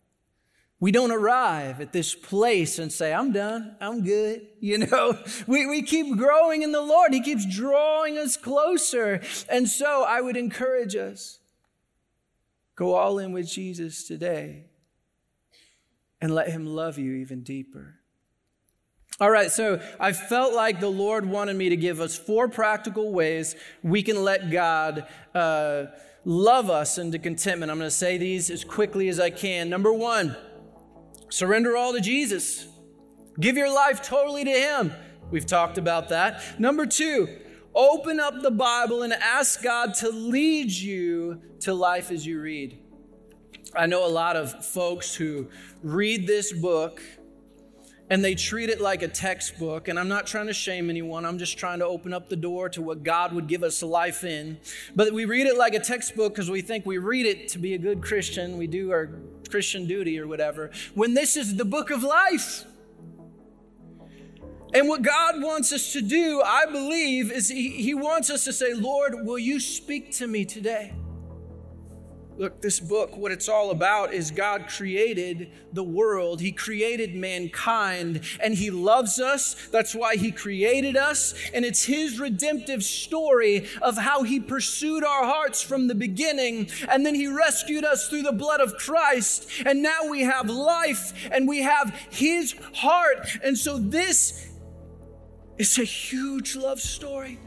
We 0.82 0.92
don't 0.92 1.12
arrive 1.12 1.80
at 1.80 1.94
this 1.94 2.14
place 2.14 2.78
and 2.78 2.92
say, 2.92 3.14
I'm 3.14 3.32
done, 3.32 3.78
I'm 3.80 4.04
good. 4.04 4.48
You 4.66 4.80
know, 4.80 5.20
we, 5.46 5.68
we 5.68 5.84
keep 5.84 6.18
growing 6.18 6.64
in 6.64 6.72
the 6.72 6.82
Lord. 6.82 7.14
He 7.14 7.22
keeps 7.22 7.46
drawing 7.46 8.18
us 8.18 8.36
closer. 8.36 9.22
And 9.48 9.70
so 9.70 10.04
I 10.04 10.22
would 10.22 10.36
encourage 10.36 10.96
us 10.96 11.38
go 12.76 12.96
all 12.96 13.20
in 13.20 13.32
with 13.32 13.48
Jesus 13.48 14.08
today 14.08 14.66
and 16.20 16.34
let 16.34 16.50
Him 16.50 16.66
love 16.66 16.98
you 16.98 17.14
even 17.14 17.44
deeper. 17.44 18.00
All 19.18 19.32
right, 19.32 19.50
so 19.50 19.80
I 19.98 20.12
felt 20.12 20.54
like 20.54 20.82
the 20.82 20.90
Lord 20.90 21.26
wanted 21.26 21.56
me 21.56 21.70
to 21.70 21.78
give 21.78 22.02
us 22.02 22.18
four 22.18 22.50
practical 22.50 23.14
ways 23.14 23.56
we 23.82 24.04
can 24.04 24.22
let 24.22 24.52
God 24.52 25.08
uh, 25.34 25.86
love 26.26 26.70
us 26.70 26.98
into 26.98 27.18
contentment. 27.18 27.72
I'm 27.72 27.78
going 27.78 27.88
to 27.90 27.96
say 27.96 28.18
these 28.18 28.50
as 28.50 28.66
quickly 28.66 29.08
as 29.08 29.18
I 29.18 29.30
can. 29.30 29.70
Number 29.70 29.94
one, 29.94 30.36
surrender 31.30 31.78
all 31.78 31.94
to 31.94 32.02
Jesus, 32.02 32.68
give 33.40 33.56
your 33.56 33.74
life 33.74 34.02
totally 34.02 34.44
to 34.44 34.52
Him. 34.52 34.92
We've 35.32 35.46
talked 35.46 35.78
about 35.78 36.10
that. 36.10 36.60
Number 36.60 36.86
two, 36.86 37.40
open 37.74 38.20
up 38.20 38.42
the 38.42 38.52
Bible 38.52 39.02
and 39.04 39.14
ask 39.14 39.64
God 39.64 39.94
to 39.96 40.10
lead 40.10 40.70
you 40.72 41.42
to 41.62 41.74
life 41.74 42.12
as 42.12 42.26
you 42.26 42.42
read. 42.42 42.80
I 43.78 43.86
know 43.86 44.06
a 44.06 44.10
lot 44.10 44.36
of 44.36 44.66
folks 44.66 45.16
who 45.16 45.48
read 45.84 46.28
this 46.28 46.52
book 46.52 47.02
and 48.10 48.24
they 48.24 48.36
treat 48.36 48.70
it 48.70 48.80
like 48.80 49.02
a 49.02 49.08
textbook. 49.08 49.88
And 49.88 50.00
I'm 50.00 50.08
not 50.08 50.28
trying 50.28 50.48
to 50.48 50.54
shame 50.54 50.90
anyone, 50.90 51.26
I'm 51.26 51.38
just 51.38 51.58
trying 51.58 51.80
to 51.80 51.86
open 51.86 52.14
up 52.14 52.30
the 52.30 52.36
door 52.36 52.70
to 52.70 52.82
what 52.82 53.04
God 53.04 53.34
would 53.34 53.48
give 53.48 53.64
us 53.64 53.82
a 53.82 53.86
life 53.86 54.24
in. 54.24 54.58
But 54.96 55.14
we 55.14 55.26
read 55.26 55.48
it 55.48 55.58
like 55.58 55.74
a 55.74 55.80
textbook 55.80 56.34
because 56.34 56.50
we 56.50 56.62
think 56.62 56.86
we 56.86 56.98
read 56.98 57.26
it 57.26 57.50
to 57.50 57.60
be 57.60 57.74
a 57.74 57.78
good 57.78 58.02
Christian, 58.02 58.58
we 58.58 58.68
do 58.68 58.92
our 58.92 59.10
Christian 59.50 59.88
duty 59.88 60.20
or 60.20 60.28
whatever, 60.28 60.72
when 60.94 61.14
this 61.14 61.38
is 61.38 61.56
the 61.56 61.66
book 61.66 61.92
of 61.92 62.04
life. 62.04 62.66
And 64.74 64.90
what 64.90 65.04
God 65.04 65.42
wants 65.42 65.72
us 65.72 65.94
to 65.94 66.02
do, 66.02 66.42
I 66.46 66.66
believe, 66.66 67.32
is 67.32 67.48
He, 67.48 67.70
he 67.70 67.94
wants 67.94 68.30
us 68.30 68.44
to 68.44 68.52
say, 68.52 68.74
Lord, 68.74 69.26
will 69.26 69.40
you 69.40 69.60
speak 69.60 70.12
to 70.16 70.28
me 70.28 70.44
today? 70.44 70.94
Look, 72.38 72.62
this 72.62 72.82
book, 72.82 73.16
what 73.16 73.32
it's 73.32 73.48
all 73.48 73.72
about 73.72 74.14
is 74.14 74.30
God 74.30 74.68
created 74.68 75.52
the 75.72 75.84
world. 75.84 76.42
He 76.42 76.52
created 76.52 77.16
mankind 77.16 78.22
and 78.44 78.54
He 78.54 78.70
loves 78.72 79.22
us. 79.22 79.56
That's 79.72 79.96
why 79.96 80.18
He 80.18 80.32
created 80.32 80.98
us. 80.98 81.34
And 81.54 81.64
it's 81.64 81.86
His 81.86 82.20
redemptive 82.20 82.84
story 82.84 83.70
of 83.82 83.98
how 83.98 84.24
He 84.24 84.42
pursued 84.42 85.06
our 85.06 85.24
hearts 85.24 85.62
from 85.62 85.88
the 85.88 85.96
beginning. 85.96 86.70
And 86.90 87.06
then 87.06 87.16
He 87.16 87.28
rescued 87.28 87.86
us 87.86 88.10
through 88.10 88.24
the 88.24 88.34
blood 88.34 88.60
of 88.60 88.76
Christ. 88.76 89.50
And 89.66 89.82
now 89.82 90.10
we 90.10 90.22
have 90.22 90.50
life 90.50 91.30
and 91.32 91.48
we 91.48 91.62
have 91.62 91.90
His 92.10 92.54
heart. 92.74 93.30
And 93.46 93.58
so 93.58 93.78
this 93.78 94.46
is 95.58 95.78
a 95.78 95.86
huge 95.86 96.58
love 96.58 96.82
story. 96.82 97.40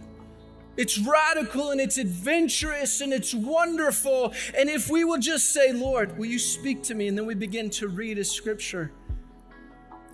It's 0.78 0.96
radical 0.96 1.72
and 1.72 1.80
it's 1.80 1.98
adventurous 1.98 3.00
and 3.00 3.12
it's 3.12 3.34
wonderful. 3.34 4.32
And 4.56 4.70
if 4.70 4.88
we 4.88 5.02
will 5.02 5.18
just 5.18 5.52
say, 5.52 5.72
Lord, 5.72 6.16
will 6.16 6.26
you 6.26 6.38
speak 6.38 6.84
to 6.84 6.94
me? 6.94 7.08
And 7.08 7.18
then 7.18 7.26
we 7.26 7.34
begin 7.34 7.68
to 7.70 7.88
read 7.88 8.16
a 8.16 8.24
scripture. 8.24 8.92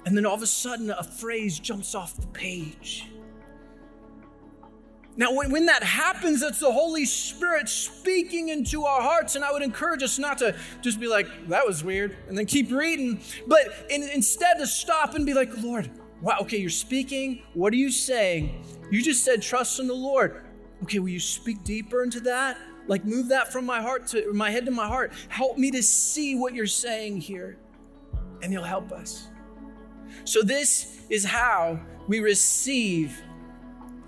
And 0.06 0.16
then 0.16 0.24
all 0.24 0.34
of 0.34 0.42
a 0.42 0.46
sudden, 0.46 0.90
a 0.90 1.02
phrase 1.02 1.58
jumps 1.58 1.94
off 1.94 2.16
the 2.16 2.26
page. 2.28 3.10
Now, 5.16 5.34
when, 5.34 5.52
when 5.52 5.66
that 5.66 5.82
happens, 5.82 6.40
that's 6.40 6.60
the 6.60 6.72
Holy 6.72 7.04
Spirit 7.04 7.68
speaking 7.68 8.48
into 8.48 8.84
our 8.84 9.02
hearts. 9.02 9.36
And 9.36 9.44
I 9.44 9.52
would 9.52 9.62
encourage 9.62 10.02
us 10.02 10.18
not 10.18 10.38
to 10.38 10.56
just 10.80 10.98
be 10.98 11.06
like, 11.06 11.26
that 11.48 11.66
was 11.66 11.84
weird, 11.84 12.16
and 12.26 12.36
then 12.36 12.46
keep 12.46 12.72
reading, 12.72 13.20
but 13.46 13.86
in, 13.90 14.02
instead 14.02 14.54
to 14.54 14.66
stop 14.66 15.14
and 15.14 15.24
be 15.24 15.34
like, 15.34 15.62
Lord, 15.62 15.90
wow, 16.20 16.38
okay, 16.40 16.56
you're 16.56 16.70
speaking. 16.70 17.42
What 17.52 17.72
are 17.74 17.76
you 17.76 17.90
saying? 17.90 18.64
You 18.90 19.02
just 19.02 19.24
said, 19.24 19.42
trust 19.42 19.78
in 19.78 19.86
the 19.86 19.94
Lord. 19.94 20.43
Okay, 20.84 20.98
will 20.98 21.08
you 21.08 21.18
speak 21.18 21.64
deeper 21.64 22.02
into 22.02 22.20
that? 22.20 22.58
Like 22.88 23.06
move 23.06 23.30
that 23.30 23.50
from 23.50 23.64
my 23.64 23.80
heart 23.80 24.06
to 24.08 24.30
my 24.34 24.50
head 24.50 24.66
to 24.66 24.70
my 24.70 24.86
heart. 24.86 25.14
Help 25.30 25.56
me 25.56 25.70
to 25.70 25.82
see 25.82 26.34
what 26.34 26.54
you're 26.54 26.66
saying 26.66 27.22
here. 27.22 27.56
And 28.42 28.52
you'll 28.52 28.64
help 28.64 28.92
us. 28.92 29.28
So 30.24 30.42
this 30.42 31.00
is 31.08 31.24
how 31.24 31.80
we 32.06 32.20
receive 32.20 33.18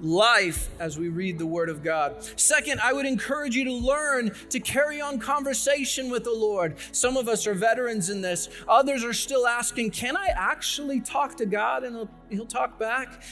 life 0.03 0.69
as 0.79 0.99
we 0.99 1.09
read 1.09 1.39
the 1.39 1.47
Word 1.47 1.71
of 1.71 1.83
God. 1.83 2.23
Second, 2.39 2.79
I 2.83 2.93
would 2.93 3.07
encourage 3.07 3.57
you 3.57 3.65
to 3.65 3.73
learn 3.73 4.31
to 4.51 4.61
carry 4.61 5.01
on 5.01 5.19
conversation 5.19 6.11
with 6.11 6.25
the 6.25 6.35
Lord. 6.35 6.77
Some 6.93 7.17
of 7.17 7.27
us 7.29 7.47
are 7.47 7.55
veterans 7.55 8.11
in 8.11 8.21
this, 8.21 8.51
others 8.69 9.03
are 9.03 9.15
still 9.15 9.47
asking, 9.47 9.93
Can 9.93 10.15
I 10.15 10.27
actually 10.35 11.01
talk 11.01 11.37
to 11.37 11.47
God 11.47 11.85
and 11.85 11.97
He'll, 11.97 12.11
he'll 12.29 12.47
talk 12.47 12.79
back? 12.79 13.23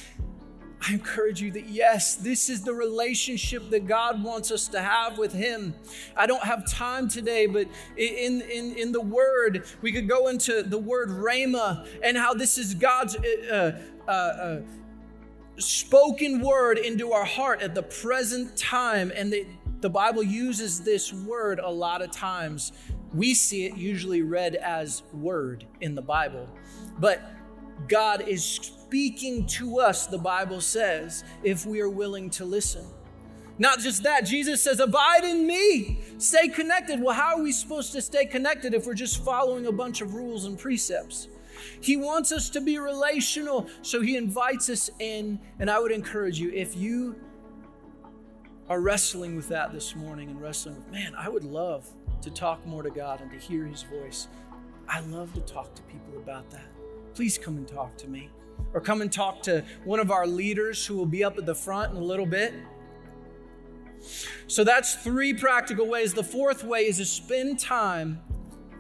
I 0.86 0.92
encourage 0.92 1.40
you 1.40 1.50
that 1.52 1.66
yes, 1.66 2.14
this 2.14 2.50
is 2.50 2.62
the 2.62 2.74
relationship 2.74 3.70
that 3.70 3.86
God 3.86 4.22
wants 4.22 4.50
us 4.50 4.68
to 4.68 4.82
have 4.82 5.16
with 5.16 5.32
Him. 5.32 5.74
I 6.14 6.26
don't 6.26 6.44
have 6.44 6.70
time 6.70 7.08
today, 7.08 7.46
but 7.46 7.68
in, 7.96 8.42
in, 8.42 8.76
in 8.76 8.92
the 8.92 9.00
Word, 9.00 9.64
we 9.80 9.92
could 9.92 10.08
go 10.08 10.28
into 10.28 10.62
the 10.62 10.78
word 10.78 11.08
Rhema 11.08 11.86
and 12.02 12.18
how 12.18 12.34
this 12.34 12.58
is 12.58 12.74
God's 12.74 13.16
uh, 13.16 13.80
uh, 14.06 14.10
uh, 14.10 14.60
spoken 15.56 16.40
word 16.40 16.78
into 16.78 17.12
our 17.12 17.24
heart 17.24 17.62
at 17.62 17.74
the 17.74 17.82
present 17.82 18.54
time. 18.56 19.10
And 19.14 19.32
the, 19.32 19.46
the 19.80 19.90
Bible 19.90 20.22
uses 20.22 20.80
this 20.80 21.12
word 21.12 21.60
a 21.60 21.70
lot 21.70 22.02
of 22.02 22.10
times. 22.10 22.72
We 23.14 23.32
see 23.32 23.64
it 23.66 23.76
usually 23.76 24.22
read 24.22 24.56
as 24.56 25.02
word 25.12 25.64
in 25.80 25.94
the 25.94 26.02
Bible, 26.02 26.48
but 26.98 27.30
God 27.88 28.28
is 28.28 28.72
speaking 28.84 29.46
to 29.46 29.80
us, 29.80 30.06
the 30.06 30.18
Bible 30.18 30.60
says, 30.60 31.24
if 31.42 31.64
we 31.64 31.80
are 31.80 31.88
willing 31.88 32.28
to 32.30 32.44
listen. 32.44 32.84
Not 33.58 33.78
just 33.78 34.02
that, 34.02 34.26
Jesus 34.26 34.62
says, 34.62 34.80
Abide 34.80 35.24
in 35.24 35.46
me, 35.46 36.00
stay 36.18 36.48
connected. 36.48 37.00
Well, 37.00 37.14
how 37.14 37.36
are 37.36 37.42
we 37.42 37.52
supposed 37.52 37.92
to 37.92 38.02
stay 38.02 38.26
connected 38.26 38.74
if 38.74 38.86
we're 38.86 38.94
just 38.94 39.24
following 39.24 39.66
a 39.66 39.72
bunch 39.72 40.00
of 40.00 40.14
rules 40.14 40.44
and 40.44 40.58
precepts? 40.58 41.28
He 41.80 41.96
wants 41.96 42.30
us 42.32 42.50
to 42.50 42.60
be 42.60 42.78
relational, 42.78 43.68
so 43.82 44.02
He 44.02 44.16
invites 44.16 44.68
us 44.68 44.90
in. 44.98 45.38
And 45.58 45.70
I 45.70 45.78
would 45.78 45.92
encourage 45.92 46.38
you, 46.38 46.50
if 46.52 46.76
you 46.76 47.16
are 48.68 48.80
wrestling 48.80 49.36
with 49.36 49.48
that 49.48 49.72
this 49.72 49.94
morning 49.94 50.30
and 50.30 50.40
wrestling 50.40 50.76
with, 50.76 50.90
man, 50.90 51.14
I 51.16 51.28
would 51.28 51.44
love 51.44 51.88
to 52.22 52.30
talk 52.30 52.66
more 52.66 52.82
to 52.82 52.90
God 52.90 53.20
and 53.20 53.30
to 53.30 53.38
hear 53.38 53.64
His 53.64 53.82
voice. 53.82 54.28
I 54.88 55.00
love 55.00 55.32
to 55.34 55.40
talk 55.40 55.74
to 55.74 55.82
people 55.82 56.18
about 56.18 56.50
that. 56.50 56.66
Please 57.14 57.38
come 57.38 57.56
and 57.56 57.68
talk 57.68 57.96
to 57.98 58.08
me 58.08 58.30
or 58.72 58.80
come 58.80 59.00
and 59.00 59.12
talk 59.12 59.42
to 59.42 59.64
one 59.84 60.00
of 60.00 60.10
our 60.10 60.26
leaders 60.26 60.84
who 60.84 60.96
will 60.96 61.06
be 61.06 61.22
up 61.22 61.38
at 61.38 61.46
the 61.46 61.54
front 61.54 61.92
in 61.92 61.96
a 61.96 62.04
little 62.04 62.26
bit. 62.26 62.52
So 64.46 64.64
that's 64.64 64.96
three 64.96 65.32
practical 65.32 65.86
ways. 65.86 66.12
The 66.12 66.24
fourth 66.24 66.64
way 66.64 66.80
is 66.86 66.98
to 66.98 67.04
spend 67.04 67.58
time. 67.58 68.20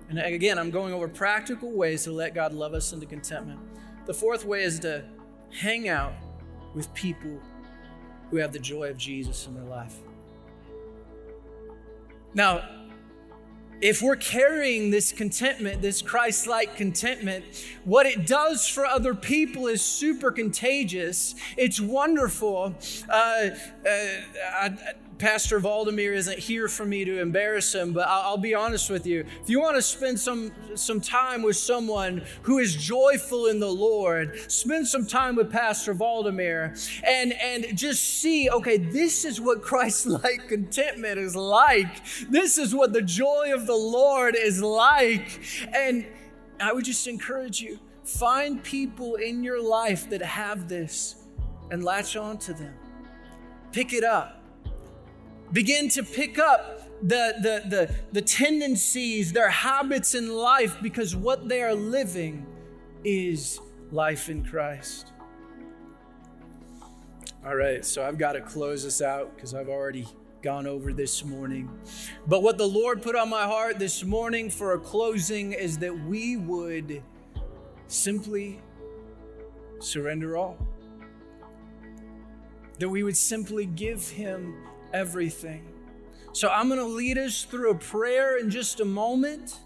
And 0.08 0.18
again, 0.18 0.58
I'm 0.58 0.70
going 0.70 0.92
over 0.92 1.08
practical 1.08 1.72
ways 1.72 2.04
to 2.04 2.12
let 2.12 2.34
God 2.34 2.52
love 2.52 2.74
us 2.74 2.92
into 2.92 3.06
contentment. 3.06 3.58
The 4.06 4.14
fourth 4.14 4.44
way 4.44 4.62
is 4.62 4.78
to 4.80 5.04
hang 5.50 5.88
out 5.88 6.12
with 6.74 6.92
people 6.92 7.40
who 8.30 8.36
have 8.36 8.52
the 8.52 8.58
joy 8.58 8.90
of 8.90 8.98
Jesus 8.98 9.46
in 9.46 9.54
their 9.54 9.64
life. 9.64 9.96
Now, 12.34 12.68
if 13.80 14.00
we're 14.00 14.16
carrying 14.16 14.90
this 14.90 15.12
contentment, 15.12 15.82
this 15.82 16.02
Christ 16.02 16.46
like 16.46 16.76
contentment, 16.76 17.44
what 17.84 18.06
it 18.06 18.26
does 18.26 18.66
for 18.66 18.86
other 18.86 19.14
people 19.14 19.66
is 19.66 19.82
super 19.82 20.30
contagious. 20.30 21.34
It's 21.56 21.80
wonderful. 21.80 22.74
Uh, 23.08 23.12
uh, 23.12 23.50
I, 23.86 24.76
Pastor 25.18 25.60
Valdemir 25.60 26.12
isn't 26.12 26.38
here 26.38 26.66
for 26.66 26.84
me 26.84 27.04
to 27.04 27.20
embarrass 27.20 27.74
him, 27.74 27.92
but 27.92 28.08
I'll, 28.08 28.36
be 28.36 28.54
honest 28.54 28.90
with 28.90 29.06
you. 29.06 29.24
If 29.42 29.48
you 29.48 29.60
want 29.60 29.76
to 29.76 29.82
spend 29.82 30.18
some, 30.18 30.52
some 30.74 31.00
time 31.00 31.42
with 31.42 31.56
someone 31.56 32.22
who 32.42 32.58
is 32.58 32.74
joyful 32.74 33.46
in 33.46 33.60
the 33.60 33.70
Lord, 33.70 34.50
spend 34.50 34.88
some 34.88 35.06
time 35.06 35.36
with 35.36 35.52
Pastor 35.52 35.94
Valdemir 35.94 36.76
and, 37.04 37.32
and 37.34 37.76
just 37.78 38.02
see, 38.20 38.50
okay, 38.50 38.76
this 38.76 39.24
is 39.24 39.40
what 39.40 39.62
Christ 39.62 40.06
like 40.06 40.42
contentment 40.48 41.18
is 41.18 41.36
like. 41.36 42.04
This 42.28 42.58
is 42.58 42.74
what 42.74 42.92
the 42.92 43.02
joy 43.02 43.52
of 43.54 43.66
the 43.66 43.76
Lord 43.76 44.34
is 44.34 44.60
like. 44.60 45.40
And 45.72 46.06
I 46.60 46.72
would 46.72 46.84
just 46.84 47.06
encourage 47.06 47.60
you 47.60 47.78
find 48.02 48.62
people 48.62 49.14
in 49.14 49.44
your 49.44 49.62
life 49.62 50.10
that 50.10 50.22
have 50.22 50.68
this 50.68 51.24
and 51.70 51.84
latch 51.84 52.16
on 52.16 52.36
to 52.38 52.52
them. 52.52 52.74
Pick 53.72 53.92
it 53.92 54.04
up 54.04 54.43
begin 55.52 55.88
to 55.90 56.02
pick 56.02 56.38
up 56.38 56.88
the, 57.02 57.34
the, 57.40 57.68
the, 57.68 57.94
the 58.12 58.22
tendencies, 58.22 59.32
their 59.32 59.50
habits 59.50 60.14
in 60.14 60.34
life, 60.34 60.76
because 60.82 61.14
what 61.14 61.48
they 61.48 61.62
are 61.62 61.74
living 61.74 62.46
is 63.04 63.60
life 63.90 64.28
in 64.28 64.44
Christ. 64.44 65.12
All 67.44 67.56
right, 67.56 67.84
so 67.84 68.02
I've 68.02 68.16
got 68.16 68.32
to 68.32 68.40
close 68.40 68.84
this 68.84 69.02
out 69.02 69.34
because 69.34 69.52
I've 69.54 69.68
already 69.68 70.06
gone 70.40 70.66
over 70.66 70.92
this 70.92 71.24
morning. 71.24 71.70
But 72.26 72.42
what 72.42 72.56
the 72.56 72.66
Lord 72.66 73.02
put 73.02 73.16
on 73.16 73.28
my 73.28 73.44
heart 73.44 73.78
this 73.78 74.02
morning 74.02 74.48
for 74.48 74.72
a 74.72 74.78
closing 74.78 75.52
is 75.52 75.78
that 75.78 75.94
we 76.06 76.36
would 76.36 77.02
simply 77.86 78.60
surrender 79.78 80.36
all. 80.36 80.56
That 82.78 82.88
we 82.88 83.02
would 83.02 83.16
simply 83.16 83.66
give 83.66 84.08
Him 84.08 84.56
everything. 84.94 85.68
So 86.32 86.48
I'm 86.48 86.68
going 86.68 86.80
to 86.80 86.86
lead 86.86 87.18
us 87.18 87.44
through 87.44 87.70
a 87.70 87.74
prayer 87.74 88.38
in 88.38 88.50
just 88.50 88.80
a 88.80 88.84
moment. 88.84 89.58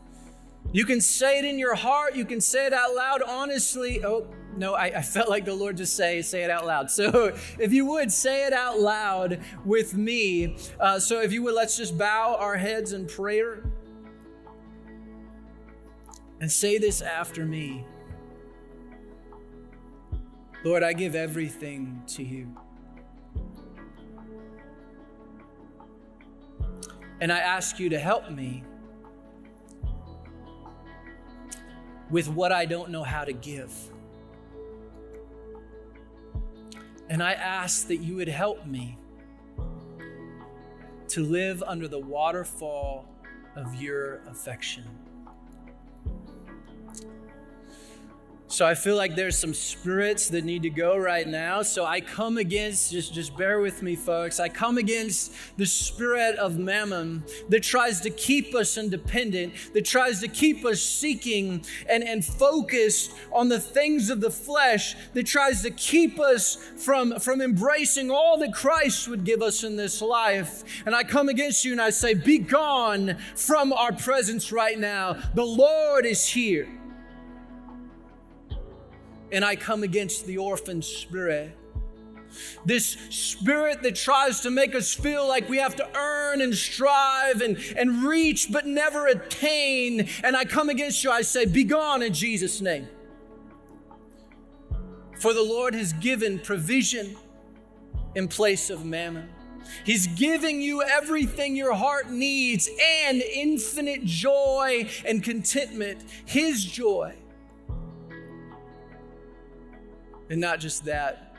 You 0.73 0.85
can 0.85 1.01
say 1.01 1.39
it 1.39 1.45
in 1.45 1.59
your 1.59 1.75
heart, 1.75 2.15
you 2.17 2.25
can 2.25 2.41
say 2.41 2.67
it 2.67 2.73
out 2.73 2.95
loud 2.95 3.23
honestly. 3.23 4.05
Oh, 4.05 4.27
no, 4.57 4.75
I, 4.75 4.87
I, 4.87 5.03
felt 5.03 5.29
like 5.29 5.45
the 5.45 5.55
Lord 5.55 5.77
just 5.77 5.97
say, 5.97 6.21
say 6.21 6.43
it 6.43 6.51
out 6.51 6.67
loud. 6.67 6.91
So 6.99 7.35
if 7.59 7.73
you 7.73 7.87
would, 7.87 8.11
say 8.13 8.47
it 8.47 8.53
out 8.53 8.81
loud 8.81 9.41
with 9.65 9.95
me. 9.95 10.57
Uh, 10.81 10.99
so 10.99 11.21
if 11.21 11.33
you 11.33 11.43
would, 11.45 11.55
let's 11.55 11.77
just 11.77 11.97
bow 11.97 12.37
our 12.39 12.57
heads 12.57 12.93
in 12.93 13.07
prayer 13.07 13.63
and 16.41 16.51
say 16.51 16.79
this 16.79 17.01
after 17.01 17.47
me. 17.47 17.87
Lord, 20.65 20.83
I 20.83 20.93
give 20.93 21.15
everything 21.15 22.03
to 22.09 22.25
you. 22.25 22.49
And 27.21 27.33
I 27.33 27.39
ask 27.39 27.79
you 27.79 27.89
to 27.89 27.99
help 27.99 28.31
me 28.31 28.63
with 32.11 32.29
what 32.29 32.53
I 32.53 32.65
don't 32.65 32.91
know 32.91 33.03
how 33.03 33.25
to 33.25 33.33
give. 33.33 33.73
And 37.11 37.23
I 37.23 37.33
ask 37.33 37.89
that 37.89 37.97
you 37.99 38.17
would 38.17 38.29
help 38.29 38.67
me 38.67 38.99
to 41.09 41.25
live 41.25 41.63
under 41.67 41.89
the 41.89 41.99
waterfall 41.99 43.09
of 43.57 43.75
your 43.75 44.17
affection. 44.29 44.85
So 48.51 48.67
I 48.67 48.75
feel 48.75 48.97
like 48.97 49.15
there's 49.15 49.37
some 49.37 49.53
spirits 49.53 50.29
that 50.31 50.43
need 50.43 50.63
to 50.63 50.71
go 50.71 50.97
right 50.97 51.29
now. 51.29 51.61
So 51.61 51.85
I 51.85 52.01
come 52.01 52.39
against, 52.39 52.91
just, 52.91 53.13
just 53.13 53.37
bear 53.37 53.61
with 53.61 53.83
me, 53.83 53.95
folks. 53.95 54.41
I 54.41 54.49
come 54.49 54.79
against 54.79 55.35
the 55.59 55.67
spirit 55.67 56.37
of 56.37 56.57
mammon 56.57 57.25
that 57.51 57.63
tries 57.63 58.01
to 58.01 58.11
keep 58.11 58.55
us 58.55 58.79
independent, 58.79 59.53
that 59.75 59.85
tries 59.85 60.21
to 60.21 60.29
keep 60.29 60.65
us 60.65 60.81
seeking 60.81 61.63
and, 61.91 62.03
and 62.03 62.25
focused 62.25 63.13
on 63.33 63.51
the 63.51 63.61
things 63.61 64.09
of 64.09 64.23
the 64.23 64.31
flesh, 64.31 64.97
that 65.13 65.27
tries 65.27 65.61
to 65.63 65.71
keep 65.71 66.19
us 66.19 66.57
from, 66.57 67.21
from 67.21 67.43
embracing 67.43 68.11
all 68.11 68.39
that 68.39 68.55
Christ 68.55 69.09
would 69.09 69.25
give 69.25 69.43
us 69.43 69.63
in 69.63 69.77
this 69.77 70.01
life. 70.01 70.65
And 70.87 70.95
I 70.95 71.05
come 71.05 71.29
against 71.29 71.67
you 71.67 71.73
and 71.73 71.83
I 71.83 71.91
say, 71.91 72.15
Be 72.15 72.39
gone 72.39 73.19
from 73.35 73.75
our 73.75 73.93
presence 73.93 74.53
right 74.53 74.79
now. 74.79 75.19
The 75.35 75.45
Lord 75.45 76.07
is 76.07 76.27
here 76.27 76.67
and 79.31 79.45
I 79.45 79.57
come 79.57 79.83
against 79.83 80.27
the 80.27 80.39
orphan 80.39 80.83
spirit. 80.83 81.57
This 82.65 82.97
spirit 83.11 83.83
that 83.83 83.95
tries 83.95 84.41
to 84.41 84.51
make 84.51 84.75
us 84.75 84.95
feel 84.95 85.27
like 85.27 85.49
we 85.49 85.59
have 85.59 85.77
to 85.77 85.97
earn 85.97 86.41
and 86.41 86.55
strive 86.55 87.41
and, 87.41 87.59
and 87.77 88.05
reach 88.05 88.53
but 88.53 88.67
never 88.67 89.07
attain. 89.07 90.09
And 90.23 90.37
I 90.37 90.45
come 90.45 90.69
against 90.69 91.03
you, 91.03 91.11
I 91.11 91.23
say, 91.23 91.47
Be 91.47 91.65
gone 91.65 92.03
in 92.03 92.13
Jesus' 92.13 92.61
name. 92.61 92.89
For 95.21 95.33
the 95.33 95.43
Lord 95.43 95.75
has 95.75 95.93
given 95.95 96.39
provision 96.39 97.17
in 98.15 98.29
place 98.29 98.71
of 98.71 98.85
mammon. 98.85 99.31
He's 99.85 100.07
giving 100.07 100.63
you 100.63 100.83
everything 100.83 101.57
your 101.57 101.75
heart 101.75 102.11
needs 102.11 102.71
and 103.05 103.21
infinite 103.21 104.05
joy 104.05 104.89
and 105.05 105.23
contentment, 105.23 106.03
His 106.25 106.65
joy 106.65 107.17
and 110.31 110.41
not 110.41 110.61
just 110.61 110.85
that, 110.85 111.35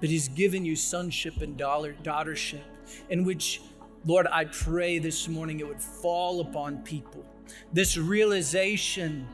but 0.00 0.08
He's 0.08 0.28
given 0.28 0.64
you 0.64 0.76
sonship 0.76 1.40
and 1.40 1.56
daughtership, 1.58 2.62
in 3.10 3.24
which, 3.24 3.60
Lord, 4.04 4.26
I 4.30 4.44
pray 4.44 4.98
this 4.98 5.28
morning 5.28 5.60
it 5.60 5.66
would 5.66 5.82
fall 5.82 6.40
upon 6.40 6.78
people. 6.78 7.24
This 7.72 7.96
realization 7.96 9.26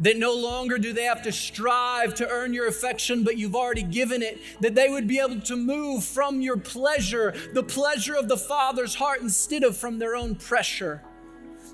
that 0.00 0.18
no 0.18 0.34
longer 0.34 0.76
do 0.78 0.92
they 0.92 1.04
have 1.04 1.22
to 1.22 1.32
strive 1.32 2.14
to 2.14 2.28
earn 2.28 2.52
your 2.52 2.66
affection, 2.66 3.24
but 3.24 3.38
you've 3.38 3.56
already 3.56 3.82
given 3.82 4.22
it, 4.22 4.38
that 4.60 4.74
they 4.74 4.88
would 4.88 5.06
be 5.06 5.18
able 5.18 5.40
to 5.40 5.56
move 5.56 6.04
from 6.04 6.40
your 6.40 6.56
pleasure, 6.56 7.34
the 7.54 7.62
pleasure 7.62 8.14
of 8.14 8.28
the 8.28 8.36
Father's 8.36 8.94
heart, 8.94 9.22
instead 9.22 9.64
of 9.64 9.76
from 9.76 9.98
their 9.98 10.14
own 10.14 10.34
pressure 10.34 11.02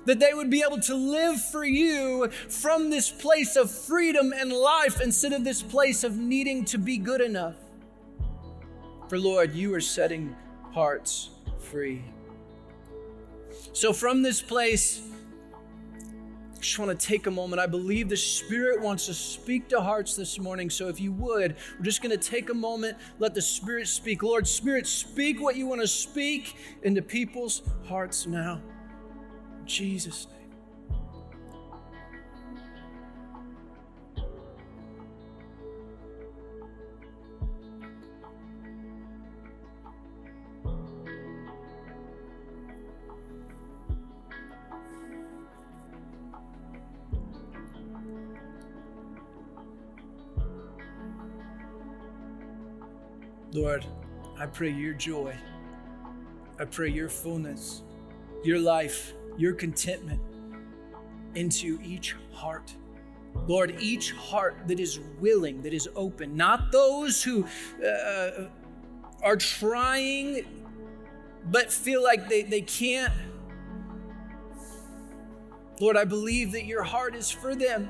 that 0.05 0.19
they 0.19 0.33
would 0.33 0.49
be 0.49 0.63
able 0.65 0.79
to 0.81 0.95
live 0.95 1.41
for 1.41 1.63
you 1.63 2.29
from 2.49 2.89
this 2.89 3.09
place 3.09 3.55
of 3.55 3.71
freedom 3.71 4.33
and 4.35 4.51
life 4.51 5.01
instead 5.01 5.33
of 5.33 5.43
this 5.43 5.61
place 5.61 6.03
of 6.03 6.17
needing 6.17 6.65
to 6.65 6.77
be 6.77 6.97
good 6.97 7.21
enough. 7.21 7.55
For 9.07 9.19
Lord, 9.19 9.53
you 9.53 9.73
are 9.75 9.81
setting 9.81 10.35
hearts 10.71 11.29
free. 11.59 12.03
So, 13.73 13.93
from 13.93 14.21
this 14.21 14.41
place, 14.41 15.01
I 16.55 16.59
just 16.59 16.79
want 16.79 16.97
to 16.97 17.07
take 17.07 17.27
a 17.27 17.31
moment. 17.31 17.59
I 17.59 17.65
believe 17.65 18.09
the 18.09 18.17
Spirit 18.17 18.81
wants 18.81 19.05
to 19.07 19.13
speak 19.13 19.67
to 19.69 19.81
hearts 19.81 20.15
this 20.15 20.39
morning. 20.39 20.69
So, 20.69 20.87
if 20.89 20.99
you 20.99 21.11
would, 21.13 21.55
we're 21.77 21.85
just 21.85 22.01
going 22.01 22.17
to 22.17 22.29
take 22.29 22.49
a 22.49 22.53
moment, 22.53 22.97
let 23.19 23.33
the 23.33 23.41
Spirit 23.41 23.87
speak. 23.87 24.23
Lord, 24.23 24.47
Spirit, 24.47 24.87
speak 24.87 25.41
what 25.41 25.55
you 25.55 25.67
want 25.67 25.81
to 25.81 25.87
speak 25.87 26.55
into 26.83 27.01
people's 27.01 27.63
hearts 27.87 28.25
now. 28.27 28.61
Jesus' 29.65 30.27
name. 30.27 30.43
Lord, 53.53 53.85
I 54.39 54.47
pray 54.47 54.71
your 54.71 54.93
joy. 54.93 55.35
I 56.59 56.65
pray 56.65 56.89
your 56.89 57.07
fullness, 57.07 57.83
your 58.43 58.57
life 58.57 59.13
your 59.37 59.53
contentment 59.53 60.21
into 61.35 61.79
each 61.83 62.15
heart. 62.31 62.73
Lord, 63.47 63.75
each 63.79 64.11
heart 64.11 64.55
that 64.67 64.79
is 64.79 64.99
willing, 65.19 65.61
that 65.63 65.73
is 65.73 65.89
open, 65.95 66.35
not 66.35 66.71
those 66.71 67.23
who 67.23 67.45
uh, 67.83 68.47
are 69.23 69.37
trying 69.37 70.45
but 71.45 71.71
feel 71.71 72.01
like 72.03 72.29
they, 72.29 72.43
they 72.43 72.61
can't. 72.61 73.13
Lord, 75.79 75.97
I 75.97 76.05
believe 76.05 76.51
that 76.53 76.65
your 76.65 76.83
heart 76.83 77.15
is 77.15 77.29
for 77.29 77.55
them. 77.55 77.89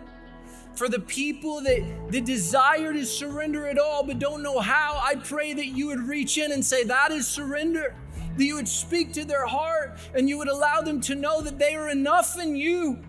For 0.75 0.89
the 0.89 0.99
people 0.99 1.61
that, 1.61 1.83
that 2.09 2.25
desire 2.25 2.93
to 2.93 3.05
surrender 3.05 3.67
it 3.67 3.77
all 3.77 4.03
but 4.03 4.17
don't 4.17 4.41
know 4.41 4.59
how, 4.59 4.99
I 5.03 5.15
pray 5.15 5.53
that 5.53 5.67
you 5.67 5.87
would 5.87 5.99
reach 5.99 6.39
in 6.39 6.51
and 6.51 6.65
say, 6.65 6.83
That 6.83 7.11
is 7.11 7.27
surrender 7.27 7.95
that 8.37 8.43
you 8.43 8.55
would 8.55 8.67
speak 8.67 9.13
to 9.13 9.25
their 9.25 9.45
heart 9.45 9.97
and 10.15 10.27
you 10.27 10.37
would 10.37 10.47
allow 10.47 10.81
them 10.81 11.01
to 11.01 11.15
know 11.15 11.41
that 11.41 11.59
they 11.59 11.75
are 11.75 11.89
enough 11.89 12.39
in 12.39 12.55
you. 12.55 13.03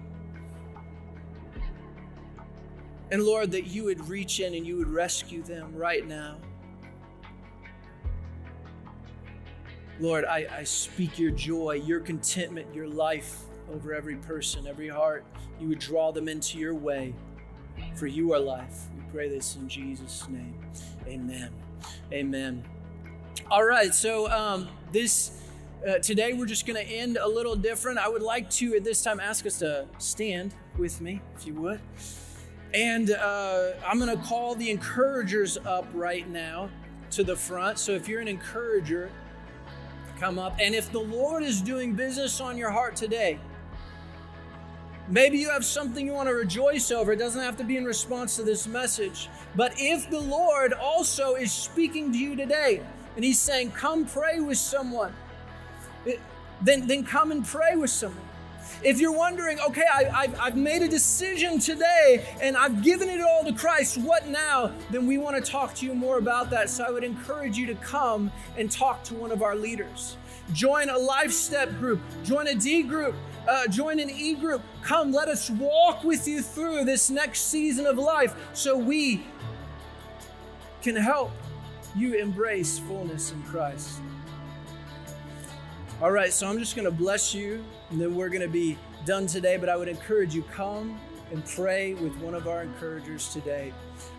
And 3.10 3.22
Lord, 3.22 3.52
that 3.52 3.66
you 3.66 3.84
would 3.84 4.08
reach 4.08 4.40
in 4.40 4.54
and 4.54 4.66
you 4.66 4.76
would 4.76 4.88
rescue 4.88 5.42
them 5.42 5.74
right 5.74 6.06
now. 6.06 6.36
Lord, 10.00 10.24
I, 10.24 10.46
I 10.50 10.64
speak 10.64 11.18
your 11.18 11.30
joy, 11.30 11.82
your 11.84 12.00
contentment, 12.00 12.74
your 12.74 12.88
life 12.88 13.42
over 13.72 13.94
every 13.94 14.16
person, 14.16 14.66
every 14.66 14.88
heart. 14.88 15.24
You 15.60 15.68
would 15.68 15.78
draw 15.78 16.10
them 16.10 16.28
into 16.28 16.58
your 16.58 16.74
way, 16.74 17.14
for 17.94 18.08
you 18.08 18.32
are 18.34 18.40
life. 18.40 18.86
We 18.96 19.02
pray 19.12 19.28
this 19.28 19.54
in 19.56 19.68
Jesus' 19.68 20.28
name. 20.28 20.58
Amen. 21.06 21.50
Amen. 22.12 22.64
All 23.50 23.64
right, 23.64 23.92
so 23.92 24.30
um, 24.30 24.68
this 24.92 25.42
uh, 25.86 25.98
today 25.98 26.32
we're 26.32 26.46
just 26.46 26.66
going 26.66 26.82
to 26.82 26.92
end 26.92 27.18
a 27.20 27.28
little 27.28 27.56
different. 27.56 27.98
I 27.98 28.08
would 28.08 28.22
like 28.22 28.48
to 28.50 28.74
at 28.76 28.84
this 28.84 29.02
time 29.02 29.20
ask 29.20 29.44
us 29.44 29.58
to 29.58 29.86
stand 29.98 30.54
with 30.78 31.00
me, 31.00 31.20
if 31.36 31.46
you 31.46 31.54
would. 31.54 31.80
And 32.72 33.10
uh, 33.10 33.72
I'm 33.86 33.98
going 33.98 34.16
to 34.16 34.22
call 34.24 34.54
the 34.54 34.70
encouragers 34.70 35.58
up 35.58 35.86
right 35.92 36.28
now 36.28 36.70
to 37.10 37.22
the 37.22 37.36
front. 37.36 37.78
So 37.78 37.92
if 37.92 38.08
you're 38.08 38.20
an 38.20 38.28
encourager, 38.28 39.10
come 40.18 40.38
up. 40.38 40.56
And 40.60 40.74
if 40.74 40.90
the 40.90 41.00
Lord 41.00 41.42
is 41.42 41.60
doing 41.60 41.92
business 41.94 42.40
on 42.40 42.56
your 42.56 42.70
heart 42.70 42.96
today, 42.96 43.38
Maybe 45.06 45.36
you 45.36 45.50
have 45.50 45.66
something 45.66 46.06
you 46.06 46.14
want 46.14 46.30
to 46.30 46.34
rejoice 46.34 46.90
over. 46.90 47.12
It 47.12 47.18
doesn't 47.18 47.42
have 47.42 47.58
to 47.58 47.64
be 47.64 47.76
in 47.76 47.84
response 47.84 48.36
to 48.36 48.42
this 48.42 48.66
message. 48.66 49.28
But 49.54 49.74
if 49.76 50.08
the 50.08 50.18
Lord 50.18 50.72
also 50.72 51.34
is 51.34 51.52
speaking 51.52 52.10
to 52.12 52.18
you 52.18 52.34
today, 52.34 52.82
and 53.16 53.24
he's 53.24 53.40
saying, 53.40 53.72
Come 53.72 54.04
pray 54.04 54.40
with 54.40 54.58
someone. 54.58 55.14
then, 56.62 56.86
then 56.86 57.04
come 57.04 57.30
and 57.30 57.44
pray 57.44 57.76
with 57.76 57.90
someone. 57.90 58.20
If 58.82 59.00
you're 59.00 59.12
wondering, 59.12 59.58
okay, 59.60 59.84
I, 59.92 60.26
have 60.26 60.40
I've 60.40 60.56
made 60.56 60.82
a 60.82 60.88
decision 60.88 61.58
today 61.58 62.26
and 62.40 62.56
I've 62.56 62.82
given 62.82 63.08
it 63.08 63.20
all 63.20 63.44
to 63.44 63.52
Christ, 63.52 63.98
what 63.98 64.26
now? 64.28 64.72
Then 64.90 65.06
we 65.06 65.18
want 65.18 65.42
to 65.42 65.50
talk 65.50 65.74
to 65.76 65.86
you 65.86 65.94
more 65.94 66.18
about 66.18 66.50
that. 66.50 66.68
So 66.70 66.84
I 66.84 66.90
would 66.90 67.04
encourage 67.04 67.56
you 67.56 67.66
to 67.66 67.74
come 67.76 68.32
and 68.56 68.70
talk 68.70 69.02
to 69.04 69.14
one 69.14 69.32
of 69.32 69.42
our 69.42 69.54
leaders. 69.54 70.16
Join 70.52 70.90
a 70.90 70.98
Life 70.98 71.32
Step 71.32 71.70
group, 71.78 72.00
join 72.22 72.48
a 72.48 72.54
D 72.54 72.82
group, 72.82 73.14
uh, 73.48 73.66
join 73.68 73.98
an 73.98 74.10
E 74.10 74.34
group. 74.34 74.60
Come, 74.82 75.12
let 75.12 75.28
us 75.28 75.48
walk 75.48 76.04
with 76.04 76.28
you 76.28 76.42
through 76.42 76.84
this 76.84 77.08
next 77.08 77.42
season 77.42 77.86
of 77.86 77.96
life 77.96 78.34
so 78.52 78.76
we 78.76 79.24
can 80.82 80.96
help 80.96 81.30
you 81.94 82.14
embrace 82.14 82.78
fullness 82.78 83.32
in 83.32 83.42
Christ. 83.42 84.00
All 86.02 86.10
right, 86.10 86.32
so 86.32 86.48
I'm 86.48 86.58
just 86.58 86.74
going 86.74 86.86
to 86.86 86.90
bless 86.90 87.34
you, 87.34 87.64
and 87.90 88.00
then 88.00 88.14
we're 88.14 88.28
going 88.28 88.42
to 88.42 88.48
be 88.48 88.76
done 89.06 89.26
today. 89.26 89.56
But 89.56 89.68
I 89.68 89.76
would 89.76 89.88
encourage 89.88 90.34
you 90.34 90.42
come 90.42 90.98
and 91.30 91.44
pray 91.46 91.94
with 91.94 92.16
one 92.16 92.34
of 92.34 92.48
our 92.48 92.62
encouragers 92.62 93.32
today. 93.32 93.72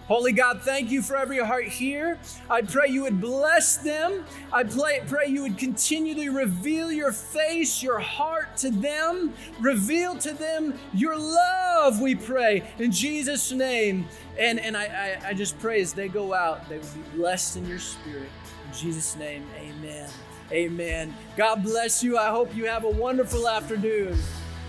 Holy 0.07 0.33
God, 0.33 0.61
thank 0.61 0.91
you 0.91 1.01
for 1.01 1.15
every 1.15 1.39
heart 1.39 1.67
here. 1.67 2.19
I 2.47 2.61
pray 2.61 2.89
you 2.89 3.03
would 3.03 3.19
bless 3.19 3.77
them. 3.77 4.23
I 4.53 4.63
pray, 4.63 5.01
pray 5.07 5.27
you 5.27 5.41
would 5.41 5.57
continually 5.57 6.29
reveal 6.29 6.91
your 6.91 7.11
face, 7.11 7.81
your 7.81 7.97
heart 7.97 8.55
to 8.57 8.69
them. 8.69 9.33
Reveal 9.59 10.15
to 10.19 10.33
them 10.33 10.77
your 10.93 11.17
love, 11.17 11.99
we 12.01 12.13
pray, 12.13 12.63
in 12.77 12.91
Jesus' 12.91 13.51
name. 13.51 14.07
And, 14.37 14.59
and 14.59 14.77
I, 14.77 15.17
I, 15.23 15.29
I 15.29 15.33
just 15.33 15.57
pray 15.59 15.81
as 15.81 15.93
they 15.93 16.07
go 16.07 16.33
out, 16.33 16.69
they 16.69 16.77
would 16.77 16.93
be 16.93 17.17
blessed 17.17 17.57
in 17.57 17.65
your 17.65 17.79
spirit. 17.79 18.29
In 18.67 18.77
Jesus' 18.77 19.15
name, 19.15 19.43
amen. 19.57 20.07
Amen. 20.51 21.15
God 21.35 21.63
bless 21.63 22.03
you. 22.03 22.19
I 22.19 22.29
hope 22.29 22.55
you 22.55 22.65
have 22.65 22.83
a 22.83 22.89
wonderful 22.89 23.47
afternoon. 23.47 24.15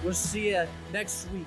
We'll 0.02 0.14
see 0.14 0.50
you 0.50 0.66
next 0.92 1.30
week. 1.30 1.46